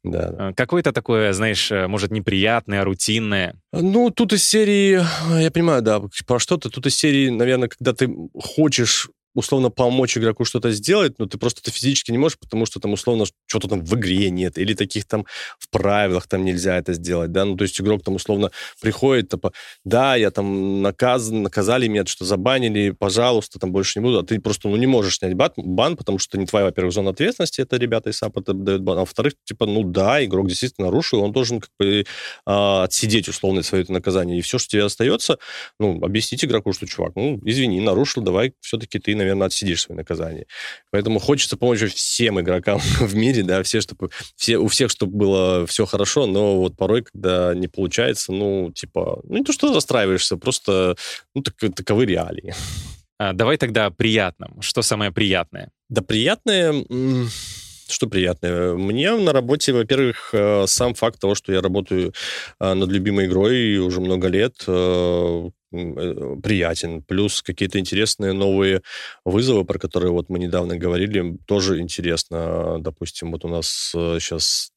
да. 0.03 0.33
А, 0.37 0.53
какое-то 0.53 0.93
такое, 0.93 1.33
знаешь, 1.33 1.71
э, 1.71 1.87
может, 1.87 2.11
неприятное, 2.11 2.83
рутинное? 2.85 3.55
Ну, 3.73 4.11
тут 4.11 4.31
из 4.31 4.43
серии, 4.45 5.01
я 5.41 5.51
понимаю, 5.51 5.81
да, 5.81 6.01
про 6.25 6.39
что-то, 6.39 6.69
тут 6.69 6.85
из 6.85 6.95
серии, 6.95 7.29
наверное, 7.29 7.67
когда 7.67 7.93
ты 7.93 8.09
хочешь 8.33 9.09
условно 9.35 9.69
помочь 9.69 10.17
игроку 10.17 10.45
что-то 10.45 10.71
сделать, 10.71 11.19
но 11.19 11.25
ты 11.25 11.37
просто 11.37 11.61
это 11.61 11.71
физически 11.71 12.11
не 12.11 12.17
можешь, 12.17 12.39
потому 12.39 12.65
что 12.65 12.79
там 12.79 12.93
условно 12.93 13.25
что-то 13.45 13.67
там 13.67 13.83
в 13.83 13.95
игре 13.95 14.29
нет, 14.29 14.57
или 14.57 14.73
таких 14.73 15.05
там 15.05 15.25
в 15.59 15.69
правилах 15.69 16.27
там 16.27 16.45
нельзя 16.45 16.77
это 16.77 16.93
сделать, 16.93 17.31
да, 17.31 17.45
ну, 17.45 17.55
то 17.55 17.63
есть 17.63 17.79
игрок 17.79 18.03
там 18.03 18.15
условно 18.15 18.51
приходит, 18.81 19.29
типа, 19.29 19.53
да, 19.85 20.15
я 20.15 20.31
там 20.31 20.81
наказан, 20.81 21.43
наказали 21.43 21.87
меня, 21.87 22.05
что 22.05 22.25
забанили, 22.25 22.91
пожалуйста, 22.91 23.59
там 23.59 23.71
больше 23.71 23.99
не 23.99 24.03
буду, 24.03 24.19
а 24.19 24.23
ты 24.23 24.39
просто, 24.39 24.67
ну, 24.67 24.75
не 24.77 24.87
можешь 24.87 25.17
снять 25.17 25.33
бан, 25.35 25.51
бан 25.55 25.95
потому 25.95 26.19
что 26.19 26.37
не 26.37 26.45
твоя, 26.45 26.65
во-первых, 26.65 26.93
зона 26.93 27.11
ответственности, 27.11 27.61
это 27.61 27.77
ребята 27.77 28.09
из 28.09 28.17
саппорта 28.17 28.53
дают 28.53 28.81
бан, 28.81 28.97
а 28.97 29.01
во-вторых, 29.01 29.33
типа, 29.45 29.65
ну, 29.65 29.83
да, 29.83 30.23
игрок 30.23 30.47
действительно 30.47 30.87
нарушил, 30.87 31.21
он 31.21 31.31
должен 31.31 31.59
как 31.59 31.69
бы 31.79 32.05
а, 32.45 32.83
отсидеть 32.83 33.27
условно 33.27 33.61
свое 33.61 33.83
это 33.83 33.93
наказание, 33.93 34.39
и 34.39 34.41
все, 34.41 34.57
что 34.57 34.69
тебе 34.69 34.83
остается, 34.83 35.37
ну, 35.79 36.03
объяснить 36.03 36.43
игроку, 36.43 36.73
что, 36.73 36.87
чувак, 36.87 37.13
ну, 37.15 37.39
извини, 37.43 37.79
нарушил, 37.79 38.21
давай 38.21 38.53
все-таки 38.59 38.99
ты, 38.99 39.15
наверное, 39.19 39.47
отсидишь 39.47 39.81
свое 39.81 39.97
наказание. 39.97 40.47
Поэтому 40.91 41.19
хочется 41.19 41.57
помочь 41.57 41.79
всем 41.93 42.39
игрокам 42.39 42.79
в 42.99 43.15
мире, 43.15 43.43
да, 43.43 43.61
все, 43.63 43.81
чтобы, 43.81 44.09
все, 44.35 44.57
у 44.57 44.67
всех, 44.67 44.89
чтобы 44.89 45.17
было 45.17 45.67
все 45.67 45.85
хорошо, 45.85 46.25
но 46.25 46.57
вот 46.57 46.75
порой, 46.75 47.03
когда 47.03 47.53
не 47.53 47.67
получается, 47.67 48.31
ну, 48.31 48.71
типа, 48.71 49.21
ну, 49.23 49.37
не 49.37 49.43
то, 49.43 49.53
что 49.53 49.73
расстраиваешься, 49.73 50.37
просто, 50.37 50.95
ну, 51.35 51.41
так, 51.41 51.55
таковы 51.75 52.05
реалии. 52.05 52.53
А, 53.19 53.33
давай 53.33 53.57
тогда 53.57 53.87
о 53.87 53.91
приятном. 53.91 54.61
Что 54.61 54.81
самое 54.81 55.11
приятное? 55.11 55.71
Да, 55.89 56.01
приятное... 56.01 56.85
Что 57.89 58.05
приятное? 58.05 58.75
Мне 58.75 59.15
на 59.15 59.33
работе, 59.33 59.73
во-первых, 59.73 60.29
э, 60.31 60.65
сам 60.67 60.93
факт 60.93 61.19
того, 61.19 61.33
что 61.33 61.51
я 61.51 61.59
работаю 61.59 62.13
э, 62.59 62.73
над 62.75 62.91
любимой 62.91 63.25
игрой 63.25 63.77
уже 63.77 63.99
много 63.99 64.27
лет, 64.27 64.63
э, 64.67 65.49
приятен. 65.71 67.03
Плюс 67.03 67.41
какие-то 67.41 67.79
интересные 67.79 68.33
новые 68.33 68.81
вызовы, 69.25 69.65
про 69.65 69.79
которые 69.79 70.11
вот 70.11 70.29
мы 70.29 70.39
недавно 70.39 70.77
говорили, 70.77 71.37
тоже 71.45 71.79
интересно. 71.79 72.79
Допустим, 72.79 73.31
вот 73.31 73.45
у 73.45 73.47
нас 73.47 73.91
сейчас 73.93 74.71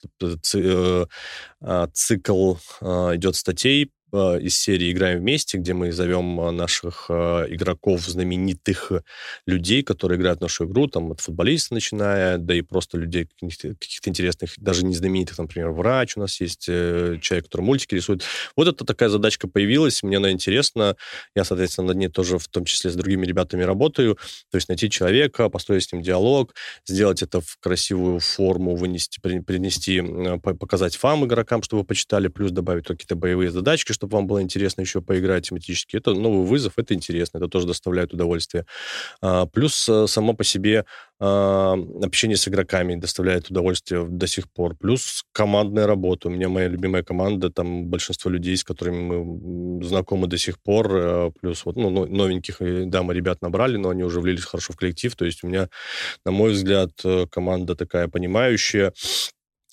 а, 1.61 1.87
цикл 1.93 2.55
идет 2.81 3.37
статей 3.37 3.91
Э, 4.02 4.02
из 4.13 4.59
серии 4.59 4.93
«Играем 4.93 5.21
вместе», 5.21 5.59
где 5.59 5.73
мы 5.73 5.91
зовем 5.93 6.41
э, 6.41 6.51
наших 6.51 7.07
э, 7.09 7.47
игроков, 7.49 8.03
знаменитых 8.03 8.93
людей, 9.47 9.83
которые 9.83 10.19
играют 10.19 10.41
в 10.41 10.43
нашу 10.43 10.67
игру, 10.67 10.87
там, 10.87 11.13
от 11.13 11.21
футболиста 11.21 11.75
начиная, 11.75 12.39
да 12.39 12.55
и 12.55 12.61
просто 12.61 12.99
людей 12.99 13.27
каких-то 13.41 14.11
интересных, 14.11 14.53
даже 14.59 14.85
не 14.85 14.95
знаменитых, 14.95 15.39
например, 15.39 15.71
врач 15.71 16.17
у 16.17 16.21
нас 16.21 16.41
есть, 16.41 16.67
человек, 16.67 17.45
который 17.45 17.63
мультики 17.63 17.95
рисует. 17.95 18.23
Вот 18.57 18.69
эта 18.69 18.85
такая 18.85 19.09
задачка 19.09 19.49
появилась, 19.49 20.03
мне 20.03 20.19
она 20.19 20.31
интересна. 20.31 20.97
Я, 21.35 21.45
соответственно, 21.45 21.89
над 21.89 21.97
ней 21.97 22.09
тоже 22.09 22.39
в 22.39 22.49
том 22.49 22.65
числе 22.65 22.91
с 22.91 22.95
другими 22.95 23.27
ребятами 23.27 23.63
работаю. 23.63 24.17
То 24.51 24.57
есть 24.57 24.69
найти 24.69 24.91
человека, 24.91 25.49
построить 25.49 25.85
с 25.85 25.93
ним 25.93 26.03
диалог, 26.03 26.55
сделать 26.87 27.23
это 27.23 27.41
в 27.41 27.59
красивую 27.61 28.21
форму, 28.21 28.77
вынести, 28.77 29.21
принести, 29.21 30.03
показать 30.41 30.97
фам 30.97 31.25
игрокам, 31.25 31.63
чтобы 31.63 31.85
почитали, 31.85 32.29
плюс 32.29 32.51
добавить 32.51 32.87
какие-то 32.87 33.17
боевые 33.17 33.51
задачки, 33.51 33.93
чтобы 34.03 34.17
вам 34.17 34.27
было 34.27 34.43
интересно 34.43 34.81
еще 34.81 35.01
поиграть 35.01 35.49
тематически. 35.49 35.97
Это 35.97 36.13
новый 36.13 36.45
вызов, 36.45 36.73
это 36.77 36.93
интересно, 36.93 37.39
это 37.39 37.47
тоже 37.47 37.69
доставляет 37.69 38.13
удовольствие. 38.13 38.67
А, 39.21 39.47
плюс 39.47 39.89
э, 39.89 40.09
само 40.09 40.33
по 40.35 40.43
себе 40.43 40.85
а, 41.21 41.77
общение 42.03 42.37
с 42.37 42.49
игроками 42.49 42.97
доставляет 42.97 43.49
удовольствие 43.49 44.05
до 44.05 44.27
сих 44.27 44.51
пор. 44.51 44.75
Плюс 44.75 45.23
командная 45.31 45.87
работа. 45.87 46.27
У 46.27 46.33
меня 46.33 46.49
моя 46.49 46.67
любимая 46.67 47.05
команда, 47.05 47.49
там 47.51 47.87
большинство 47.87 48.29
людей, 48.29 48.57
с 48.57 48.65
которыми 48.65 49.03
мы 49.03 49.85
знакомы 49.85 50.27
до 50.27 50.37
сих 50.37 50.61
пор. 50.61 50.91
Э, 50.93 51.31
плюс 51.41 51.65
вот 51.65 51.77
ну, 51.77 51.91
новеньких, 52.07 52.57
да, 52.89 53.05
мы 53.05 53.15
ребят 53.15 53.41
набрали, 53.41 53.77
но 53.77 53.91
они 53.91 54.03
уже 54.03 54.21
влились 54.21 54.45
хорошо 54.45 54.73
в 54.73 54.77
коллектив. 54.77 55.15
То 55.15 55.25
есть 55.25 55.45
у 55.45 55.47
меня, 55.47 55.69
на 56.25 56.33
мой 56.33 56.51
взгляд, 56.51 56.91
э, 57.05 57.27
команда 57.31 57.77
такая 57.77 58.09
понимающая. 58.09 58.93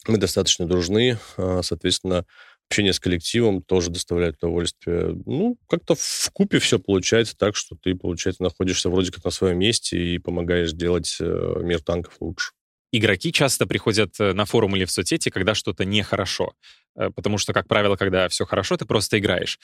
Мы 0.07 0.17
достаточно 0.17 0.65
дружны, 0.65 1.17
а, 1.37 1.61
соответственно, 1.61 2.25
общение 2.69 2.93
с 2.93 2.99
коллективом 2.99 3.63
тоже 3.63 3.89
доставляет 3.89 4.37
удовольствие. 4.37 5.15
Ну, 5.25 5.57
как-то 5.67 5.95
в 5.95 6.29
купе 6.31 6.59
все 6.59 6.77
получается 6.77 7.35
так, 7.35 7.55
что 7.55 7.75
ты, 7.75 7.95
получается, 7.95 8.43
находишься 8.43 8.89
вроде 8.89 9.11
как 9.11 9.23
на 9.23 9.31
своем 9.31 9.57
месте 9.57 9.99
и 9.99 10.19
помогаешь 10.19 10.71
делать 10.71 11.17
э, 11.19 11.53
мир 11.63 11.81
танков 11.81 12.13
лучше. 12.19 12.51
Игроки 12.91 13.31
часто 13.31 13.65
приходят 13.65 14.13
э, 14.19 14.33
на 14.33 14.45
форум 14.45 14.75
или 14.75 14.85
в 14.85 14.91
соцсети, 14.91 15.29
когда 15.29 15.55
что-то 15.55 15.83
нехорошо. 15.83 16.53
Э, 16.95 17.09
потому 17.09 17.39
что, 17.39 17.53
как 17.53 17.67
правило, 17.67 17.95
когда 17.95 18.29
все 18.29 18.45
хорошо, 18.45 18.77
ты 18.77 18.85
просто 18.85 19.17
играешь. 19.17 19.59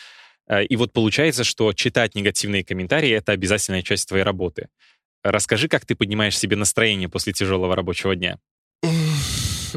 И 0.70 0.76
вот 0.76 0.94
получается, 0.94 1.44
что 1.44 1.74
читать 1.74 2.14
негативные 2.14 2.64
комментарии— 2.64 3.10
это 3.12 3.32
обязательная 3.32 3.82
часть 3.82 4.08
твоей 4.08 4.24
работы. 4.24 4.68
Расскажи, 5.24 5.68
как 5.68 5.88
ты 5.88 5.96
поднимаешь 5.96 6.38
себе 6.38 6.56
настроение 6.56 7.10
после 7.10 7.34
тяжелого 7.34 7.76
рабочего 7.76 8.16
дня. 8.16 8.38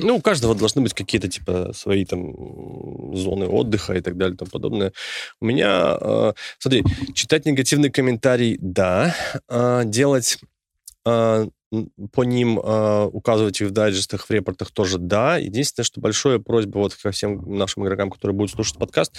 Ну, 0.03 0.17
у 0.17 0.21
каждого 0.21 0.55
должны 0.55 0.83
быть 0.83 0.95
какие-то, 0.95 1.29
типа, 1.29 1.73
свои 1.75 2.05
там 2.05 3.15
зоны 3.15 3.47
отдыха 3.47 3.95
и 3.95 4.01
так 4.01 4.17
далее 4.17 4.35
и 4.35 4.39
тому 4.39 4.51
подобное. 4.51 4.93
У 5.41 5.47
меня, 5.47 5.97
э, 6.01 6.33
смотри, 6.59 6.85
читать 7.15 7.47
негативный 7.47 7.91
комментарий, 7.91 8.59
да. 8.61 9.15
Э, 9.49 9.83
делать 9.85 10.39
э, 11.07 11.49
по 12.13 12.25
ним 12.25 12.59
э, 12.59 13.05
указывать 13.13 13.61
их 13.61 13.69
в 13.69 13.71
дайджестах, 13.73 14.27
в 14.27 14.31
репортах 14.31 14.71
тоже 14.71 14.99
да. 14.99 15.37
Единственное, 15.37 15.85
что 15.85 16.01
большая 16.01 16.39
просьба 16.39 16.79
вот 16.79 16.95
ко 16.95 17.11
всем 17.11 17.57
нашим 17.57 17.85
игрокам, 17.85 18.11
которые 18.11 18.37
будут 18.37 18.53
слушать 18.53 18.79
подкаст, 18.79 19.15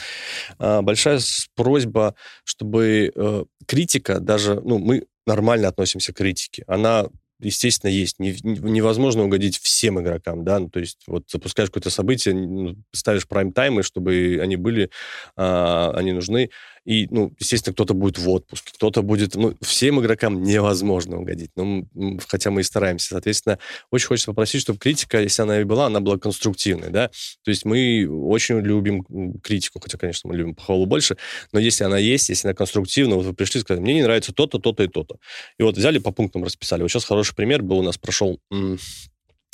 э, 0.58 0.82
большая 0.82 1.20
просьба, 1.56 2.16
чтобы 2.44 3.12
э, 3.14 3.44
критика 3.68 4.20
даже, 4.20 4.60
ну, 4.64 4.80
мы 4.80 5.06
нормально 5.28 5.68
относимся 5.68 6.12
к 6.12 6.18
критике. 6.18 6.64
Она 6.68 7.08
естественно, 7.40 7.90
есть. 7.90 8.20
Невозможно 8.20 9.24
угодить 9.24 9.58
всем 9.60 10.00
игрокам, 10.02 10.44
да, 10.44 10.60
ну, 10.60 10.70
то 10.70 10.80
есть 10.80 11.00
вот 11.08 11.30
запускаешь 11.30 11.70
какое-то 11.70 11.90
событие, 11.90 12.34
ну, 12.36 12.76
ставишь 12.94 13.28
прайм-таймы, 13.28 13.84
чтобы 13.84 14.40
они 14.42 14.56
были, 14.58 14.90
а, 15.36 15.92
они 15.96 16.12
нужны, 16.12 16.50
И, 16.90 17.08
ну, 17.12 17.32
естественно, 17.38 17.76
кто-то 17.76 17.94
будет 17.94 18.18
в 18.18 18.28
отпуске, 18.28 18.72
кто-то 18.74 19.04
будет... 19.04 19.36
Ну, 19.36 19.56
всем 19.62 20.02
игрокам 20.02 20.42
невозможно 20.42 21.20
угодить. 21.20 21.52
Ну, 21.56 21.88
хотя 22.28 22.50
мы 22.50 22.62
и 22.62 22.64
стараемся. 22.64 23.10
Соответственно, 23.10 23.60
очень 23.92 24.08
хочется 24.08 24.32
попросить, 24.32 24.62
чтобы 24.62 24.80
критика, 24.80 25.22
если 25.22 25.44
она 25.44 25.62
и 25.62 25.66
была, 25.66 25.86
она 25.86 26.00
была 26.00 26.18
конструктивной, 26.18 26.90
да. 26.90 27.12
То 27.44 27.52
есть 27.52 27.64
мы 27.64 28.08
очень 28.10 28.58
любим 28.62 29.04
критику, 29.44 29.80
хотя, 29.80 30.00
конечно, 30.00 30.28
мы 30.32 30.36
любим 30.36 30.56
похвалу 30.56 30.88
больше, 30.88 31.16
но 31.52 31.60
если 31.60 31.84
она 31.84 32.00
есть, 32.00 32.30
если 32.30 32.48
она 32.48 32.56
конструктивна, 32.56 33.18
вот 33.18 33.26
вы 33.26 33.34
пришли 33.36 33.60
и 33.60 33.62
сказали, 33.62 33.84
мне 33.84 33.94
не 33.94 34.02
нравится 34.02 34.34
то-то, 34.34 34.58
то-то 34.58 34.82
и 34.82 34.88
то-то. 34.88 35.18
И 35.60 35.64
вот 35.64 35.78
взяли 35.78 36.00
по 36.00 36.10
пунктам 36.10 36.44
расписали. 36.44 36.82
Вот 36.82 36.90
сейчас 36.90 37.06
хороший 37.06 37.36
пример 37.36 37.62
был 37.62 37.78
у 37.78 37.84
нас 37.84 38.00
прошел 38.00 38.40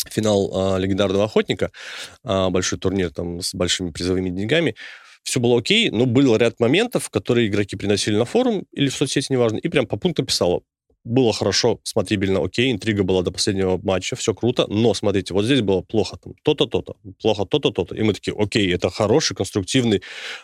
финал 0.09 0.51
а, 0.53 0.77
легендарного 0.77 1.25
охотника, 1.25 1.71
а, 2.23 2.49
большой 2.49 2.79
турнир 2.79 3.11
там 3.11 3.41
с 3.41 3.53
большими 3.53 3.91
призовыми 3.91 4.29
деньгами. 4.29 4.75
Все 5.25 5.39
было 5.39 5.57
окей, 5.57 5.89
но 5.89 6.05
был 6.05 6.35
ряд 6.37 6.59
моментов, 6.59 7.09
которые 7.09 7.47
игроки 7.47 7.75
приносили 7.75 8.15
на 8.15 8.25
форум 8.25 8.63
или 8.71 8.89
в 8.89 8.95
соцсети, 8.95 9.31
неважно, 9.31 9.57
и 9.57 9.67
прям 9.67 9.87
по 9.87 9.97
пунктам 9.97 10.27
писало, 10.27 10.61
было 11.03 11.33
хорошо, 11.33 11.79
смотрибельно, 11.83 12.43
окей, 12.43 12.71
интрига 12.71 13.03
была 13.03 13.23
до 13.23 13.31
последнего 13.31 13.79
матча, 13.81 14.15
все 14.15 14.33
круто, 14.33 14.65
но 14.67 14.93
смотрите, 14.93 15.33
вот 15.33 15.45
здесь 15.45 15.61
было 15.61 15.81
плохо 15.81 16.17
там 16.17 16.33
то-то, 16.43 16.67
то-то, 16.67 16.95
плохо 17.21 17.45
то-то, 17.45 17.71
то-то. 17.71 17.95
И 17.95 18.03
мы 18.03 18.13
такие, 18.13 18.35
окей, 18.37 18.71
это 18.73 18.89
хороший, 18.91 19.35
конструктивный 19.35 20.01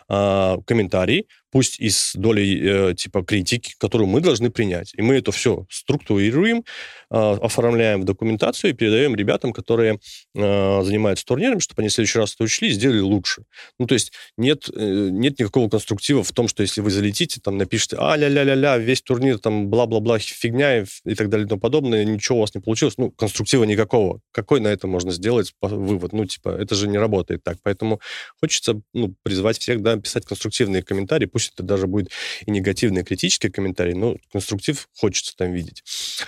э, 0.08 0.56
комментарий, 0.66 1.26
пусть 1.52 1.78
и 1.78 1.90
с 1.90 2.14
долей 2.14 2.90
э, 2.90 2.94
типа 2.94 3.22
критики, 3.22 3.74
которую 3.78 4.08
мы 4.08 4.20
должны 4.20 4.50
принять. 4.50 4.92
И 4.96 5.02
мы 5.02 5.16
это 5.16 5.32
все 5.32 5.66
структурируем, 5.70 6.64
э, 7.10 7.14
оформляем 7.14 8.00
в 8.00 8.04
документацию 8.04 8.70
и 8.70 8.74
передаем 8.74 9.14
ребятам, 9.14 9.52
которые 9.52 9.98
э, 10.34 10.82
занимаются 10.82 11.26
турнирами, 11.26 11.60
чтобы 11.60 11.82
они 11.82 11.90
в 11.90 11.92
следующий 11.92 12.18
раз 12.18 12.34
это 12.34 12.44
учли 12.44 12.68
и 12.68 12.72
сделали 12.72 13.00
лучше. 13.00 13.44
Ну, 13.78 13.86
то 13.86 13.92
есть 13.92 14.12
нет, 14.38 14.68
э, 14.74 15.08
нет 15.10 15.38
никакого 15.38 15.68
конструктива 15.68 16.24
в 16.24 16.32
том, 16.32 16.48
что 16.48 16.62
если 16.62 16.80
вы 16.80 16.90
залетите, 16.90 17.40
там 17.42 17.58
напишите, 17.58 17.96
а 17.98 18.16
ля 18.16 18.28
ля 18.28 18.44
ля 18.44 18.54
ля 18.54 18.78
весь 18.78 19.02
турнир 19.02 19.38
там 19.38 19.68
бла-бла-бла, 19.68 20.18
фигня 20.18 20.80
и, 20.80 20.84
и 21.04 21.14
так 21.14 21.28
далее 21.28 21.44
и 21.44 21.48
тому 21.48 21.60
подобное, 21.60 22.04
ничего 22.04 22.38
у 22.38 22.40
вас 22.40 22.54
не 22.54 22.62
получилось. 22.62 22.94
Ну, 22.96 23.10
конструктива 23.10 23.64
никакого. 23.64 24.20
Какой 24.32 24.60
на 24.60 24.68
это 24.68 24.86
можно 24.86 25.12
сделать 25.12 25.52
вывод? 25.60 26.14
Ну, 26.14 26.24
типа, 26.24 26.48
это 26.48 26.74
же 26.74 26.88
не 26.88 26.96
работает 26.96 27.42
так. 27.44 27.58
Поэтому 27.62 28.00
хочется 28.40 28.80
ну, 28.94 29.14
призвать 29.22 29.58
всех, 29.58 29.82
да, 29.82 29.96
писать 29.96 30.24
конструктивные 30.24 30.82
комментарии, 30.82 31.26
пусть 31.26 31.41
пусть 31.42 31.54
это 31.54 31.62
даже 31.62 31.86
будет 31.86 32.10
и 32.46 32.50
негативный, 32.50 33.02
и 33.02 33.04
критический 33.04 33.50
комментарий, 33.50 33.94
но 33.94 34.16
конструктив 34.32 34.88
хочется 34.96 35.36
там 35.36 35.52
видеть. 35.52 35.82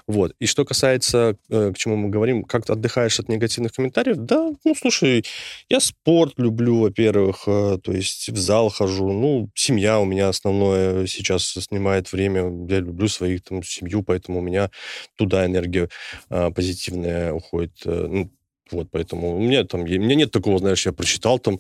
Вот. 0.07 0.33
И 0.41 0.47
что 0.47 0.65
касается, 0.65 1.37
э, 1.51 1.73
к 1.73 1.79
чему 1.79 1.97
мы 1.97 2.09
говорим, 2.09 2.45
как 2.45 2.67
ты 2.67 2.73
отдыхаешь 2.73 3.21
от 3.21 3.29
негативных 3.29 3.73
комментариев, 3.73 4.17
да, 4.19 4.53
ну, 4.65 4.75
слушай, 4.75 5.25
я 5.69 5.81
спорт 5.81 6.35
люблю, 6.39 6.81
во-первых, 6.81 7.45
э, 7.47 7.79
то 7.83 7.93
есть 7.93 8.29
в 8.29 8.37
зал 8.37 8.71
хожу, 8.71 9.13
ну, 9.13 9.51
семья 9.55 10.01
у 10.01 10.05
меня 10.05 10.29
основное 10.29 11.07
сейчас 11.07 11.45
снимает 11.45 12.13
время, 12.13 12.43
я 12.69 12.81
люблю 12.81 13.09
свою 13.09 13.39
там 13.39 13.63
семью, 13.63 14.03
поэтому 14.03 14.39
у 14.39 14.43
меня 14.43 14.71
туда 15.17 15.47
энергия 15.47 15.89
э, 16.31 16.51
позитивная 16.51 17.33
уходит. 17.33 17.73
Ну, 17.85 18.31
вот, 18.71 18.89
поэтому 18.91 19.37
у 19.37 19.41
меня 19.41 19.65
там, 19.65 19.83
у 19.83 19.85
меня 19.85 20.15
нет 20.15 20.31
такого, 20.31 20.59
знаешь, 20.59 20.87
я 20.87 20.93
прочитал 20.93 21.39
там 21.39 21.59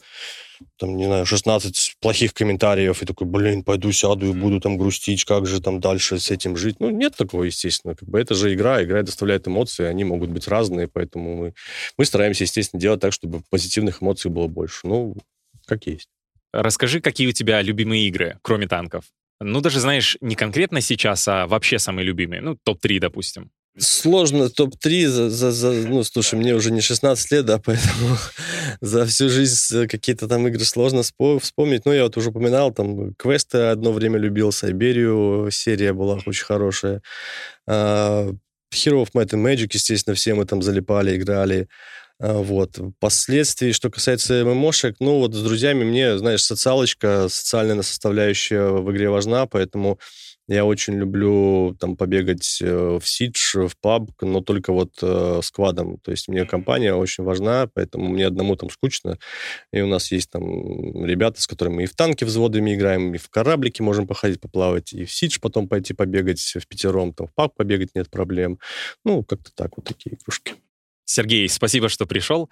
там, 0.78 0.96
не 0.96 1.05
знаю, 1.07 1.26
16 1.26 1.96
плохих 2.00 2.32
комментариев, 2.32 3.02
и 3.02 3.07
такой, 3.07 3.26
блин, 3.26 3.62
пойду 3.64 3.92
сяду 3.92 4.30
и 4.30 4.32
буду 4.32 4.61
там 4.61 4.78
грустить, 4.78 5.24
как 5.24 5.46
же 5.46 5.61
там 5.61 5.80
дальше 5.80 6.18
с 6.18 6.30
этим 6.30 6.57
жить. 6.57 6.76
Ну, 6.80 6.90
нет 6.90 7.16
такого, 7.16 7.44
естественно. 7.44 7.94
Как 7.94 8.09
бы 8.09 8.20
это 8.20 8.34
же 8.34 8.55
игра, 8.55 8.82
игра 8.82 9.02
доставляет 9.02 9.46
эмоции, 9.48 9.84
они 9.84 10.05
могут 10.05 10.30
быть 10.30 10.48
разные, 10.48 10.88
поэтому 10.88 11.36
мы, 11.36 11.55
мы 11.98 12.05
стараемся, 12.05 12.44
естественно, 12.44 12.80
делать 12.80 13.00
так, 13.00 13.12
чтобы 13.12 13.42
позитивных 13.50 14.02
эмоций 14.02 14.30
было 14.30 14.46
больше. 14.46 14.86
Ну, 14.86 15.16
как 15.66 15.86
есть. 15.86 16.09
Расскажи, 16.52 17.00
какие 17.00 17.26
у 17.26 17.32
тебя 17.32 17.61
любимые 17.62 18.07
игры, 18.07 18.38
кроме 18.42 18.68
танков? 18.68 19.05
Ну, 19.40 19.61
даже, 19.61 19.80
знаешь, 19.80 20.16
не 20.20 20.36
конкретно 20.36 20.80
сейчас, 20.80 21.26
а 21.26 21.46
вообще 21.46 21.78
самые 21.78 22.07
любимые. 22.07 22.40
Ну, 22.40 22.57
топ-3, 22.62 23.00
допустим. 23.00 23.50
Сложно 23.77 24.49
топ-3 24.51 25.09
за, 25.09 25.31
за, 25.31 25.51
за... 25.51 25.72
Ну, 25.72 26.05
слушай, 26.05 26.39
мне 26.39 26.55
уже 26.55 26.70
не 26.70 26.81
16 26.81 27.33
лет, 27.33 27.45
да, 27.45 27.59
поэтому 27.59 28.16
за 28.81 29.05
всю 29.05 29.29
жизнь 29.29 29.89
какие-то 29.89 30.29
там 30.29 30.47
игры 30.47 30.64
сложно 30.64 31.03
вспомнить. 31.03 31.85
Ну, 31.85 31.93
я 31.93 32.05
вот 32.05 32.16
уже 32.16 32.31
упоминал, 32.31 32.72
там, 32.72 33.14
квесты 33.14 33.59
одно 33.59 33.93
время 33.93 34.18
любил, 34.18 34.53
Сайберию 34.53 35.49
серия 35.51 35.93
была 35.93 36.20
очень 36.25 36.45
хорошая. 36.45 37.03
Uh, 37.68 38.37
Hero 38.72 39.03
of 39.03 39.09
Might 39.12 39.31
and 39.31 39.43
Magic, 39.43 39.70
естественно, 39.72 40.14
все 40.14 40.35
мы 40.35 40.45
там 40.45 40.62
залипали, 40.62 41.16
играли. 41.16 41.68
Uh, 42.22 42.45
вот. 42.45 42.79
Впоследствии, 42.99 43.72
что 43.72 43.91
касается 43.91 44.45
ММОшек, 44.45 44.97
ну, 45.01 45.18
вот 45.18 45.35
с 45.35 45.43
друзьями 45.43 45.83
мне, 45.83 46.16
знаешь, 46.16 46.45
социалочка, 46.45 47.29
социальная 47.29 47.83
составляющая 47.83 48.68
в 48.68 48.89
игре 48.93 49.11
важна, 49.11 49.47
поэтому 49.47 49.99
я 50.47 50.64
очень 50.64 50.95
люблю 50.95 51.74
там 51.80 51.97
побегать 51.97 52.59
э, 52.61 52.99
в 53.01 53.09
Сидж, 53.09 53.66
в 53.66 53.76
паб, 53.80 54.11
но 54.20 54.40
только 54.40 54.72
вот 54.72 54.92
э, 55.01 55.40
с 55.42 55.51
квадом. 55.51 55.99
То 55.99 56.11
есть 56.11 56.28
мне 56.28 56.45
компания 56.45 56.95
очень 56.95 57.24
важна, 57.24 57.66
поэтому 57.72 58.09
мне 58.09 58.26
одному 58.26 58.55
там 58.57 58.68
скучно. 58.68 59.18
И 59.72 59.80
у 59.80 59.86
нас 59.86 60.12
есть 60.12 60.30
там 60.30 61.05
ребята, 61.05 61.40
с 61.40 61.47
которыми 61.47 61.74
мы 61.76 61.82
и 61.84 61.86
в 61.86 61.95
танки 61.95 62.24
взводами 62.24 62.74
играем, 62.74 63.14
и 63.14 63.18
в 63.18 63.30
кораблике 63.30 63.82
можем 63.82 64.07
походить, 64.07 64.40
поплавать, 64.40 64.92
и 64.92 65.05
в 65.05 65.12
Сидж 65.12 65.38
потом 65.40 65.66
пойти 65.66 65.95
побегать 65.95 66.40
в 66.40 66.66
пятером, 66.66 67.14
там 67.14 67.28
в 67.28 67.34
паб 67.34 67.55
побегать 67.55 67.95
нет 67.95 68.11
проблем. 68.11 68.59
Ну, 69.05 69.24
как-то 69.24 69.51
так, 69.55 69.76
вот 69.76 69.86
такие 69.86 70.16
игрушки. 70.16 70.57
Сергей, 71.07 71.49
спасибо, 71.49 71.88
что 71.88 72.07
пришел. 72.07 72.51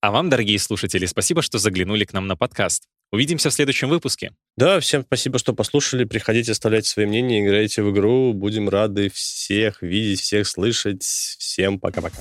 А 0.00 0.10
вам, 0.10 0.28
дорогие 0.28 0.58
слушатели, 0.58 1.06
спасибо, 1.06 1.42
что 1.42 1.58
заглянули 1.58 2.04
к 2.04 2.12
нам 2.12 2.26
на 2.26 2.36
подкаст. 2.36 2.88
Увидимся 3.14 3.48
в 3.48 3.52
следующем 3.52 3.88
выпуске. 3.88 4.32
Да, 4.56 4.80
всем 4.80 5.02
спасибо, 5.02 5.38
что 5.38 5.52
послушали. 5.52 6.02
Приходите, 6.02 6.50
оставляйте 6.50 6.88
свои 6.88 7.06
мнения, 7.06 7.44
играйте 7.44 7.80
в 7.80 7.92
игру. 7.92 8.32
Будем 8.32 8.68
рады 8.68 9.08
всех 9.08 9.82
видеть, 9.82 10.20
всех 10.20 10.48
слышать. 10.48 11.04
Всем 11.04 11.78
пока-пока. 11.78 12.18